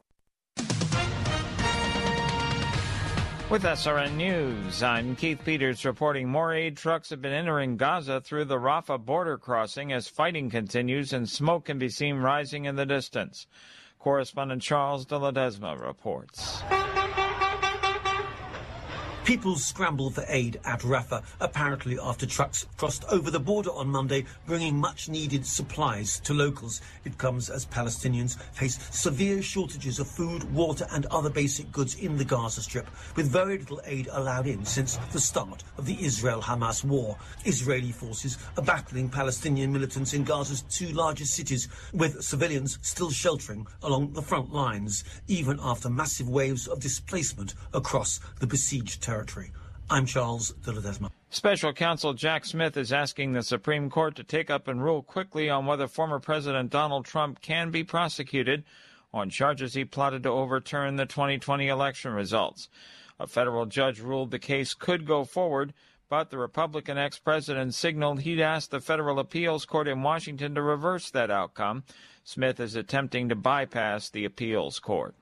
[3.49, 8.43] With SRN News, I'm Keith Peters reporting more aid trucks have been entering Gaza through
[8.45, 12.85] the Rafah border crossing as fighting continues and smoke can be seen rising in the
[12.85, 13.47] distance.
[13.99, 16.61] Correspondent Charles de Ledesma reports.
[19.27, 24.23] People scramble for aid at Rafah, apparently after trucks crossed over the border on Monday,
[24.45, 26.79] bringing much needed supplies to locals.
[27.03, 32.15] It comes as Palestinians face severe shortages of food, water, and other basic goods in
[32.15, 32.87] the Gaza Strip,
[33.17, 37.17] with very little aid allowed in since the start of the Israel Hamas war.
[37.43, 43.67] Israeli forces are battling Palestinian militants in Gaza's two largest cities, with civilians still sheltering
[43.83, 49.51] along the front lines, even after massive waves of displacement across the besieged territory territory.
[49.89, 51.09] I'm Charles de.
[51.31, 55.49] Special counsel Jack Smith is asking the Supreme Court to take up and rule quickly
[55.49, 58.63] on whether former President Donald Trump can be prosecuted
[59.11, 62.69] on charges he plotted to overturn the 2020 election results.
[63.19, 65.73] A federal judge ruled the case could go forward,
[66.09, 70.61] but the Republican ex president signaled he'd ask the federal appeals court in Washington to
[70.61, 71.83] reverse that outcome.
[72.23, 75.15] Smith is attempting to bypass the appeals court.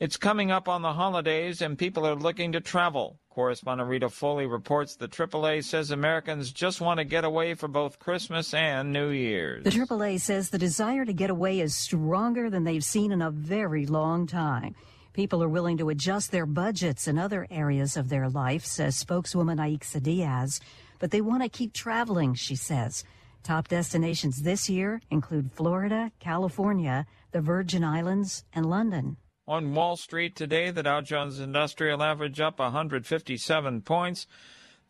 [0.00, 3.18] It's coming up on the holidays and people are looking to travel.
[3.38, 8.00] Correspondent Rita Foley reports the AAA says Americans just want to get away for both
[8.00, 9.62] Christmas and New Year's.
[9.62, 13.30] The AAA says the desire to get away is stronger than they've seen in a
[13.30, 14.74] very long time.
[15.12, 19.58] People are willing to adjust their budgets in other areas of their life, says spokeswoman
[19.58, 20.58] Aixa Diaz,
[20.98, 23.04] but they want to keep traveling, she says.
[23.44, 29.16] Top destinations this year include Florida, California, the Virgin Islands, and London.
[29.48, 34.26] On Wall Street today, the Dow Jones Industrial Average up 157 points.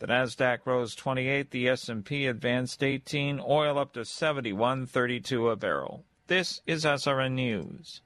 [0.01, 6.05] The Nasdaq rose 28, the S&P advanced 18, oil up to 71.32 a barrel.
[6.27, 8.03] This is SRN News.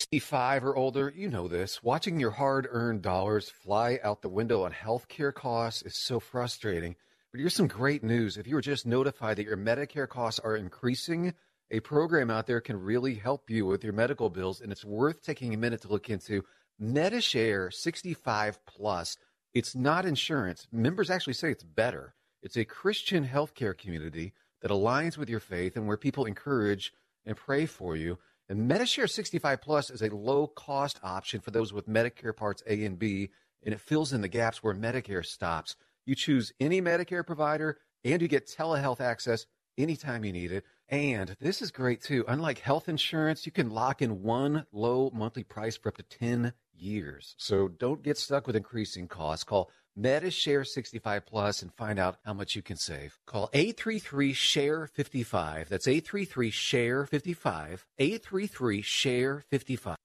[0.00, 1.82] 65 or older, you know this.
[1.82, 6.94] Watching your hard-earned dollars fly out the window on healthcare costs is so frustrating.
[7.32, 8.36] But here's some great news.
[8.36, 11.32] If you were just notified that your Medicare costs are increasing,
[11.70, 15.22] a program out there can really help you with your medical bills, and it's worth
[15.22, 16.44] taking a minute to look into.
[16.78, 19.16] Medi-Share 65 Plus.
[19.54, 20.68] It's not insurance.
[20.70, 22.14] Members actually say it's better.
[22.42, 24.32] It's a Christian healthcare community
[24.62, 26.92] that aligns with your faith and where people encourage
[27.24, 28.18] and pray for you.
[28.48, 32.84] And Medi-Share 65 Plus is a low cost option for those with Medicare Parts A
[32.84, 33.30] and B,
[33.64, 35.74] and it fills in the gaps where Medicare stops.
[36.04, 39.46] You choose any Medicare provider, and you get telehealth access
[39.78, 40.64] anytime you need it.
[40.88, 42.24] And this is great too.
[42.28, 46.52] Unlike health insurance, you can lock in one low monthly price for up to 10
[46.78, 47.34] years.
[47.38, 49.44] So don't get stuck with increasing costs.
[49.44, 53.18] Call Medi-Share 65 Plus and find out how much you can save.
[53.26, 55.68] Call 833-SHARE-55.
[55.68, 57.80] That's 833-SHARE-55.
[57.98, 59.96] 833-SHARE-55.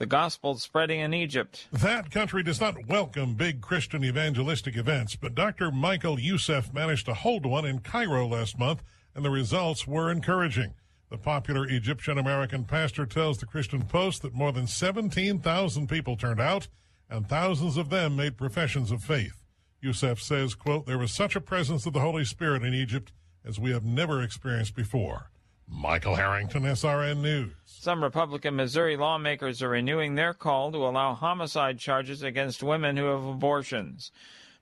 [0.00, 1.68] The gospel spreading in Egypt.
[1.70, 5.70] That country does not welcome big Christian evangelistic events, but Dr.
[5.70, 8.82] Michael Youssef managed to hold one in Cairo last month
[9.14, 10.72] and the results were encouraging.
[11.10, 16.40] The popular Egyptian American pastor tells the Christian Post that more than 17,000 people turned
[16.40, 16.68] out,
[17.10, 19.44] and thousands of them made professions of faith.
[19.82, 23.12] Youssef says, quote, there was such a presence of the Holy Spirit in Egypt,
[23.44, 25.29] as we have never experienced before.
[25.70, 27.52] Michael Harrington, SRN News.
[27.64, 33.06] Some Republican Missouri lawmakers are renewing their call to allow homicide charges against women who
[33.06, 34.12] have abortions.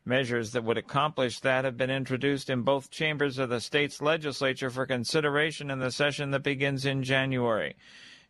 [0.05, 4.71] Measures that would accomplish that have been introduced in both chambers of the state's legislature
[4.71, 7.75] for consideration in the session that begins in January.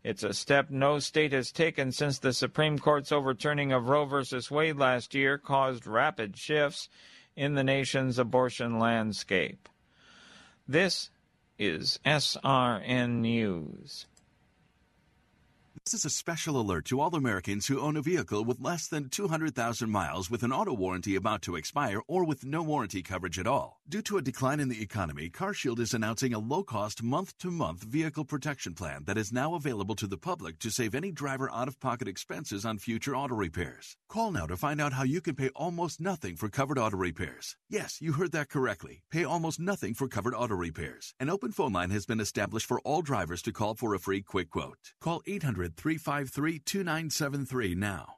[0.03, 4.25] It's a step no state has taken since the Supreme Court's overturning of Roe v.
[4.51, 6.89] Wade last year caused rapid shifts
[7.37, 9.69] in the nation's abortion landscape.
[10.67, 11.11] This
[11.59, 14.07] is SRN News.
[15.85, 19.09] This is a special alert to all Americans who own a vehicle with less than
[19.09, 23.47] 200,000 miles with an auto warranty about to expire or with no warranty coverage at
[23.47, 23.78] all.
[23.90, 28.74] Due to a decline in the economy, CarShield is announcing a low-cost month-to-month vehicle protection
[28.74, 32.77] plan that is now available to the public to save any driver out-of-pocket expenses on
[32.77, 33.97] future auto repairs.
[34.06, 37.56] Call now to find out how you can pay almost nothing for covered auto repairs.
[37.70, 39.05] Yes, you heard that correctly.
[39.10, 41.15] Pay almost nothing for covered auto repairs.
[41.19, 44.20] An open phone line has been established for all drivers to call for a free
[44.20, 44.93] quick quote.
[45.01, 48.18] Call 800 353 2973 now.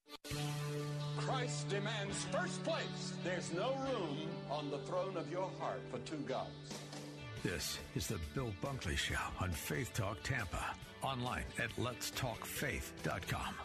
[1.17, 3.13] Christ demands first place.
[3.23, 4.17] There's no room
[4.49, 6.49] on the throne of your heart for two gods.
[7.43, 10.63] This is the Bill Bunkley Show on Faith Talk Tampa.
[11.01, 13.55] Online at letstalkfaith.com.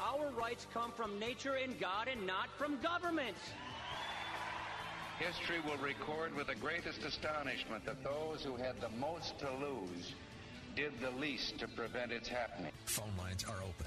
[0.00, 3.36] Our rights come from nature and God and not from government.
[5.18, 10.14] History will record with the greatest astonishment that those who had the most to lose
[10.74, 12.72] did the least to prevent its happening.
[12.84, 13.86] Phone lines are open.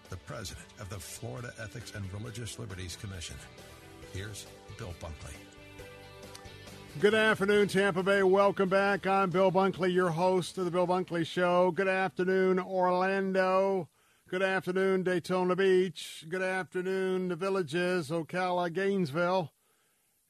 [0.11, 3.37] the president of the Florida Ethics and Religious Liberties Commission.
[4.13, 4.45] Here's
[4.77, 5.33] Bill Bunkley.
[6.99, 8.21] Good afternoon, Tampa Bay.
[8.21, 9.07] Welcome back.
[9.07, 11.71] I'm Bill Bunkley, your host of the Bill Bunkley Show.
[11.71, 13.87] Good afternoon, Orlando.
[14.27, 16.25] Good afternoon, Daytona Beach.
[16.27, 19.53] Good afternoon, the villages, Ocala, Gainesville.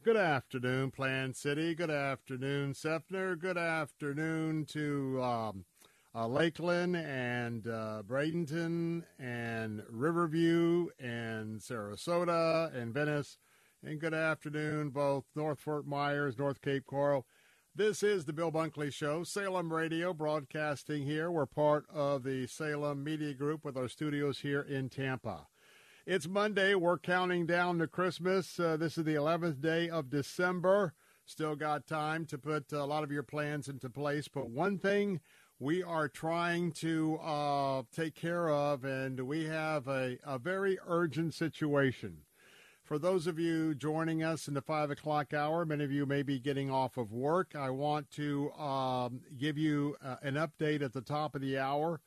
[0.04, 1.74] Good afternoon, Plant City.
[1.74, 3.38] Good afternoon, Seffner.
[3.38, 5.66] Good afternoon to um,
[6.14, 13.38] uh, Lakeland and uh, Bradenton and Riverview and Sarasota and Venice.
[13.84, 17.26] And good afternoon, both North Fort Myers, North Cape Coral.
[17.74, 21.32] This is the Bill Bunkley Show, Salem Radio, broadcasting here.
[21.32, 25.48] We're part of the Salem Media Group with our studios here in Tampa.
[26.06, 26.76] It's Monday.
[26.76, 28.60] We're counting down to Christmas.
[28.60, 30.94] Uh, this is the 11th day of December.
[31.26, 34.28] Still got time to put a lot of your plans into place.
[34.28, 35.22] But one thing
[35.62, 41.36] we are trying to uh, take care of, and we have a, a very urgent
[41.36, 42.18] situation.
[42.84, 46.24] For those of you joining us in the 5 o'clock hour, many of you may
[46.24, 47.56] be getting off of work.
[47.56, 52.02] I want to um, give you uh, an update at the top of the hour.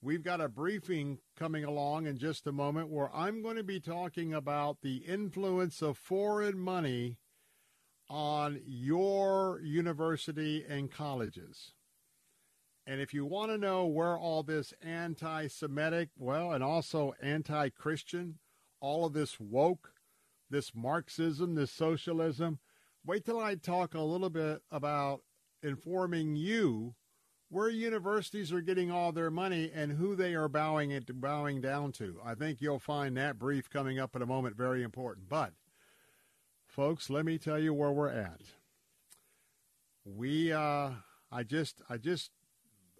[0.00, 3.80] We've got a briefing coming along in just a moment where I'm going to be
[3.80, 7.18] talking about the influence of foreign money
[8.08, 11.72] on your university and colleges.
[12.86, 17.68] And if you want to know where all this anti Semitic, well, and also anti
[17.68, 18.38] Christian,
[18.80, 19.92] all of this woke,
[20.50, 22.58] this Marxism, this socialism,
[23.04, 25.20] wait till I talk a little bit about
[25.62, 26.94] informing you
[27.52, 31.92] where universities are getting all their money and who they are bowing it bowing down
[31.92, 32.18] to.
[32.24, 35.28] I think you'll find that brief coming up in a moment very important.
[35.28, 35.52] But
[36.66, 38.40] folks, let me tell you where we're at.
[40.04, 40.92] We uh
[41.30, 42.30] I just I just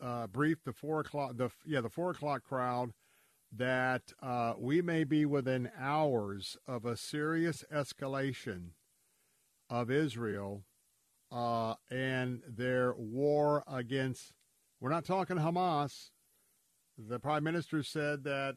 [0.02, 2.92] uh, briefed the four o'clock the yeah the four o'clock crowd
[3.54, 8.70] that uh, we may be within hours of a serious escalation
[9.68, 10.64] of Israel
[11.30, 14.32] uh, and their war against.
[14.80, 16.10] We're not talking Hamas.
[16.98, 18.56] The prime minister said that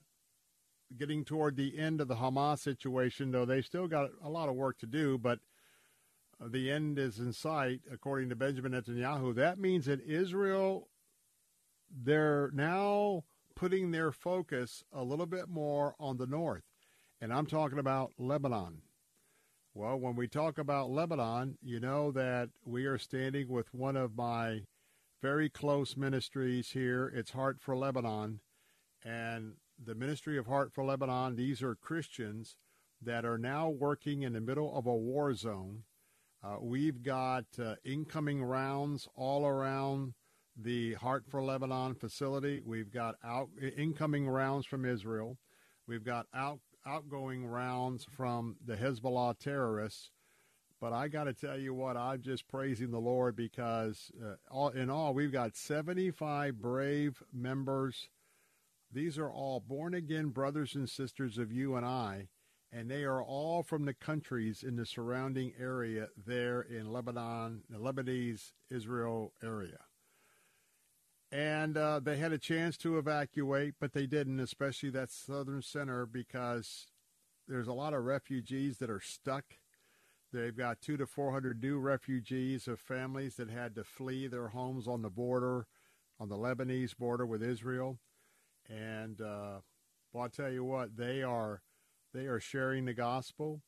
[0.97, 4.55] getting toward the end of the Hamas situation, though they still got a lot of
[4.55, 5.39] work to do, but
[6.39, 9.35] the end is in sight, according to Benjamin Netanyahu.
[9.35, 10.89] That means that Israel
[11.89, 13.23] they're now
[13.55, 16.63] putting their focus a little bit more on the north.
[17.21, 18.81] And I'm talking about Lebanon.
[19.73, 24.15] Well, when we talk about Lebanon, you know that we are standing with one of
[24.15, 24.61] my
[25.21, 27.11] very close ministries here.
[27.13, 28.39] It's Heart for Lebanon.
[29.03, 29.53] And
[29.83, 32.55] the Ministry of Heart for Lebanon, these are Christians
[33.01, 35.83] that are now working in the middle of a war zone.
[36.43, 40.13] Uh, we've got uh, incoming rounds all around
[40.55, 42.61] the Heart for Lebanon facility.
[42.65, 45.37] We've got out incoming rounds from Israel.
[45.87, 50.11] We've got out outgoing rounds from the Hezbollah terrorists.
[50.79, 54.69] But I got to tell you what, I'm just praising the Lord because uh, all,
[54.69, 58.09] in all, we've got 75 brave members.
[58.91, 62.27] These are all born again brothers and sisters of you and I,
[62.71, 67.79] and they are all from the countries in the surrounding area there in Lebanon, the
[67.79, 69.79] Lebanese Israel area.
[71.31, 76.05] And uh, they had a chance to evacuate, but they didn't, especially that southern center,
[76.05, 76.87] because
[77.47, 79.57] there's a lot of refugees that are stuck.
[80.31, 84.87] They've got two to 400 new refugees of families that had to flee their homes
[84.87, 85.67] on the border,
[86.19, 87.99] on the Lebanese border with Israel.
[88.69, 89.59] And uh,
[90.13, 91.61] well, I'll tell you what, they are
[92.13, 93.61] they are sharing the gospel.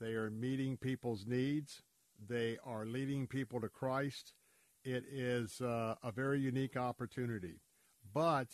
[0.00, 1.82] They are meeting people's needs.
[2.28, 4.34] They are leading people to Christ.
[4.88, 7.60] It is uh, a very unique opportunity.
[8.14, 8.48] But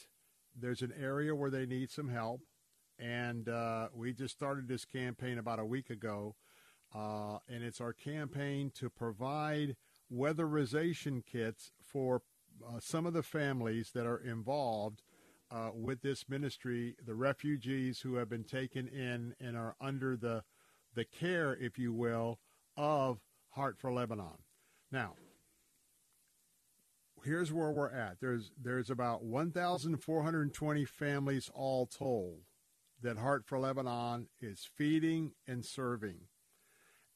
[0.53, 2.41] there's an area where they need some help.
[2.99, 6.35] And uh, we just started this campaign about a week ago.
[6.93, 9.77] Uh, and it's our campaign to provide
[10.13, 12.23] weatherization kits for
[12.67, 15.03] uh, some of the families that are involved
[15.53, 20.43] uh, with this ministry, the refugees who have been taken in and are under the
[20.97, 22.39] the care, if you will,
[22.77, 23.19] of
[23.51, 24.39] Heart for Lebanon.
[24.93, 25.15] Now,
[27.25, 28.21] here's where we're at.
[28.21, 32.41] There's there's about 1,420 families all told
[33.03, 36.29] that Heart for Lebanon is feeding and serving,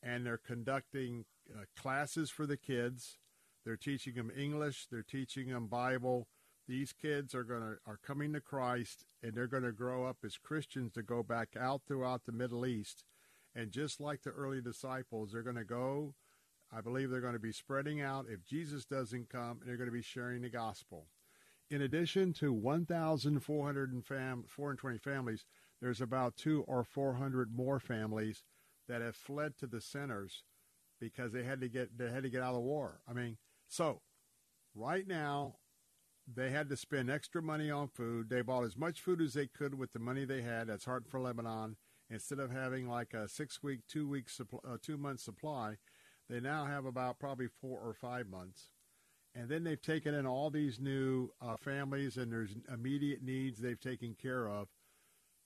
[0.03, 1.25] and they're conducting
[1.55, 3.19] uh, classes for the kids.
[3.65, 4.87] They're teaching them English.
[4.91, 6.29] They're teaching them Bible.
[6.67, 10.19] These kids are going to are coming to Christ, and they're going to grow up
[10.25, 13.05] as Christians to go back out throughout the Middle East,
[13.55, 16.15] and just like the early disciples, they're going to go
[16.73, 19.89] I believe they're going to be spreading out if Jesus doesn't come, and they're going
[19.89, 21.07] to be sharing the gospel.
[21.71, 25.45] In addition to 1,420 families,
[25.81, 28.43] there's about two or 400 more families
[28.89, 30.45] that have fled to the centers
[31.01, 33.01] because they had to get they had to get out of the war.
[33.09, 33.37] I mean,
[33.69, 34.01] so
[34.75, 35.55] right now
[36.33, 38.29] they had to spend extra money on food.
[38.29, 40.67] They bought as much food as they could with the money they had.
[40.67, 41.77] That's Heart for Lebanon.
[42.11, 45.77] Instead of having like a six week, two week, uh, two month supply,
[46.29, 48.73] they now have about probably four or five months.
[49.35, 53.81] And then they've taken in all these new uh, families, and there's immediate needs they've
[53.81, 54.69] taken care of.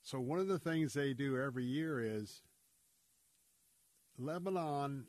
[0.02, 2.42] So one of the things they do every year is
[4.18, 5.06] Lebanon,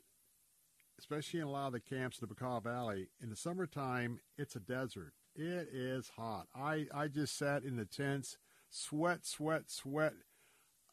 [0.98, 4.54] especially in a lot of the camps in the Bekaa Valley, in the summertime, it's
[4.54, 5.14] a desert.
[5.34, 6.46] It is hot.
[6.54, 8.38] I, I just sat in the tents,
[8.70, 10.14] sweat, sweat, sweat,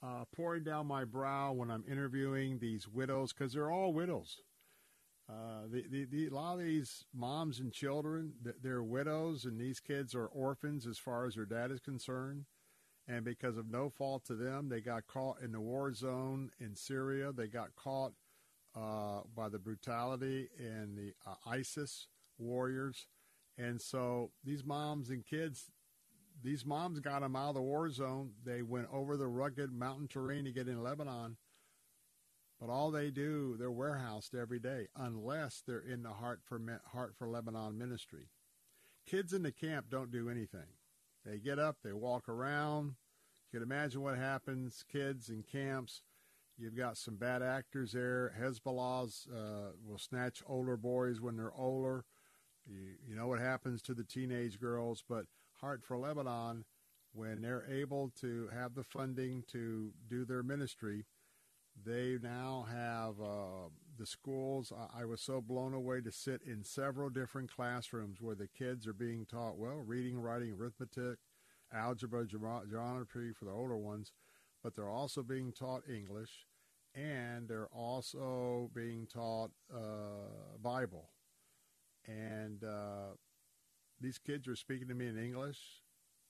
[0.01, 4.37] uh, pouring down my brow when I'm interviewing these widows, because they're all widows.
[5.31, 9.79] Uh, the, the, the, a lot of these moms and children, they're widows, and these
[9.79, 12.45] kids are orphans as far as their dad is concerned.
[13.07, 16.75] And because of no fault to them, they got caught in the war zone in
[16.75, 17.31] Syria.
[17.31, 18.13] They got caught
[18.75, 23.07] uh, by the brutality and the uh, ISIS warriors.
[23.57, 25.71] And so these moms and kids,
[26.43, 28.31] these moms got them out of the war zone.
[28.45, 31.37] They went over the rugged mountain terrain to get in Lebanon
[32.61, 36.61] but all they do, they're warehoused every day, unless they're in the Heart for
[36.93, 38.29] Heart for Lebanon ministry.
[39.07, 40.77] Kids in the camp don't do anything.
[41.25, 42.93] They get up, they walk around.
[43.51, 44.85] You can imagine what happens.
[44.91, 46.03] Kids in camps,
[46.55, 48.33] you've got some bad actors there.
[48.39, 52.05] Hezbollah's uh, will snatch older boys when they're older.
[52.67, 55.25] You, you know what happens to the teenage girls, but
[55.61, 56.65] Heart for Lebanon,
[57.11, 61.05] when they're able to have the funding to do their ministry,
[61.85, 64.71] they now have uh, the schools.
[64.75, 68.87] I, I, was so blown away to sit in several different classrooms where the kids
[68.87, 71.19] are being taught, well, reading, writing, arithmetic,
[71.73, 74.11] algebra, geometry for the older ones,
[74.63, 76.45] but they're also being taught English
[76.93, 81.09] and they're also being taught uh, Bible.
[82.07, 83.15] And uh,
[83.99, 85.59] these kids are speaking to me in English.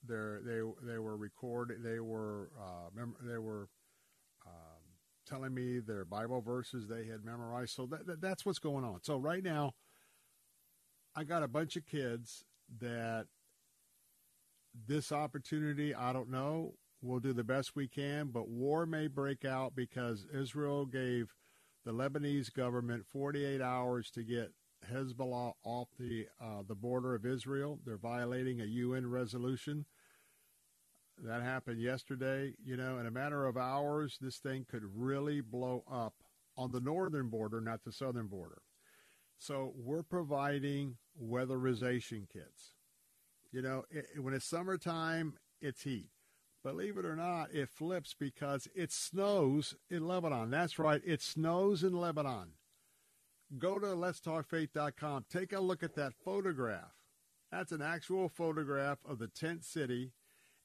[0.08, 1.84] They're, they they were recorded.
[1.84, 3.70] They were uh, mem- they were
[5.32, 7.76] telling me their Bible verses they had memorized.
[7.76, 9.00] So that, that, that's what's going on.
[9.04, 9.74] So right now,
[11.16, 12.44] I got a bunch of kids
[12.80, 13.28] that
[14.88, 16.74] this opportunity, I don't know.
[17.02, 21.34] We'll do the best we can, but war may break out because Israel gave
[21.84, 24.52] the Lebanese government 48 hours to get
[24.92, 27.80] Hezbollah off the uh, the border of Israel.
[27.86, 29.86] They're violating a UN resolution.
[31.18, 32.54] That happened yesterday.
[32.64, 36.14] You know, in a matter of hours, this thing could really blow up
[36.58, 38.62] on the northern border, not the southern border.
[39.38, 42.76] So we're providing weatherization kits.
[43.52, 46.10] You know, it, when it's summertime, it's heat.
[46.64, 50.52] Believe it or not, it flips because it snows in Lebanon.
[50.52, 52.52] That's right, it snows in Lebanon.
[53.58, 55.26] Go to letstalkfaith.com.
[55.30, 56.94] Take a look at that photograph.
[57.52, 60.12] That's an actual photograph of the tent city,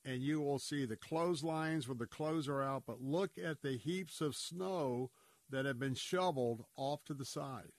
[0.06, 3.76] and you will see the clotheslines where the clothes are out, but look at the
[3.76, 5.10] heaps of snow
[5.50, 7.72] that have been shoveled off to the side.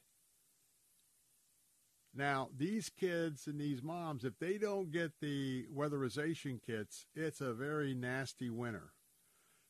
[2.13, 7.53] Now, these kids and these moms, if they don't get the weatherization kits, it's a
[7.53, 8.91] very nasty winter.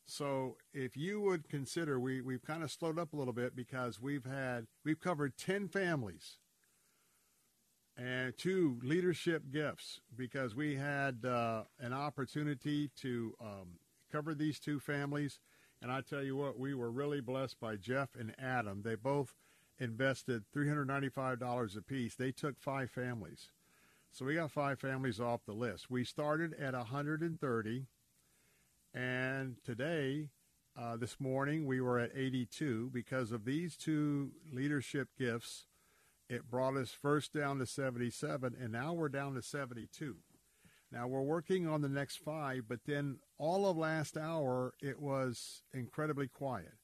[0.06, 4.02] So if you would consider, we, we've kind of slowed up a little bit because
[4.02, 6.38] we've had, we've covered 10 families
[7.98, 13.80] and two leadership gifts because we had uh, an opportunity to um,
[14.12, 15.40] cover these two families.
[15.82, 18.84] And I tell you what, we were really blessed by Jeff and Adam.
[18.84, 19.34] They both
[19.80, 22.16] invested $395 apiece.
[22.16, 23.52] They took five families.
[24.12, 25.90] So we got five families off the list.
[25.90, 27.86] We started at 130,
[28.94, 30.30] and today,
[30.80, 35.66] uh, this morning, we were at 82 because of these two leadership gifts.
[36.30, 40.16] It brought us first down to 77, and now we're down to 72.
[40.92, 45.64] Now we're working on the next five, but then all of last hour it was
[45.74, 46.76] incredibly quiet,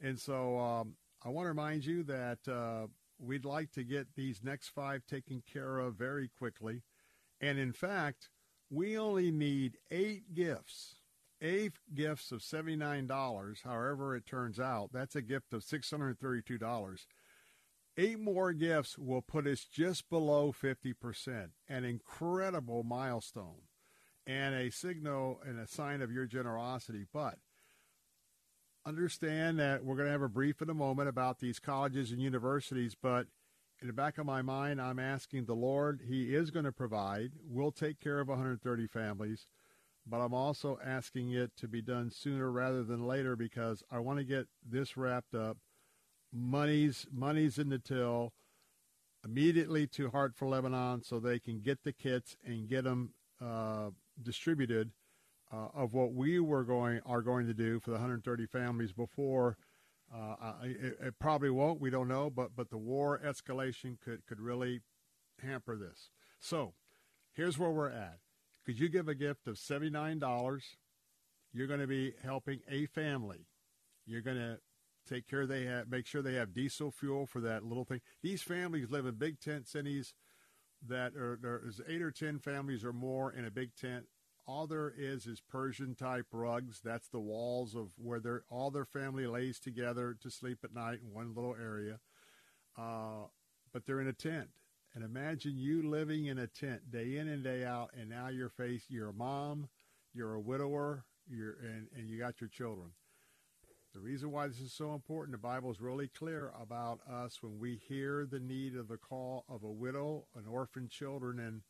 [0.00, 0.94] and so um,
[1.24, 2.86] I want to remind you that uh,
[3.18, 6.82] we'd like to get these next five taken care of very quickly.
[7.40, 8.28] And in fact,
[8.70, 10.96] we only need eight gifts.
[11.40, 14.90] Eight gifts of $79, however it turns out.
[14.92, 17.06] That's a gift of $632.
[18.00, 23.62] Eight more gifts will put us just below 50%, an incredible milestone
[24.24, 27.06] and a signal and a sign of your generosity.
[27.12, 27.38] But
[28.86, 32.22] understand that we're going to have a brief in a moment about these colleges and
[32.22, 33.26] universities, but
[33.80, 37.32] in the back of my mind, I'm asking the Lord, He is going to provide.
[37.44, 39.46] We'll take care of 130 families,
[40.06, 44.20] but I'm also asking it to be done sooner rather than later because I want
[44.20, 45.58] to get this wrapped up.
[46.32, 48.32] Money's money's in the till
[49.24, 53.90] immediately to Heart for Lebanon so they can get the kits and get them uh,
[54.22, 54.92] distributed
[55.52, 59.56] uh, of what we were going are going to do for the 130 families before.
[60.14, 61.80] Uh, it, it, probably won't.
[61.80, 64.80] We don't know, but but the war escalation could could really
[65.42, 66.10] hamper this.
[66.40, 66.72] So,
[67.34, 68.18] here's where we're at.
[68.64, 70.64] Could you give a gift of seventy nine dollars?
[71.52, 73.48] You're going to be helping a family.
[74.06, 74.58] You're going to
[75.08, 78.00] take care they have make sure they have diesel fuel for that little thing.
[78.22, 80.14] These families live in big tent cities
[80.86, 84.06] that are there's eight or ten families or more in a big tent
[84.48, 86.80] all there is is Persian type rugs.
[86.82, 91.00] That's the walls of where their all their family lays together to sleep at night
[91.04, 92.00] in one little area.
[92.76, 93.26] Uh,
[93.72, 94.48] but they're in a tent.
[94.94, 98.48] And imagine you living in a tent day in and day out, and now you're
[98.48, 99.68] face you're a mom,
[100.14, 102.88] you're a widower, you're and, and you got your children.
[103.94, 107.58] The reason why this is so important, the Bible is really clear about us when
[107.58, 111.62] we hear the need of the call of a widow, an orphan children, and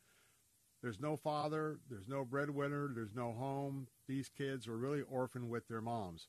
[0.82, 3.86] there's no father, there's no breadwinner, there's no home.
[4.08, 6.28] These kids are really orphaned with their moms.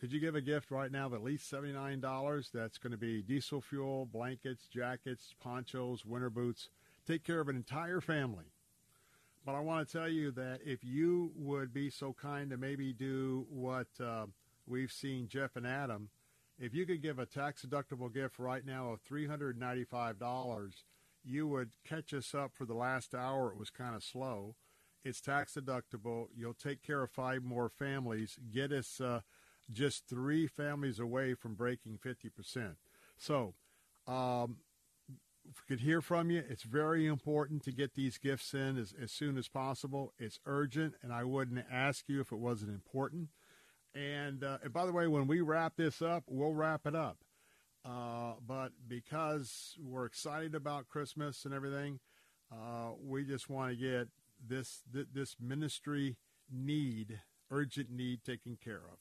[0.00, 2.50] Could you give a gift right now of at least $79?
[2.52, 6.68] That's going to be diesel fuel, blankets, jackets, ponchos, winter boots.
[7.06, 8.52] Take care of an entire family.
[9.44, 12.92] But I want to tell you that if you would be so kind to maybe
[12.92, 14.26] do what uh,
[14.68, 16.10] we've seen Jeff and Adam,
[16.58, 20.72] if you could give a tax deductible gift right now of $395,
[21.24, 23.52] you would catch us up for the last hour.
[23.52, 24.56] It was kind of slow.
[25.04, 26.26] It's tax deductible.
[26.36, 28.38] You'll take care of five more families.
[28.52, 29.20] Get us uh,
[29.70, 32.76] just three families away from breaking 50%.
[33.16, 33.54] So,
[34.06, 34.56] um,
[35.48, 39.10] we could hear from you, it's very important to get these gifts in as, as
[39.10, 40.12] soon as possible.
[40.18, 43.28] It's urgent, and I wouldn't ask you if it wasn't important.
[43.94, 47.18] And, uh, and by the way, when we wrap this up, we'll wrap it up.
[47.84, 52.00] Uh, but because we're excited about Christmas and everything,
[52.52, 54.08] uh, we just want to get
[54.46, 56.16] this th- this ministry
[56.50, 57.20] need,
[57.50, 58.98] urgent need, taken care of.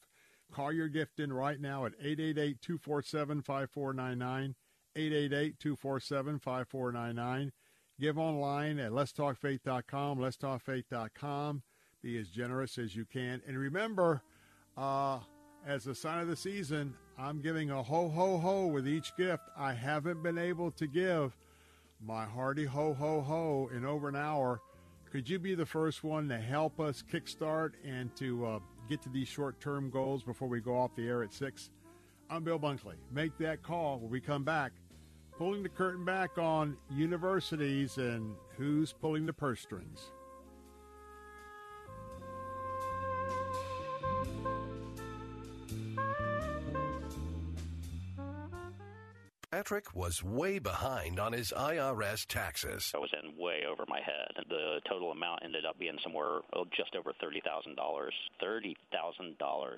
[0.51, 4.55] Call your gift in right now at 888-247-5499,
[4.95, 7.51] 888-247-5499.
[7.99, 11.63] Give online at letstalkfaith.com, letstalkfaith.com.
[12.01, 13.41] Be as generous as you can.
[13.47, 14.21] And remember,
[14.77, 15.19] uh,
[15.65, 19.43] as a sign of the season, I'm giving a ho, ho, ho with each gift.
[19.57, 21.35] I haven't been able to give
[21.99, 24.61] my hearty ho, ho, ho in over an hour.
[25.11, 29.09] Could you be the first one to help us kickstart and to uh, get to
[29.09, 31.71] these short term goals before we go off the air at 6?
[32.29, 32.95] I'm Bill Bunkley.
[33.11, 34.73] Make that call when we come back.
[35.37, 40.11] Pulling the curtain back on universities and who's pulling the purse strings.
[49.57, 52.91] Patrick was way behind on his IRS taxes.
[52.93, 54.45] I was in way over my head.
[54.49, 57.73] The total amount ended up being somewhere oh, just over $30,000.
[57.75, 59.77] $30,000.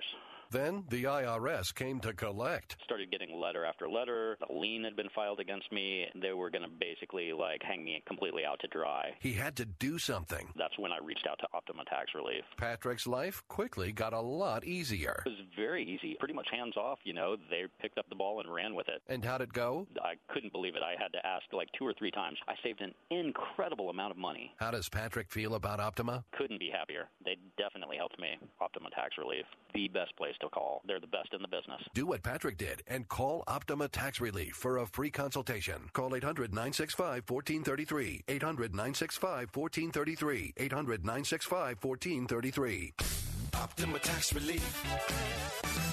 [0.52, 2.76] Then the IRS came to collect.
[2.84, 4.38] Started getting letter after letter.
[4.50, 6.08] A lien had been filed against me.
[6.20, 9.12] They were going to basically like hang me completely out to dry.
[9.20, 10.48] He had to do something.
[10.58, 12.44] That's when I reached out to Optima Tax Relief.
[12.58, 15.22] Patrick's life quickly got a lot easier.
[15.26, 16.98] It was very easy, pretty much hands off.
[17.04, 19.02] You know, they picked up the ball and ran with it.
[19.08, 19.86] And how'd it go?
[20.02, 20.82] I couldn't believe it.
[20.84, 22.38] I had to ask like two or three times.
[22.48, 24.52] I saved an incredible amount of money.
[24.58, 26.24] How does Patrick feel about Optima?
[26.36, 27.08] Couldn't be happier.
[27.24, 28.30] They definitely helped me.
[28.60, 29.46] Optima Tax Relief,
[29.76, 30.82] the best place to call.
[30.86, 31.82] They're the best in the business.
[31.94, 35.90] Do what Patrick did and call Optima Tax Relief for a free consultation.
[35.94, 38.24] Call 800 965 1433.
[38.28, 40.54] 800 965 1433.
[40.58, 43.19] 800 965 1433.
[43.62, 44.86] Optima Tax Relief.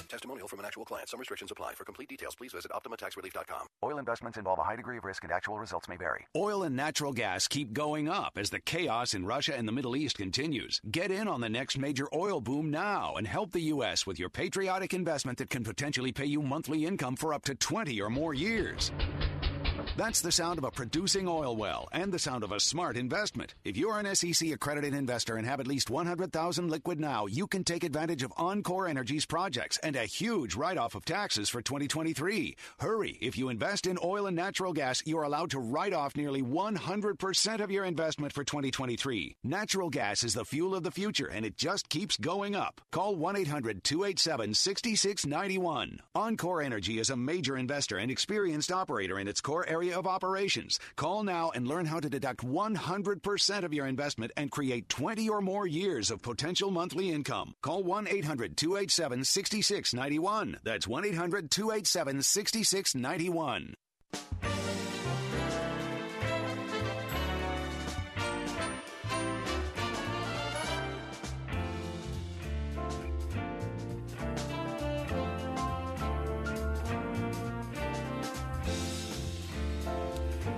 [0.07, 1.09] Testimonial from an actual client.
[1.09, 1.73] Some restrictions apply.
[1.73, 3.67] For complete details, please visit OptimaTaxRelief.com.
[3.83, 6.25] Oil investments involve a high degree of risk and actual results may vary.
[6.33, 9.97] Oil and natural gas keep going up as the chaos in Russia and the Middle
[9.97, 10.79] East continues.
[10.89, 14.07] Get in on the next major oil boom now and help the U.S.
[14.07, 17.99] with your patriotic investment that can potentially pay you monthly income for up to 20
[17.99, 18.93] or more years.
[19.95, 23.55] That's the sound of a producing oil well and the sound of a smart investment.
[23.63, 27.63] If you're an SEC accredited investor and have at least 100,000 liquid now, you can
[27.63, 32.55] take advantage of Encore Energy's projects and a huge write-off of taxes for 2023.
[32.79, 36.43] Hurry, if you invest in oil and natural gas, you're allowed to write off nearly
[36.43, 39.35] 100% of your investment for 2023.
[39.43, 42.81] Natural gas is the fuel of the future and it just keeps going up.
[42.91, 45.97] Call 1-800-287-6691.
[46.13, 50.79] Encore Energy is a major investor and experienced operator in its core area of operations.
[50.95, 55.41] Call now and learn how to deduct 100% of your investment and create 20 or
[55.41, 57.53] more years of potential monthly income.
[57.61, 60.59] Call 1 800 287 6691.
[60.63, 63.75] That's 1 800 287 6691.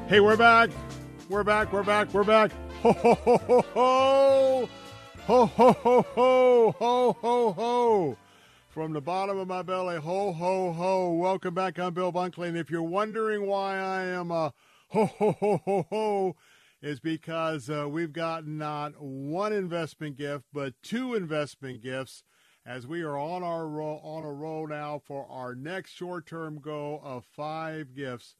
[0.09, 0.71] Hey, we're back.
[1.29, 1.71] We're back.
[1.71, 2.11] We're back.
[2.11, 2.51] We're back.
[2.81, 4.69] Ho, ho, ho, ho, ho.
[5.27, 6.75] Ho, ho, ho, ho.
[6.79, 8.17] Ho, ho, ho.
[8.69, 11.13] From the bottom of my belly, ho, ho, ho.
[11.13, 11.77] Welcome back.
[11.77, 12.47] I'm Bill Bunkley.
[12.47, 14.51] And if you're wondering why I am a
[14.88, 16.35] ho, ho, ho, ho, ho,
[16.81, 22.23] is because uh, we've gotten not one investment gift, but two investment gifts
[22.65, 26.99] as we are on our roll, on a roll now for our next short-term goal
[27.03, 28.33] of five gifts.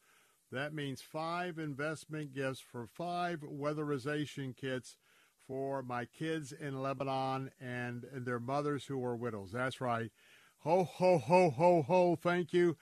[0.52, 4.96] That means five investment gifts for five weatherization kits
[5.46, 9.52] for my kids in Lebanon and, and their mothers who are widows.
[9.52, 10.10] That's right.
[10.60, 12.16] Ho, ho, ho, ho, ho.
[12.16, 12.76] Thank you.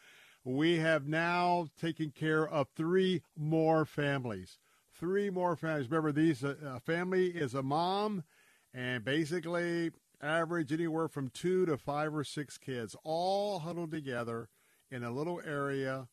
[0.44, 4.58] We have now taken care of three more families.
[4.98, 5.90] Three more families.
[5.90, 8.24] Remember, these uh, a family is a mom
[8.72, 9.90] and basically
[10.22, 14.48] average anywhere from two to five or six kids, all huddled together
[14.90, 16.08] in a little area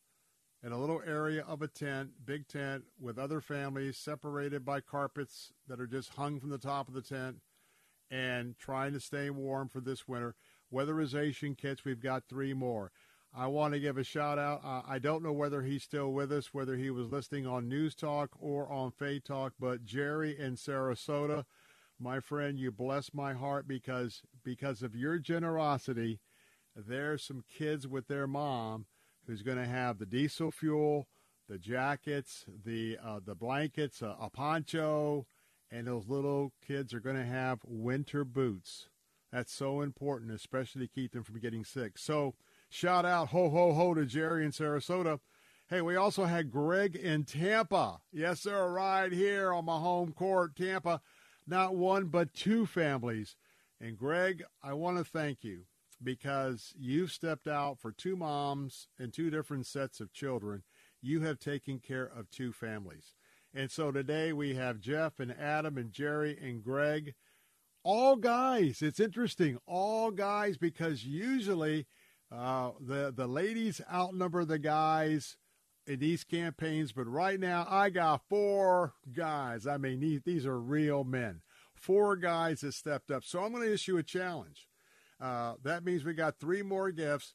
[0.66, 5.52] in a little area of a tent, big tent, with other families separated by carpets
[5.68, 7.36] that are just hung from the top of the tent
[8.10, 10.34] and trying to stay warm for this winter.
[10.74, 12.90] Weatherization kits, we've got three more.
[13.32, 14.60] I want to give a shout out.
[14.64, 17.94] Uh, I don't know whether he's still with us, whether he was listening on News
[17.94, 21.44] Talk or on Faith Talk, but Jerry in Sarasota,
[22.00, 26.18] my friend, you bless my heart because because of your generosity,
[26.74, 28.86] there's some kids with their mom
[29.26, 31.08] who's going to have the diesel fuel,
[31.48, 35.26] the jackets, the uh, the blankets, a poncho,
[35.70, 38.88] and those little kids are going to have winter boots.
[39.32, 41.98] That's so important, especially to keep them from getting sick.
[41.98, 42.34] So,
[42.68, 45.20] shout out ho ho ho to Jerry in Sarasota.
[45.68, 47.98] Hey, we also had Greg in Tampa.
[48.12, 51.00] Yes, sir, right here on my home court, Tampa.
[51.46, 53.36] Not one, but two families.
[53.80, 55.64] And Greg, I want to thank you
[56.02, 60.62] because you've stepped out for two moms and two different sets of children.
[61.00, 63.14] You have taken care of two families.
[63.54, 67.14] And so today we have Jeff and Adam and Jerry and Greg.
[67.82, 68.82] All guys.
[68.82, 69.58] It's interesting.
[69.66, 71.86] All guys because usually
[72.30, 75.36] uh, the, the ladies outnumber the guys
[75.86, 76.92] in these campaigns.
[76.92, 79.66] But right now I got four guys.
[79.66, 81.42] I mean, these, are real men.
[81.74, 83.24] Four guys that stepped up.
[83.24, 84.66] So I'm going to issue a challenge.
[85.20, 87.34] Uh, that means we got three more gifts.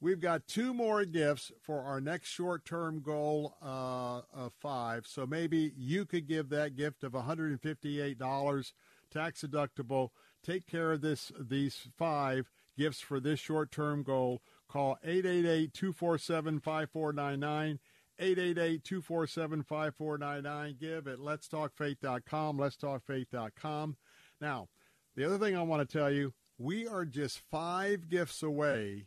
[0.00, 5.06] We've got two more gifts for our next short-term goal uh, of five.
[5.06, 8.72] So maybe you could give that gift of $158,
[9.12, 10.08] tax deductible.
[10.44, 14.42] Take care of this these five gifts for this short-term goal.
[14.68, 17.78] Call 888-247-5499.
[18.20, 20.78] 888-247-5499.
[20.78, 23.96] Give at letstalkfaith.com, letstalkfaith.com.
[24.40, 24.68] Now,
[25.14, 29.06] the other thing I want to tell you, we are just five gifts away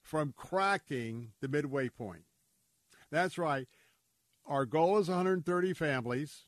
[0.00, 2.22] from cracking the midway point.
[3.10, 3.66] That's right.
[4.46, 6.46] Our goal is 130 families.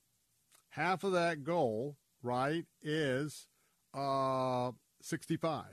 [0.70, 3.48] Half of that goal, right, is
[3.92, 4.70] uh,
[5.02, 5.64] 65.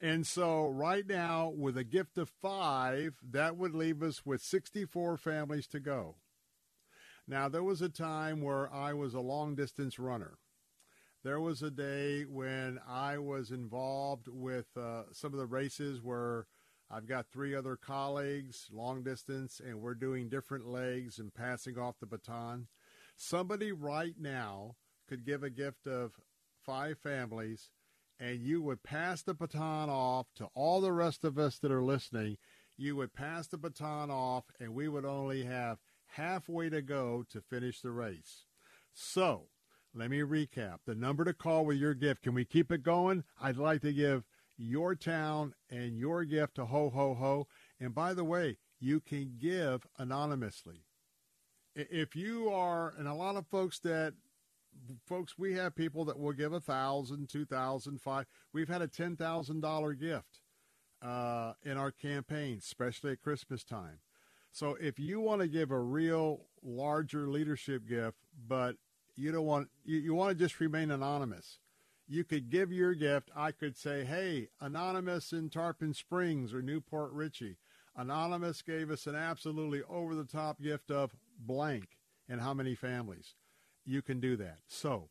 [0.00, 5.16] And so right now, with a gift of five, that would leave us with 64
[5.16, 6.16] families to go.
[7.28, 10.38] Now, there was a time where I was a long distance runner.
[11.24, 16.46] There was a day when I was involved with uh, some of the races where
[16.90, 22.00] I've got three other colleagues, long distance, and we're doing different legs and passing off
[22.00, 22.66] the baton.
[23.14, 24.74] Somebody right now
[25.08, 26.12] could give a gift of
[26.66, 27.70] five families,
[28.18, 31.84] and you would pass the baton off to all the rest of us that are
[31.84, 32.36] listening.
[32.76, 35.78] You would pass the baton off, and we would only have
[36.16, 38.46] halfway to go to finish the race.
[38.92, 39.50] So,
[39.94, 40.78] let me recap.
[40.86, 42.22] The number to call with your gift.
[42.22, 43.24] Can we keep it going?
[43.40, 44.24] I'd like to give
[44.56, 47.46] your town and your gift to Ho Ho Ho.
[47.80, 50.84] And by the way, you can give anonymously.
[51.74, 54.14] If you are, and a lot of folks that,
[55.06, 58.26] folks, we have people that will give a thousand, two thousand, five.
[58.52, 60.40] We've had a ten thousand dollar gift
[61.02, 64.00] uh, in our campaign, especially at Christmas time.
[64.52, 68.76] So if you want to give a real larger leadership gift, but
[69.16, 71.58] you don't want you, you want to just remain anonymous.
[72.08, 73.30] You could give your gift.
[73.34, 77.58] I could say, "Hey, anonymous in Tarpon Springs or New Port Richey,
[77.96, 81.96] anonymous gave us an absolutely over-the-top gift of blank,
[82.28, 83.34] and how many families?"
[83.84, 84.58] You can do that.
[84.66, 85.10] So,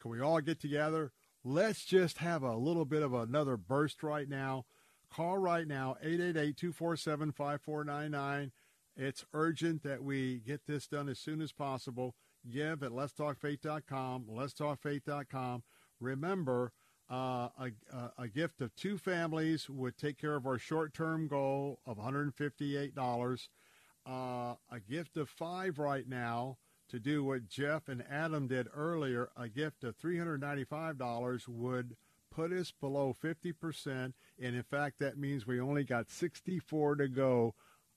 [0.00, 1.12] can we all get together?
[1.42, 4.66] Let's just have a little bit of another burst right now.
[5.10, 8.52] Call right now, 888-247-5499.
[8.96, 12.14] It's urgent that we get this done as soon as possible
[12.48, 15.62] give at letstalkfaith.com, letstalkfaith.com.
[16.00, 16.72] Remember,
[17.10, 17.70] uh, a,
[18.18, 23.48] a, gift of two families would take care of our short-term goal of $158.
[24.06, 24.10] Uh,
[24.70, 26.56] a gift of five right now
[26.88, 31.96] to do what Jeff and Adam did earlier, a gift of $395 would
[32.30, 33.54] put us below 50%.
[33.86, 37.54] And in fact, that means we only got 64 to go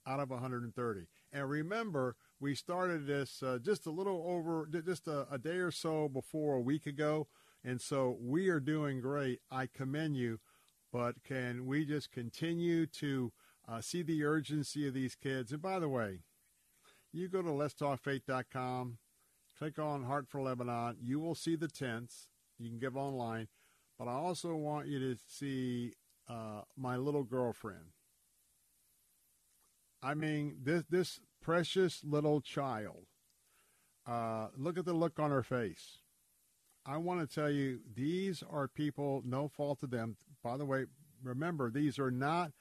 [0.08, 1.08] out of 130.
[1.32, 5.72] And remember, we started this uh, just a little over, just a, a day or
[5.72, 7.26] so before a week ago.
[7.64, 9.40] And so we are doing great.
[9.50, 10.42] I commend you.
[10.92, 13.32] But can we just continue to
[13.66, 15.54] uh, see the urgency of these kids?
[15.54, 16.20] And by the way,
[17.14, 18.98] you go to letstalkfaith.com,
[19.58, 20.98] click on Heart for Lebanon.
[21.02, 22.28] You will see the tents.
[22.60, 23.48] You can give online.
[23.98, 25.94] But I also want you to see
[26.28, 27.94] uh, my little girlfriend.
[30.04, 33.06] I mean, this this precious little child.
[34.08, 36.00] Uh, look at the look on her face.
[36.86, 40.18] I want to tell you, these are people, no fault of them.
[40.44, 40.86] By the way,
[41.24, 42.52] remember, these are not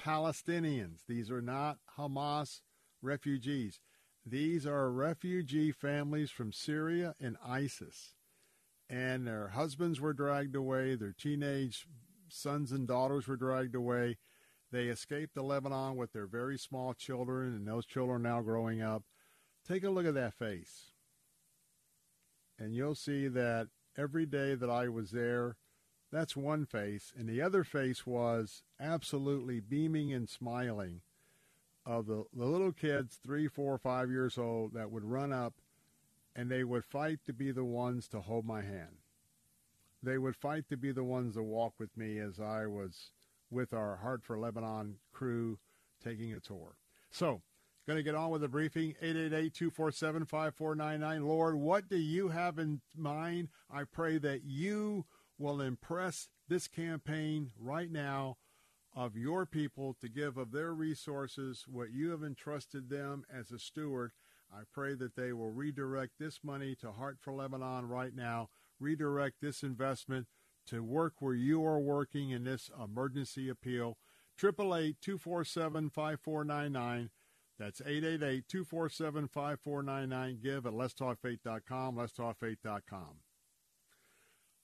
[0.00, 1.00] Palestinians.
[1.08, 2.60] These are not Hamas
[3.00, 3.80] refugees.
[4.26, 8.14] These are refugee families from Syria and ISIS.
[8.88, 11.86] And their husbands were dragged away, their teenage
[12.28, 14.18] sons and daughters were dragged away.
[14.74, 18.82] They escaped to Lebanon with their very small children, and those children are now growing
[18.82, 19.04] up.
[19.64, 20.86] Take a look at that face.
[22.58, 25.54] And you'll see that every day that I was there,
[26.10, 27.12] that's one face.
[27.16, 31.02] And the other face was absolutely beaming and smiling
[31.86, 35.54] of the, the little kids, three, four, five years old, that would run up
[36.34, 38.96] and they would fight to be the ones to hold my hand.
[40.02, 43.12] They would fight to be the ones to walk with me as I was
[43.54, 45.58] with our Heart for Lebanon crew
[46.02, 46.76] taking a tour.
[47.10, 47.42] So,
[47.86, 48.94] going to get on with the briefing.
[49.02, 51.26] 888-247-5499.
[51.26, 53.48] Lord, what do you have in mind?
[53.70, 55.04] I pray that you
[55.38, 58.36] will impress this campaign right now
[58.94, 63.58] of your people to give of their resources what you have entrusted them as a
[63.58, 64.12] steward.
[64.52, 69.40] I pray that they will redirect this money to Heart for Lebanon right now, redirect
[69.40, 70.28] this investment
[70.66, 73.98] to work where you are working in this emergency appeal.
[74.42, 77.10] 888 247 5499.
[77.58, 80.38] That's 888 247 5499.
[80.42, 83.20] Give at letstalkfaith.com, letstalkfaith.com.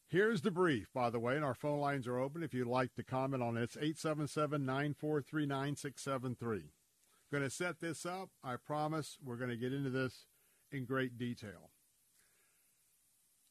[0.09, 2.95] Here's the brief, by the way, and our phone lines are open if you'd like
[2.95, 3.77] to comment on this.
[3.77, 6.73] 877 943 9673.
[7.31, 8.31] Going to set this up.
[8.43, 10.27] I promise we're going to get into this
[10.73, 11.70] in great detail.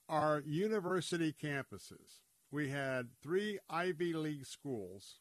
[0.10, 2.20] Our university campuses,
[2.52, 5.20] we had three Ivy League schools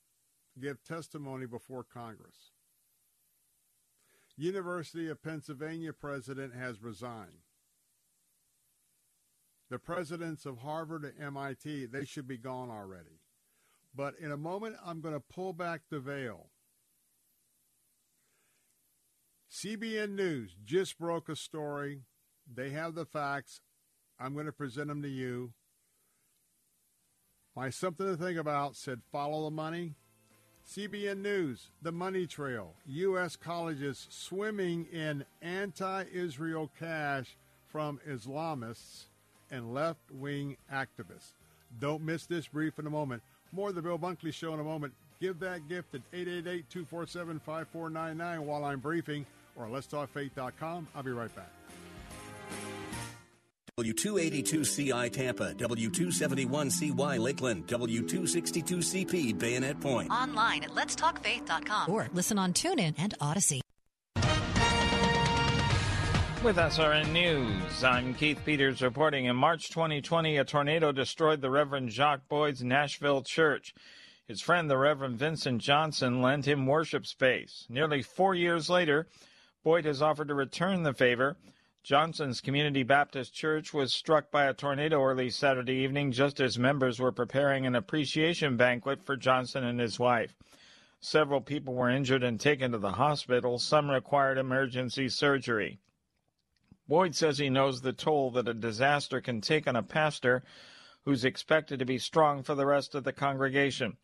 [0.60, 2.52] give testimony before Congress.
[4.36, 7.42] University of Pennsylvania president has resigned.
[9.70, 13.20] The presidents of Harvard and MIT, they should be gone already.
[13.94, 16.50] But in a moment, I'm going to pull back the veil.
[19.50, 22.02] CBN News just broke a story.
[22.50, 23.60] They have the facts.
[24.18, 25.52] I'm going to present them to you.
[27.58, 29.96] My something to think about said follow the money.
[30.64, 32.74] CBN News, the money trail.
[32.86, 33.34] U.S.
[33.34, 39.06] colleges swimming in anti Israel cash from Islamists
[39.50, 41.32] and left wing activists.
[41.80, 43.24] Don't miss this brief in a moment.
[43.50, 44.92] More of the Bill Bunkley Show in a moment.
[45.20, 50.86] Give that gift at 888 247 5499 while I'm briefing or letstalkfaith.com.
[50.94, 51.50] I'll be right back.
[53.78, 60.10] W282CI Tampa, W271CY Lakeland, W262CP Bayonet Point.
[60.10, 63.60] Online at letstalkfaith.com or listen on TuneIn and Odyssey.
[66.42, 69.26] With SRN News, I'm Keith Peters reporting.
[69.26, 73.74] In March 2020, a tornado destroyed the Reverend Jacques Boyd's Nashville church.
[74.26, 77.64] His friend, the Reverend Vincent Johnson, lent him worship space.
[77.68, 79.06] Nearly four years later,
[79.62, 81.36] Boyd has offered to return the favor.
[81.88, 87.00] Johnson's Community Baptist Church was struck by a tornado early Saturday evening just as members
[87.00, 90.34] were preparing an appreciation banquet for Johnson and his wife.
[91.00, 93.58] Several people were injured and taken to the hospital.
[93.58, 95.78] Some required emergency surgery.
[96.86, 100.42] Boyd says he knows the toll that a disaster can take on a pastor
[101.06, 103.96] who's expected to be strong for the rest of the congregation.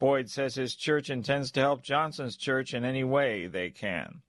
[0.00, 4.22] Boyd says his church intends to help Johnson's church in any way they can.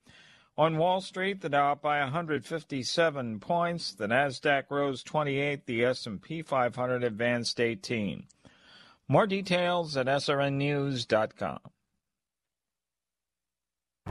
[0.58, 6.42] On Wall Street, the Dow up by 157 points, the Nasdaq rose 28, the S&P
[6.42, 8.26] 500 advanced 18.
[9.08, 11.60] More details at srnnews.com.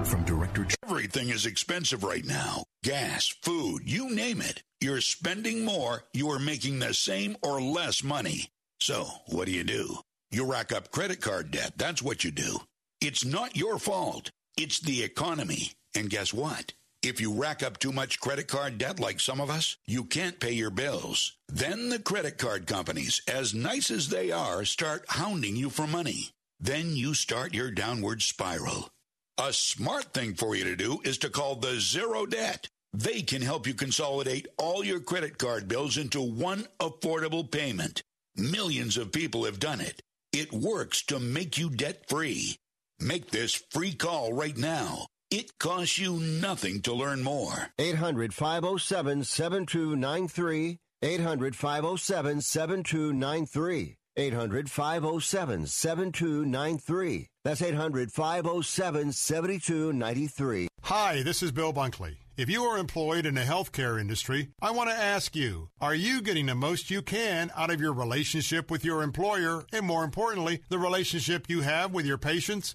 [0.04, 2.64] From Director Everything is expensive right now.
[2.82, 4.62] Gas, food, you name it.
[4.80, 8.48] You're spending more, you are making the same or less money.
[8.80, 9.98] So, what do you do?
[10.30, 11.74] You rack up credit card debt.
[11.76, 12.60] That's what you do.
[13.00, 14.30] It's not your fault.
[14.56, 15.72] It's the economy.
[15.94, 16.72] And guess what?
[17.02, 20.38] If you rack up too much credit card debt like some of us, you can't
[20.38, 21.36] pay your bills.
[21.48, 26.30] Then the credit card companies, as nice as they are, start hounding you for money.
[26.60, 28.90] Then you start your downward spiral.
[29.38, 32.68] A smart thing for you to do is to call the Zero Debt.
[32.92, 38.02] They can help you consolidate all your credit card bills into one affordable payment.
[38.36, 40.02] Millions of people have done it.
[40.32, 42.56] It works to make you debt free.
[42.98, 45.06] Make this free call right now.
[45.30, 47.68] It costs you nothing to learn more.
[47.78, 50.78] 800 507 7293.
[51.02, 53.96] 800 507 7293.
[54.16, 57.28] 800 507 7293.
[57.44, 60.68] That's 800 507 7293.
[60.82, 62.16] Hi, this is Bill Bunkley.
[62.36, 66.22] If you are employed in the healthcare industry, I want to ask you are you
[66.22, 70.62] getting the most you can out of your relationship with your employer and, more importantly,
[70.70, 72.74] the relationship you have with your patients?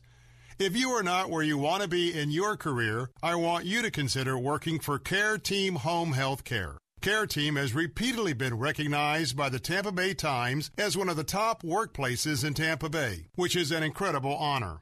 [0.58, 3.82] If you are not where you want to be in your career, I want you
[3.82, 6.78] to consider working for Care Team Home Health Care.
[7.02, 11.26] Care Team has repeatedly been recognized by the Tampa Bay Times as one of the
[11.26, 14.80] top workplaces in Tampa Bay, which is an incredible honor.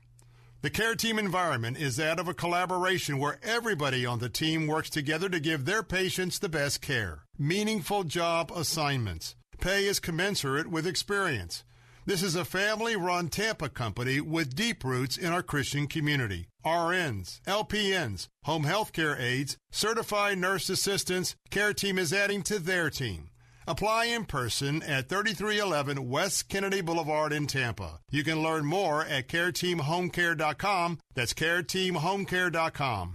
[0.61, 4.91] The Care Team environment is that of a collaboration where everybody on the team works
[4.91, 7.23] together to give their patients the best care.
[7.39, 9.33] Meaningful job assignments.
[9.59, 11.63] Pay is commensurate with experience.
[12.05, 16.47] This is a family run Tampa company with deep roots in our Christian community.
[16.65, 22.89] RNs, LPNs, home health care aides, certified nurse assistants, Care Team is adding to their
[22.89, 23.29] team.
[23.65, 28.01] Apply in person at 3311 West Kennedy Boulevard in Tampa.
[28.11, 30.99] You can learn more at careteamhomecare.com.
[31.15, 33.13] That's careteamhomecare.com.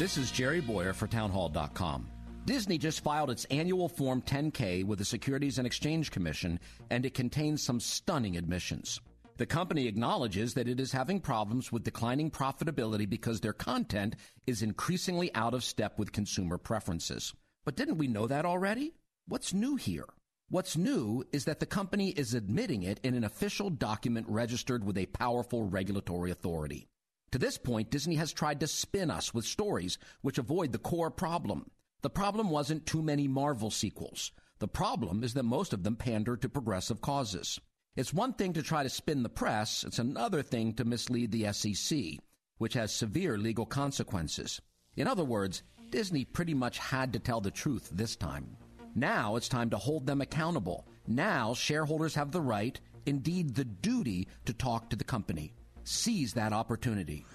[0.00, 2.08] This is Jerry Bowyer for townhall.com.
[2.46, 6.60] Disney just filed its annual Form 10K with the Securities and Exchange Commission,
[6.90, 9.00] and it contains some stunning admissions.
[9.36, 14.14] The company acknowledges that it is having problems with declining profitability because their content
[14.46, 17.34] is increasingly out of step with consumer preferences.
[17.64, 18.94] But didn't we know that already?
[19.26, 20.06] What's new here?
[20.48, 24.96] What's new is that the company is admitting it in an official document registered with
[24.98, 26.86] a powerful regulatory authority.
[27.32, 31.10] To this point, Disney has tried to spin us with stories which avoid the core
[31.10, 31.72] problem.
[32.06, 34.30] The problem wasn't too many Marvel sequels.
[34.60, 37.58] The problem is that most of them pander to progressive causes.
[37.96, 41.52] It's one thing to try to spin the press, it's another thing to mislead the
[41.52, 42.20] SEC,
[42.58, 44.60] which has severe legal consequences.
[44.94, 48.56] In other words, Disney pretty much had to tell the truth this time.
[48.94, 50.86] Now it's time to hold them accountable.
[51.08, 55.54] Now shareholders have the right, indeed the duty, to talk to the company.
[55.82, 57.26] Seize that opportunity.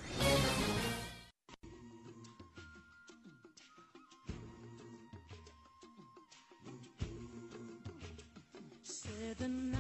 [9.41, 9.70] the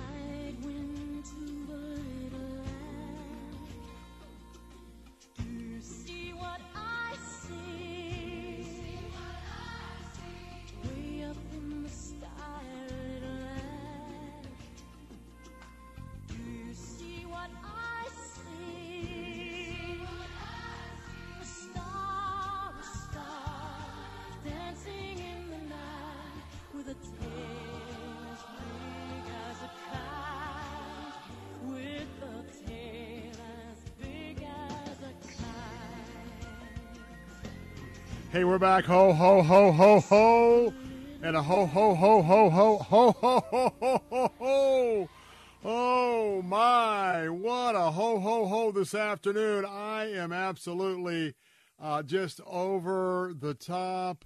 [38.41, 38.85] Hey, we're back.
[38.85, 40.73] Ho, ho, ho, ho, ho.
[41.21, 45.09] And a ho, ho, ho, ho, ho, ho, ho, ho, ho, ho, ho.
[45.63, 47.29] Oh, my.
[47.29, 49.63] What a ho, ho, ho this afternoon.
[49.63, 51.35] I am absolutely
[51.79, 54.25] uh, just over the top.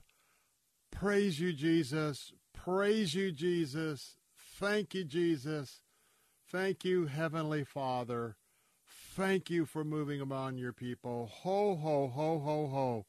[0.94, 2.32] Praise you, Jesus.
[2.54, 4.16] Praise you, Jesus.
[4.58, 5.82] Thank you, Jesus.
[6.50, 8.38] Thank you, Heavenly Father.
[8.88, 11.30] Thank you for moving among your people.
[11.42, 13.06] Ho, ho, ho, ho, ho.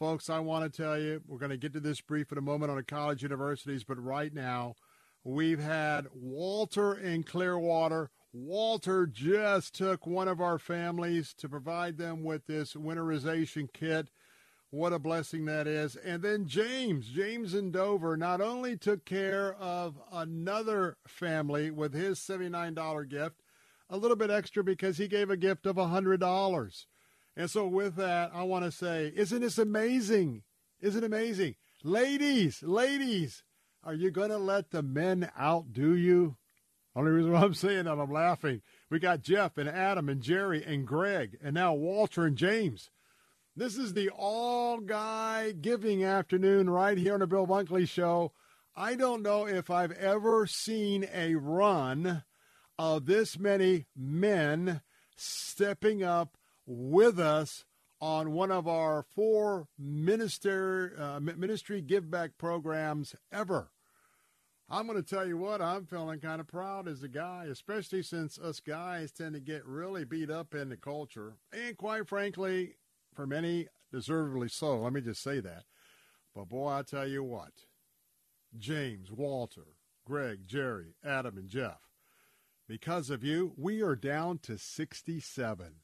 [0.00, 2.40] Folks, I want to tell you, we're going to get to this brief in a
[2.40, 4.74] moment on the college universities, but right now,
[5.24, 8.08] we've had Walter in Clearwater.
[8.32, 14.08] Walter just took one of our families to provide them with this winterization kit.
[14.70, 15.96] What a blessing that is.
[15.96, 22.18] And then James, James in Dover, not only took care of another family with his
[22.20, 23.42] $79 gift,
[23.90, 26.86] a little bit extra because he gave a gift of $100.
[27.40, 30.42] And so, with that, I want to say, isn't this amazing?
[30.82, 31.54] Isn't it amazing?
[31.82, 33.44] Ladies, ladies,
[33.82, 36.36] are you going to let the men outdo you?
[36.94, 38.60] Only reason why I'm saying that, I'm laughing.
[38.90, 42.90] We got Jeff and Adam and Jerry and Greg and now Walter and James.
[43.56, 48.32] This is the all guy giving afternoon right here on the Bill Bunkley Show.
[48.76, 52.22] I don't know if I've ever seen a run
[52.78, 54.82] of this many men
[55.16, 56.36] stepping up
[56.70, 57.64] with us
[58.00, 63.70] on one of our four minister, uh, ministry give back programs ever.
[64.68, 68.04] I'm going to tell you what, I'm feeling kind of proud as a guy, especially
[68.04, 71.34] since us guys tend to get really beat up in the culture.
[71.52, 72.76] And quite frankly,
[73.12, 74.78] for many, deservedly so.
[74.78, 75.64] Let me just say that.
[76.36, 77.52] But boy, I tell you what,
[78.56, 79.74] James, Walter,
[80.06, 81.80] Greg, Jerry, Adam, and Jeff,
[82.68, 85.74] because of you, we are down to 67.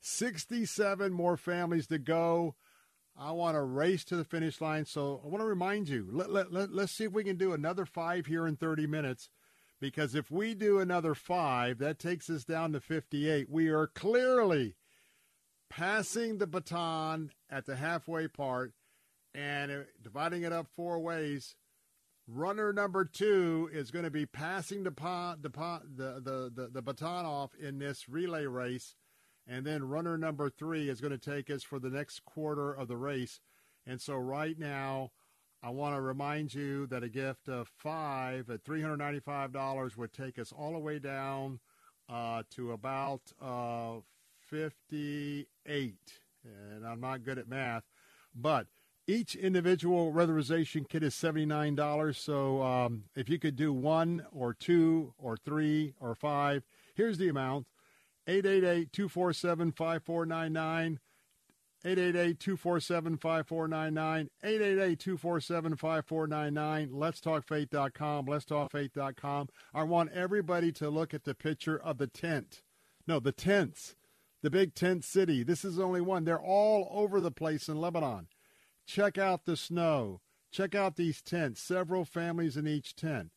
[0.00, 2.54] 67 more families to go.
[3.18, 4.86] I want to race to the finish line.
[4.86, 7.52] So I want to remind you let, let, let, let's see if we can do
[7.52, 9.28] another five here in 30 minutes.
[9.80, 13.48] Because if we do another five, that takes us down to 58.
[13.48, 14.74] We are clearly
[15.70, 18.74] passing the baton at the halfway part
[19.34, 21.56] and dividing it up four ways.
[22.26, 27.54] Runner number two is going to be passing the, the, the, the, the baton off
[27.54, 28.94] in this relay race.
[29.50, 32.86] And then runner number three is going to take us for the next quarter of
[32.86, 33.40] the race.
[33.84, 35.10] And so right now,
[35.60, 40.52] I want to remind you that a gift of five at $395 would take us
[40.56, 41.58] all the way down
[42.08, 43.96] uh, to about uh,
[44.48, 45.96] 58.
[46.44, 47.82] And I'm not good at math,
[48.32, 48.68] but
[49.08, 52.14] each individual weatherization kit is $79.
[52.14, 56.62] So um, if you could do one or two or three or five,
[56.94, 57.66] here's the amount
[58.30, 61.00] 888 247 5499.
[61.84, 64.30] 888 247 5499.
[64.44, 66.90] 888 247 5499.
[66.90, 68.26] letstalkfaith.com.
[68.26, 69.48] letstalkfaith.com.
[69.74, 72.62] I want everybody to look at the picture of the tent.
[73.06, 73.96] No, the tents.
[74.42, 75.42] The big tent city.
[75.42, 76.24] This is only one.
[76.24, 78.28] They're all over the place in Lebanon.
[78.86, 80.20] Check out the snow.
[80.52, 81.60] Check out these tents.
[81.60, 83.30] Several families in each tent.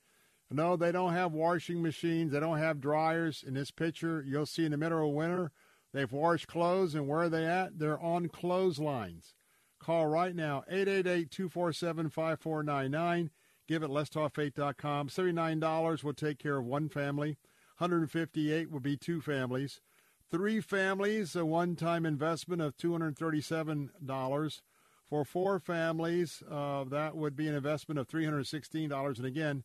[0.54, 2.32] No, they don't have washing machines.
[2.32, 3.44] They don't have dryers.
[3.46, 5.52] In this picture, you'll see in the middle of winter,
[5.94, 7.80] they've washed clothes, and where are they at?
[7.80, 9.34] They're on clotheslines.
[9.80, 13.32] Call right now, 888-247-5499.
[13.68, 15.10] Give it letstalkfaith.com.
[15.10, 17.40] $79 will take care of one family.
[17.80, 19.82] 158 will be two families.
[20.30, 24.62] Three families, a one-time investment of $237.
[25.06, 29.18] For four families, uh, that would be an investment of $316.
[29.18, 29.64] And again,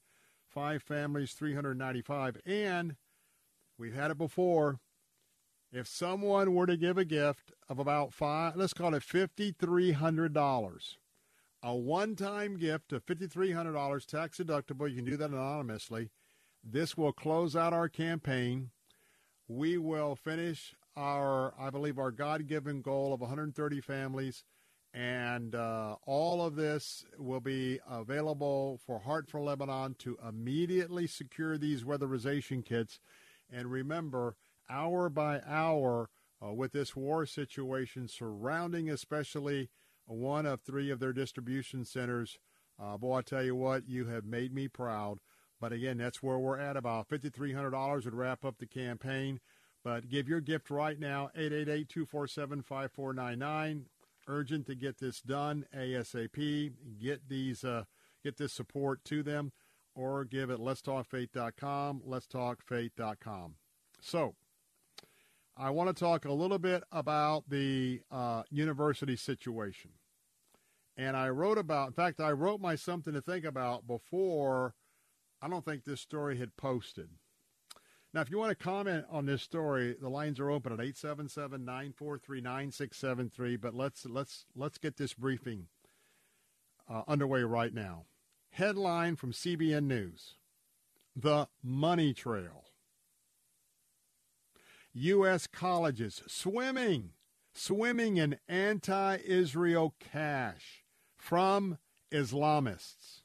[0.58, 2.96] five families, 395 And
[3.78, 4.80] we've had it before.
[5.70, 10.96] If someone were to give a gift of about five, let's call it $5,300,
[11.62, 16.10] a one-time gift of $5,300, tax deductible, you can do that anonymously.
[16.64, 18.70] This will close out our campaign.
[19.46, 24.42] We will finish our, I believe, our God-given goal of 130 families–
[24.94, 31.58] and uh, all of this will be available for Heart for Lebanon to immediately secure
[31.58, 32.98] these weatherization kits.
[33.50, 34.36] And remember,
[34.70, 36.10] hour by hour,
[36.44, 39.68] uh, with this war situation surrounding especially
[40.06, 42.38] one of three of their distribution centers,
[42.80, 45.18] uh, boy, I tell you what, you have made me proud.
[45.60, 46.76] But again, that's where we're at.
[46.76, 49.40] About $5,300 would wrap up the campaign.
[49.84, 53.86] But give your gift right now, 888 247 5499
[54.28, 56.72] urgent to get this done ASAP.
[57.00, 57.84] Get these, uh,
[58.22, 59.52] get this support to them,
[59.94, 63.54] or give it letstalkfaith.com, letstalkfaith.com.
[64.00, 64.36] So,
[65.56, 69.90] I want to talk a little bit about the uh, university situation.
[70.96, 74.74] And I wrote about, in fact, I wrote my something to think about before
[75.40, 77.08] I don't think this story had posted.
[78.14, 83.60] Now, if you want to comment on this story, the lines are open at 877-943-9673,
[83.60, 85.66] but let's let's let's get this briefing
[86.88, 88.06] uh, underway right now.
[88.50, 90.36] Headline from CBN News.
[91.14, 92.64] The money trail.
[94.94, 95.46] U.S.
[95.46, 97.10] colleges swimming,
[97.52, 100.82] swimming in anti-Israel cash
[101.16, 101.76] from
[102.10, 103.20] Islamists,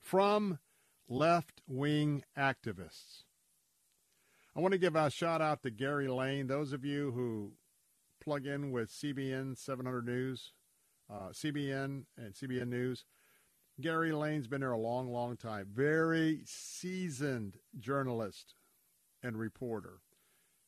[0.00, 0.60] from
[1.08, 3.23] left-wing activists.
[4.56, 6.46] I want to give a shout out to Gary Lane.
[6.46, 7.54] Those of you who
[8.22, 10.52] plug in with CBN 700 News,
[11.12, 13.04] uh, CBN and CBN News,
[13.80, 15.66] Gary Lane's been there a long, long time.
[15.74, 18.54] Very seasoned journalist
[19.24, 19.98] and reporter.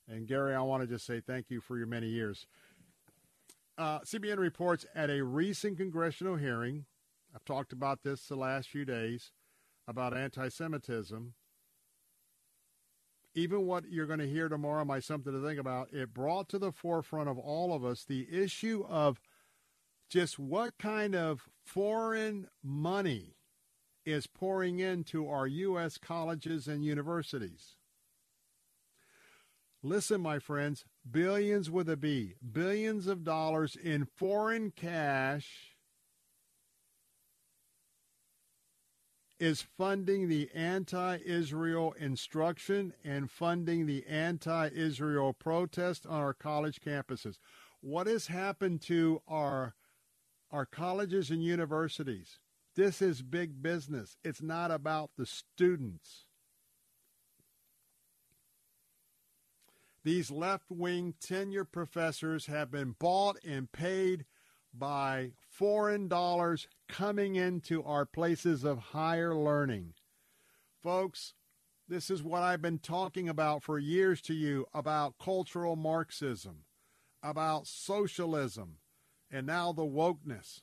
[0.08, 2.44] And Gary, I want to just say thank you for your many years.
[3.78, 6.86] Uh, CBN reports at a recent congressional hearing,
[7.32, 9.30] I've talked about this the last few days,
[9.86, 11.34] about anti Semitism
[13.36, 16.58] even what you're going to hear tomorrow, my something to think about, it brought to
[16.58, 19.20] the forefront of all of us the issue of
[20.08, 23.36] just what kind of foreign money
[24.06, 25.98] is pouring into our U.S.
[25.98, 27.76] colleges and universities.
[29.82, 35.75] Listen, my friends, billions with a B, billions of dollars in foreign cash
[39.38, 46.80] is funding the anti Israel instruction and funding the anti Israel protest on our college
[46.80, 47.38] campuses.
[47.80, 49.74] What has happened to our,
[50.50, 52.38] our colleges and universities?
[52.74, 54.16] This is big business.
[54.24, 56.24] It's not about the students.
[60.04, 64.24] These left wing tenure professors have been bought and paid
[64.72, 69.94] by foreign dollars coming into our places of higher learning.
[70.82, 71.32] Folks,
[71.88, 76.64] this is what I've been talking about for years to you about cultural Marxism,
[77.22, 78.76] about socialism,
[79.30, 80.60] and now the wokeness.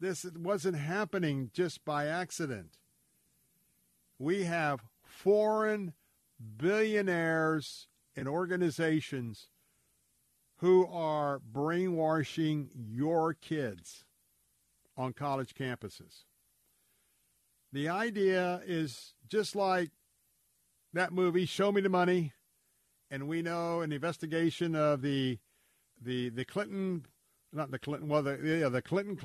[0.00, 2.78] This wasn't happening just by accident.
[4.18, 5.92] We have foreign
[6.56, 7.86] billionaires
[8.16, 9.48] and organizations
[10.56, 14.04] who are brainwashing your kids
[14.96, 16.24] on college campuses.
[17.72, 19.90] The idea is just like
[20.92, 22.32] that movie, Show Me the Money,
[23.10, 25.38] and we know an investigation of the
[26.00, 27.06] the the Clinton,
[27.52, 29.18] not the Clinton, well, the yeah, the Clinton,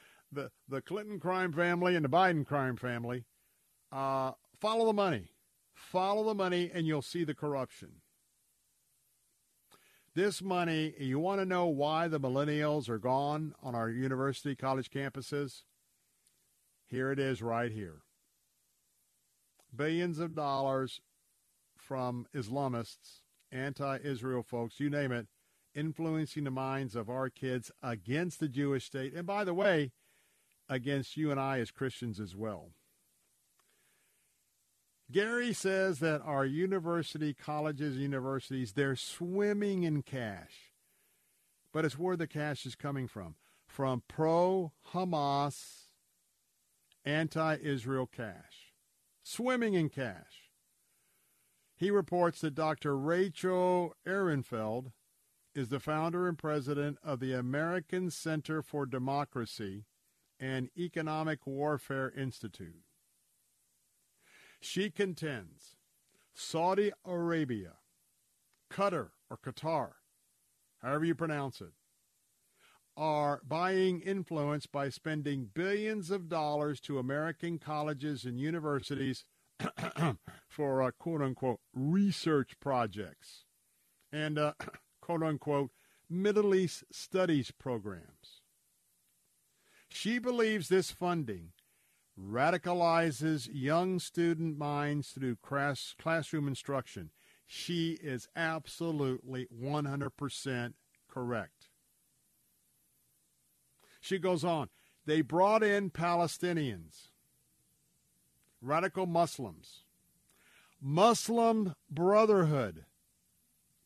[0.32, 3.24] the the Clinton crime family and the Biden crime family.
[3.92, 5.28] Uh, follow the money,
[5.74, 8.00] follow the money, and you'll see the corruption.
[10.14, 14.90] This money, you want to know why the millennials are gone on our university college
[14.90, 15.62] campuses?
[16.88, 18.02] Here it is right here.
[19.74, 21.00] Billions of dollars
[21.76, 23.20] from Islamists,
[23.52, 25.28] anti Israel folks, you name it,
[25.76, 29.14] influencing the minds of our kids against the Jewish state.
[29.14, 29.92] And by the way,
[30.68, 32.70] against you and I as Christians as well.
[35.10, 40.72] Gary says that our university, colleges, universities, they're swimming in cash.
[41.72, 43.34] But it's where the cash is coming from.
[43.66, 45.86] From pro Hamas,
[47.04, 48.74] anti Israel cash.
[49.22, 50.50] Swimming in cash.
[51.76, 52.96] He reports that Dr.
[52.96, 54.92] Rachel Ehrenfeld
[55.54, 59.86] is the founder and president of the American Center for Democracy
[60.38, 62.84] and Economic Warfare Institute.
[64.60, 65.76] She contends
[66.34, 67.74] Saudi Arabia,
[68.70, 69.90] Qatar or Qatar,
[70.82, 71.72] however you pronounce it,
[72.96, 79.24] are buying influence by spending billions of dollars to American colleges and universities
[80.48, 83.44] for uh, quote unquote research projects
[84.12, 84.52] and uh,
[85.00, 85.70] quote unquote
[86.08, 88.42] Middle East studies programs.
[89.88, 91.52] She believes this funding
[92.20, 97.10] radicalizes young student minds through class, classroom instruction.
[97.46, 100.72] She is absolutely 100%
[101.08, 101.68] correct.
[104.00, 104.68] She goes on.
[105.06, 107.08] They brought in Palestinians,
[108.60, 109.84] radical Muslims,
[110.80, 112.84] Muslim Brotherhood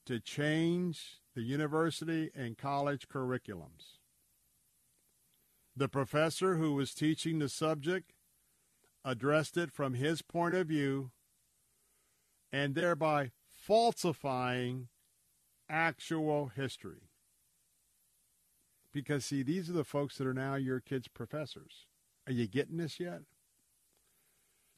[0.07, 3.99] to change the university and college curriculums.
[5.77, 8.13] The professor who was teaching the subject
[9.05, 11.10] addressed it from his point of view
[12.52, 14.89] and thereby falsifying
[15.68, 17.10] actual history.
[18.92, 21.86] Because, see, these are the folks that are now your kids' professors.
[22.26, 23.23] Are you getting this yet?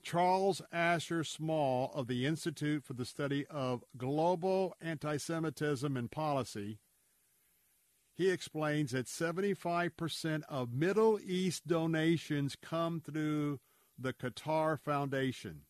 [0.03, 6.79] Charles Asher Small of the Institute for the Study of Global Anti-Semitism and Policy,
[8.15, 13.59] he explains that 75% of Middle East donations come through
[13.99, 15.63] the Qatar Foundation.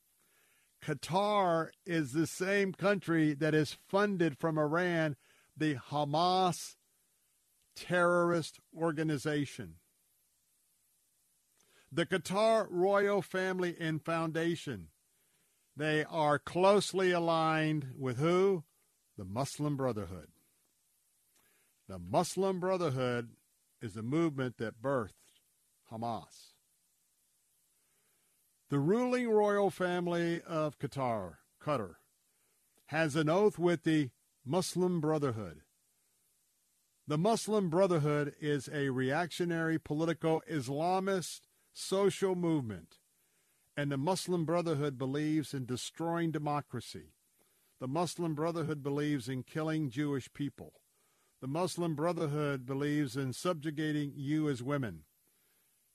[0.84, 5.16] Qatar is the same country that is funded from Iran
[5.56, 6.76] the Hamas
[7.74, 9.76] terrorist organization.
[11.90, 14.88] The Qatar royal family and foundation,
[15.76, 18.64] they are closely aligned with who?
[19.16, 20.28] The Muslim Brotherhood.
[21.88, 23.30] The Muslim Brotherhood
[23.80, 25.12] is the movement that birthed
[25.90, 26.55] Hamas.
[28.68, 31.94] The ruling royal family of Qatar, Qatar,
[32.86, 34.10] has an oath with the
[34.44, 35.60] Muslim Brotherhood.
[37.06, 42.98] The Muslim Brotherhood is a reactionary political Islamist social movement,
[43.76, 47.12] and the Muslim Brotherhood believes in destroying democracy.
[47.78, 50.72] The Muslim Brotherhood believes in killing Jewish people.
[51.40, 55.05] The Muslim Brotherhood believes in subjugating you as women.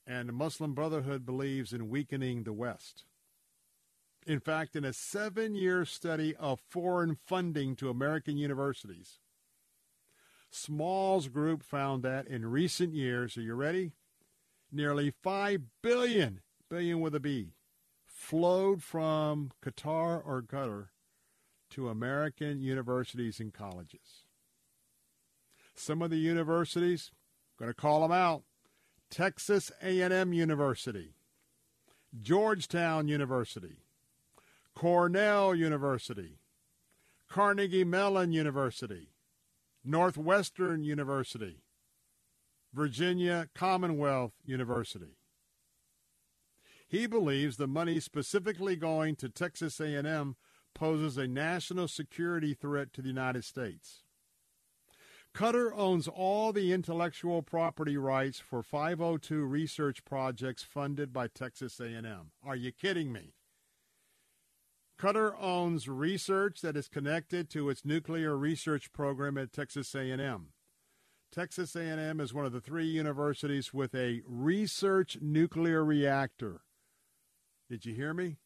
[0.06, 3.04] And the Muslim Brotherhood believes in weakening the West.
[4.26, 9.18] In fact, in a seven year study of foreign funding to American universities,
[10.50, 13.92] Small's group found that in recent years, are you ready?
[14.72, 17.52] nearly 5 billion, billion with a B,
[18.06, 20.88] flowed from Qatar or Qatar
[21.70, 24.24] to American universities and colleges.
[25.74, 27.10] Some of the universities,
[27.58, 28.42] going to call them out,
[29.12, 31.10] Texas A&M University,
[32.18, 33.76] Georgetown University,
[34.74, 36.38] Cornell University,
[37.28, 39.10] Carnegie Mellon University,
[39.84, 41.58] Northwestern University,
[42.72, 45.18] Virginia Commonwealth University.
[46.88, 50.36] He believes the money specifically going to Texas A&M
[50.72, 54.04] poses a national security threat to the United States.
[55.34, 62.32] Qatar owns all the intellectual property rights for 502 research projects funded by Texas A&M.
[62.44, 63.32] Are you kidding me?
[65.00, 70.48] Qatar owns research that is connected to its nuclear research program at Texas A&M.
[71.32, 76.60] Texas A&M is one of the three universities with a research nuclear reactor.
[77.70, 78.36] Did you hear me?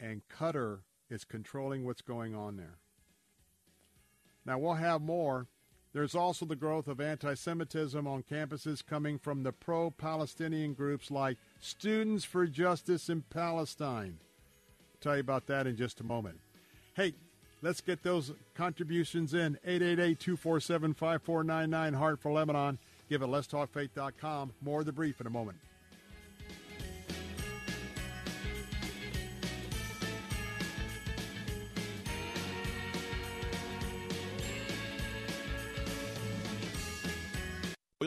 [0.00, 2.78] And Qatar is controlling what's going on there.
[4.48, 5.46] Now, we'll have more.
[5.92, 11.10] There's also the growth of anti Semitism on campuses coming from the pro Palestinian groups
[11.10, 14.18] like Students for Justice in Palestine.
[14.18, 16.40] I'll tell you about that in just a moment.
[16.94, 17.14] Hey,
[17.60, 19.58] Let's get those contributions in.
[19.66, 22.78] 888-247-5499, Heart for Lebanon.
[23.08, 24.52] Give it letstalkfaith.com.
[24.60, 25.58] More of the brief in a moment.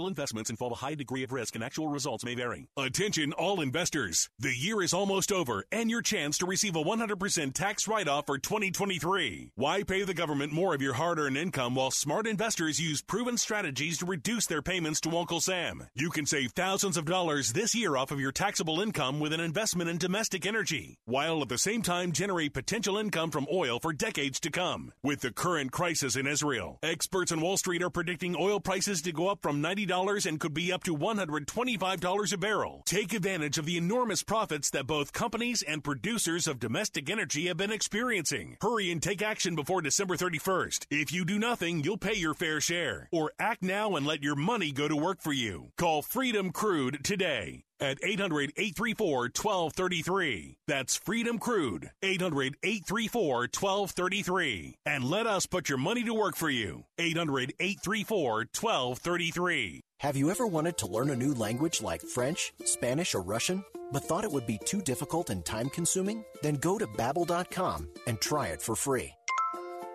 [0.01, 2.67] Oil investments involve a high degree of risk and actual results may vary.
[2.75, 4.29] Attention all investors.
[4.39, 8.39] The year is almost over and your chance to receive a 100% tax write-off for
[8.39, 9.51] 2023.
[9.53, 13.99] Why pay the government more of your hard-earned income while smart investors use proven strategies
[13.99, 15.87] to reduce their payments to Uncle Sam?
[15.93, 19.39] You can save thousands of dollars this year off of your taxable income with an
[19.39, 23.93] investment in domestic energy, while at the same time generate potential income from oil for
[23.93, 24.91] decades to come.
[25.03, 29.11] With the current crisis in Israel, experts on Wall Street are predicting oil prices to
[29.11, 32.83] go up from 90 $90 and could be up to $125 a barrel.
[32.85, 37.57] Take advantage of the enormous profits that both companies and producers of domestic energy have
[37.57, 38.57] been experiencing.
[38.61, 40.85] Hurry and take action before December 31st.
[40.89, 43.09] If you do nothing, you'll pay your fair share.
[43.11, 45.71] Or act now and let your money go to work for you.
[45.77, 50.57] Call Freedom Crude today at 800 834 1233.
[50.67, 54.75] That's Freedom Crude, 800 834 1233.
[54.85, 56.85] And let us put your money to work for you.
[56.97, 59.81] 800 834 1233.
[60.01, 64.03] Have you ever wanted to learn a new language like French, Spanish, or Russian, but
[64.03, 66.25] thought it would be too difficult and time consuming?
[66.41, 69.13] Then go to babbel.com and try it for free.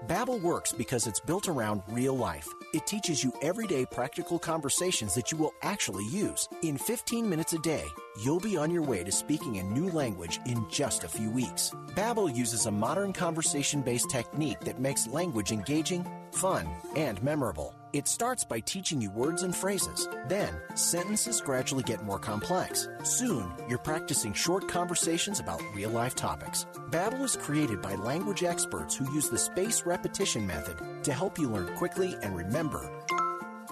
[0.07, 2.49] Babbel works because it's built around real life.
[2.73, 6.49] It teaches you everyday practical conversations that you will actually use.
[6.63, 7.85] In 15 minutes a day,
[8.23, 11.73] you'll be on your way to speaking a new language in just a few weeks.
[11.95, 17.75] Babbel uses a modern conversation-based technique that makes language engaging, fun, and memorable.
[17.93, 20.07] It starts by teaching you words and phrases.
[20.29, 22.89] Then, sentences gradually get more complex.
[23.05, 26.67] Soon, you're practicing short conversations about real-life topics.
[26.91, 31.49] Babbel is created by language experts who use the spaced repetition method to help you
[31.49, 32.81] learn quickly and remember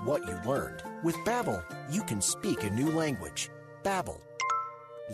[0.05, 0.83] what you learned.
[1.03, 3.51] With Babbel, you can speak a new language.
[3.83, 4.21] Babbel,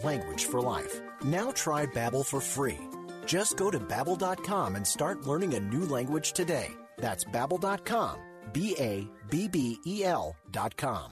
[0.02, 1.00] language for life.
[1.22, 2.78] Now try Babbel for free.
[3.26, 6.70] Just go to babbel.com and start learning a new language today.
[6.98, 8.16] That's babbel.com
[8.52, 11.10] B A B B E L dot com.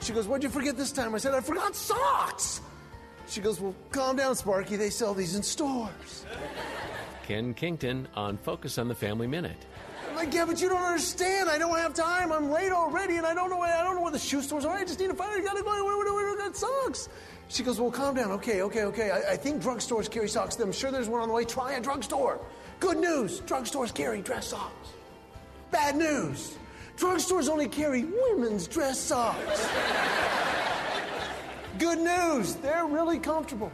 [0.00, 1.14] She goes, What'd you forget this time?
[1.14, 2.60] I said, I forgot socks.
[3.26, 4.76] She goes, Well, calm down, Sparky.
[4.76, 6.24] They sell these in stores.
[7.26, 9.66] Kenn Kington on Focus on the Family Minute.
[10.32, 11.48] Yeah, but you don't understand.
[11.48, 12.32] I don't have time.
[12.32, 13.58] I'm late already, and I don't know.
[13.58, 14.76] Where, I don't know where the shoe stores are.
[14.76, 15.40] I just need to find.
[15.40, 15.84] I gotta go.
[15.84, 17.08] Where, socks?
[17.48, 18.30] She goes, well, calm down.
[18.32, 19.10] Okay, okay, okay.
[19.10, 20.58] I, I think drugstores carry socks.
[20.58, 21.44] I'm sure there's one on the way.
[21.44, 22.40] Try a drugstore.
[22.78, 23.40] Good news.
[23.40, 24.90] Drugstores carry dress socks.
[25.70, 26.56] Bad news.
[26.96, 29.68] Drugstores only carry women's dress socks.
[31.78, 32.56] Good news.
[32.56, 33.72] They're really comfortable.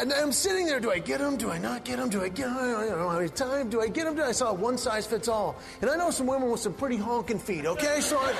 [0.00, 0.80] And I'm sitting there.
[0.80, 1.36] Do I get them?
[1.36, 2.08] Do I not get them?
[2.08, 2.56] Do I get them?
[2.56, 3.68] I don't know how many time.
[3.68, 4.16] Do I get them?
[4.16, 5.56] Do I saw one size fits all?
[5.82, 7.66] And I know some women with some pretty honking feet.
[7.66, 8.32] Okay, so I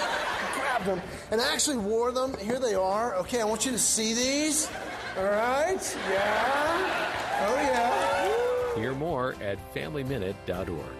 [0.54, 2.34] grabbed them and I actually wore them.
[2.38, 3.14] Here they are.
[3.16, 4.70] Okay, I want you to see these.
[5.18, 5.98] All right.
[6.08, 7.46] Yeah.
[7.46, 8.80] Oh yeah.
[8.80, 10.99] Hear more at FamilyMinute.org.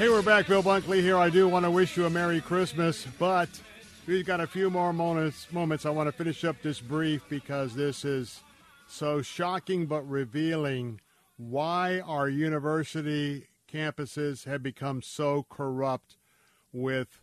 [0.00, 0.46] Hey, we're back.
[0.46, 1.18] Bill Bunkley here.
[1.18, 3.50] I do want to wish you a Merry Christmas, but
[4.06, 5.52] we've got a few more moments.
[5.52, 5.84] Moments.
[5.84, 8.40] I want to finish up this brief because this is
[8.88, 11.02] so shocking but revealing.
[11.36, 16.16] Why our university campuses have become so corrupt
[16.72, 17.20] with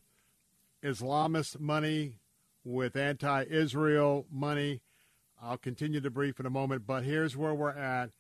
[0.84, 2.20] Islamist money
[2.64, 4.82] with anti Israel money.
[5.42, 8.12] I'll continue to brief in a moment, but here's where we're at.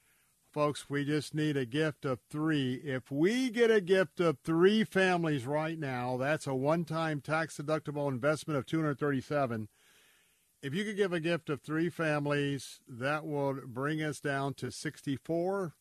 [0.57, 2.81] Folks, we just need a gift of three.
[2.83, 8.57] If we get a gift of three families right now, that's a one-time tax-deductible investment
[8.57, 9.67] of 237.
[10.63, 14.71] If you could give a gift of three families, that would bring us down to
[14.71, 15.75] 64,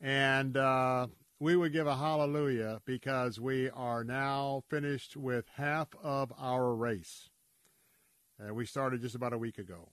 [0.00, 1.08] and uh,
[1.40, 7.30] we would give a hallelujah because we are now finished with half of our race.
[8.38, 9.88] And we started just about a week ago.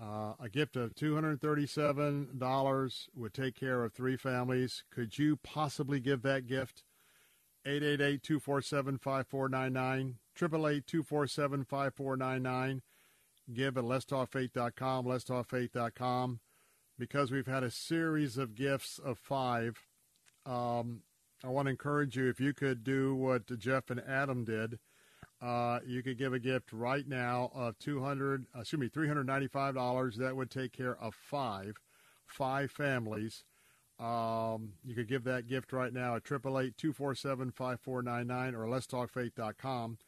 [0.00, 4.84] Uh, a gift of $237 would take care of three families.
[4.92, 6.84] Could you possibly give that gift?
[7.66, 12.82] 888-247-5499, 888-247-5499.
[13.52, 16.38] Give at letstalkfaith.com, letstalkfaith.com.
[16.98, 19.86] Because we've had a series of gifts of five,
[20.46, 21.02] um,
[21.44, 24.78] I want to encourage you, if you could do what Jeff and Adam did,
[25.40, 29.06] uh, you could give a gift right now of two hundred, uh, excuse me, three
[29.06, 30.16] hundred ninety-five dollars.
[30.16, 31.76] That would take care of five,
[32.26, 33.44] five families.
[34.00, 37.80] Um, you could give that gift right now at triple eight two four seven five
[37.80, 39.98] four nine nine or letstalkfaith.com.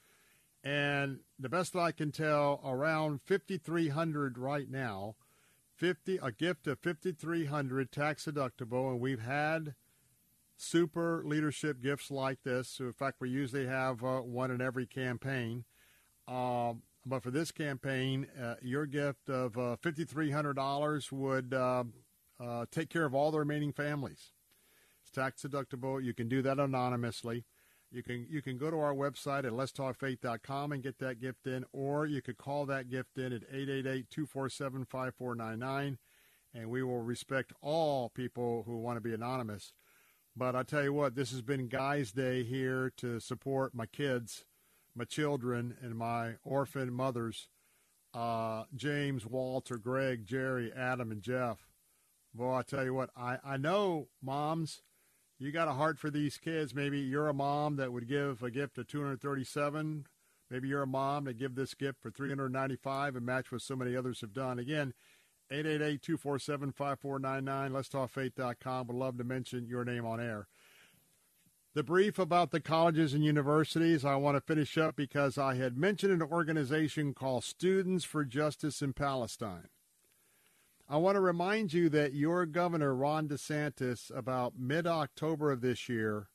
[0.62, 5.14] And the best I can tell, around fifty three hundred right now.
[5.76, 9.74] Fifty a gift of fifty three hundred tax deductible, and we've had
[10.60, 12.78] super leadership gifts like this.
[12.80, 15.64] In fact, we usually have uh, one in every campaign.
[16.28, 21.84] Um, but for this campaign, uh, your gift of uh, $5,300 would uh,
[22.38, 24.32] uh, take care of all the remaining families.
[25.02, 26.04] It's tax deductible.
[26.04, 27.46] You can do that anonymously.
[27.90, 31.64] You can you can go to our website at letstalkfaith.com and get that gift in,
[31.72, 35.98] or you could call that gift in at 888-247-5499,
[36.54, 39.72] and we will respect all people who want to be anonymous.
[40.36, 44.44] But I tell you what, this has been Guys Day here to support my kids,
[44.94, 47.48] my children, and my orphan mothers.
[48.14, 51.68] Uh, James, Walter, Greg, Jerry, Adam, and Jeff.
[52.34, 54.82] Boy, I tell you what, I, I know moms,
[55.38, 56.74] you got a heart for these kids.
[56.74, 60.06] Maybe you're a mom that would give a gift of 237.
[60.50, 63.96] Maybe you're a mom that give this gift for 395 and match what so many
[63.96, 64.58] others have done.
[64.58, 64.92] Again,
[65.52, 68.86] 888-247-5499, letstalkfaith.com.
[68.86, 70.46] Would love to mention your name on air.
[71.72, 75.78] The brief about the colleges and universities, I want to finish up because I had
[75.78, 79.68] mentioned an organization called Students for Justice in Palestine.
[80.88, 85.88] I want to remind you that your governor, Ron DeSantis, about mid October of this
[85.88, 86.26] year,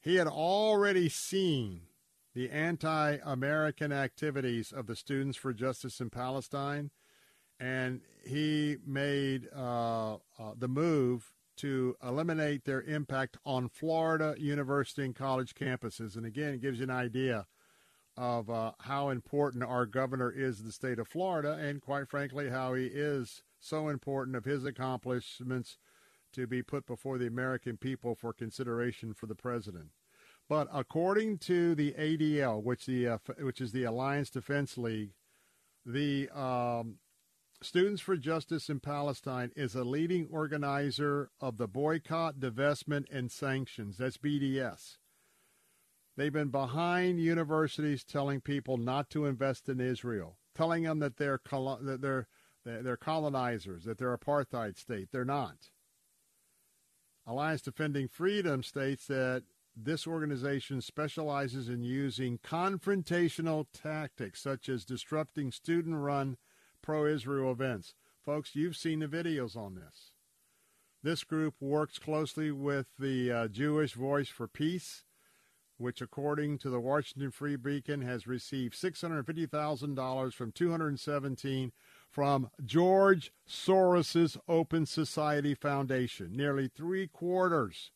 [0.00, 1.82] he had already seen
[2.34, 6.90] the anti American activities of the Students for Justice in Palestine
[7.62, 10.18] and he made uh, uh,
[10.58, 16.16] the move to eliminate their impact on Florida university and college campuses.
[16.16, 17.46] And again, it gives you an idea
[18.16, 22.50] of uh, how important our governor is in the state of Florida, and quite frankly,
[22.50, 25.78] how he is so important of his accomplishments
[26.32, 29.90] to be put before the American people for consideration for the president.
[30.48, 35.12] But according to the ADL, which the uh, which is the Alliance Defense League,
[35.86, 36.96] the um,
[37.62, 43.98] Students for Justice in Palestine is a leading organizer of the boycott, divestment, and sanctions.
[43.98, 44.98] That's BDS.
[46.16, 51.40] They've been behind universities telling people not to invest in Israel, telling them that they're
[51.50, 52.26] that they're
[52.64, 55.08] they're colonizers, that they're apartheid state.
[55.12, 55.70] They're not.
[57.26, 59.44] Alliance Defending Freedom states that
[59.76, 66.51] this organization specializes in using confrontational tactics such as disrupting student-run pro
[66.88, 67.94] Israel events.
[68.24, 70.12] Folks, you've seen the videos on this.
[71.02, 75.04] This group works closely with the uh, Jewish Voice for Peace,
[75.76, 81.72] which, according to the Washington Free Beacon, has received $650,000 from 217
[82.08, 87.90] from George Soros's Open Society Foundation, nearly three quarters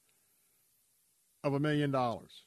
[1.44, 2.45] of a million dollars.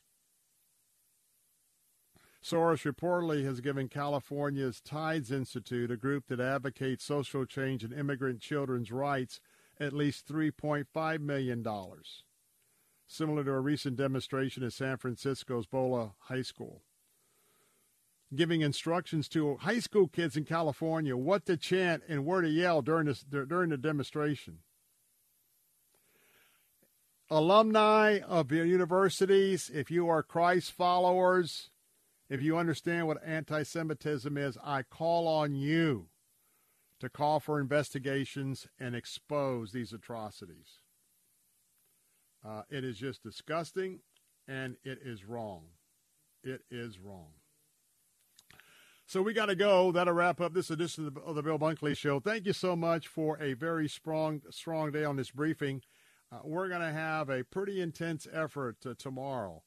[2.44, 8.40] Soros reportedly has given California's Tides Institute, a group that advocates social change and immigrant
[8.40, 9.42] children's rights,
[9.80, 11.66] at least $3.5 million.
[13.08, 16.82] Similar to a recent demonstration at San Francisco's Bola High School.
[18.34, 22.82] Giving instructions to high school kids in California what to chant and where to yell
[22.82, 24.60] during, this, during the demonstration.
[27.32, 31.70] Alumni of your universities, if you are Christ followers,
[32.30, 36.08] if you understand what anti Semitism is, I call on you
[37.00, 40.80] to call for investigations and expose these atrocities.
[42.46, 44.00] Uh, it is just disgusting
[44.48, 45.64] and it is wrong.
[46.44, 47.32] It is wrong.
[49.06, 49.92] So we got to go.
[49.92, 52.20] That'll wrap up this edition of the, Bill Bunkley Show.
[52.20, 55.82] Thank you so much for a very strong, strong day on this briefing.
[56.32, 59.64] Uh, we're going to have a pretty intense effort uh, tomorrow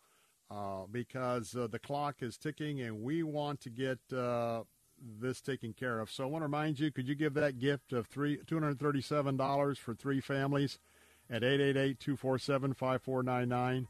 [0.52, 4.62] uh, because uh, the clock is ticking and we want to get uh,
[5.20, 6.10] this taken care of.
[6.10, 9.94] So I want to remind you, could you give that gift of three $237 for
[9.94, 10.78] three families
[11.30, 13.86] at 888-247-5499?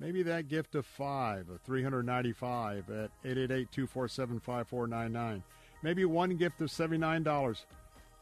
[0.00, 5.42] Maybe that gift of five, of 395 at 888-247-5499.
[5.82, 7.64] Maybe one gift of $79.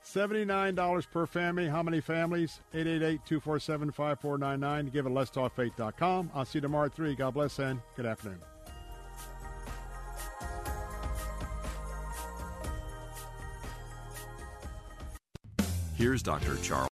[0.07, 1.69] $79 per family.
[1.69, 2.61] How many families?
[2.75, 4.93] 888-247-5499.
[4.93, 6.31] Give it letstalkfaith.com.
[6.35, 7.15] I'll see you tomorrow at 3.
[7.15, 8.41] God bless and good afternoon.
[15.97, 16.57] Here's Dr.
[16.57, 16.96] Charles.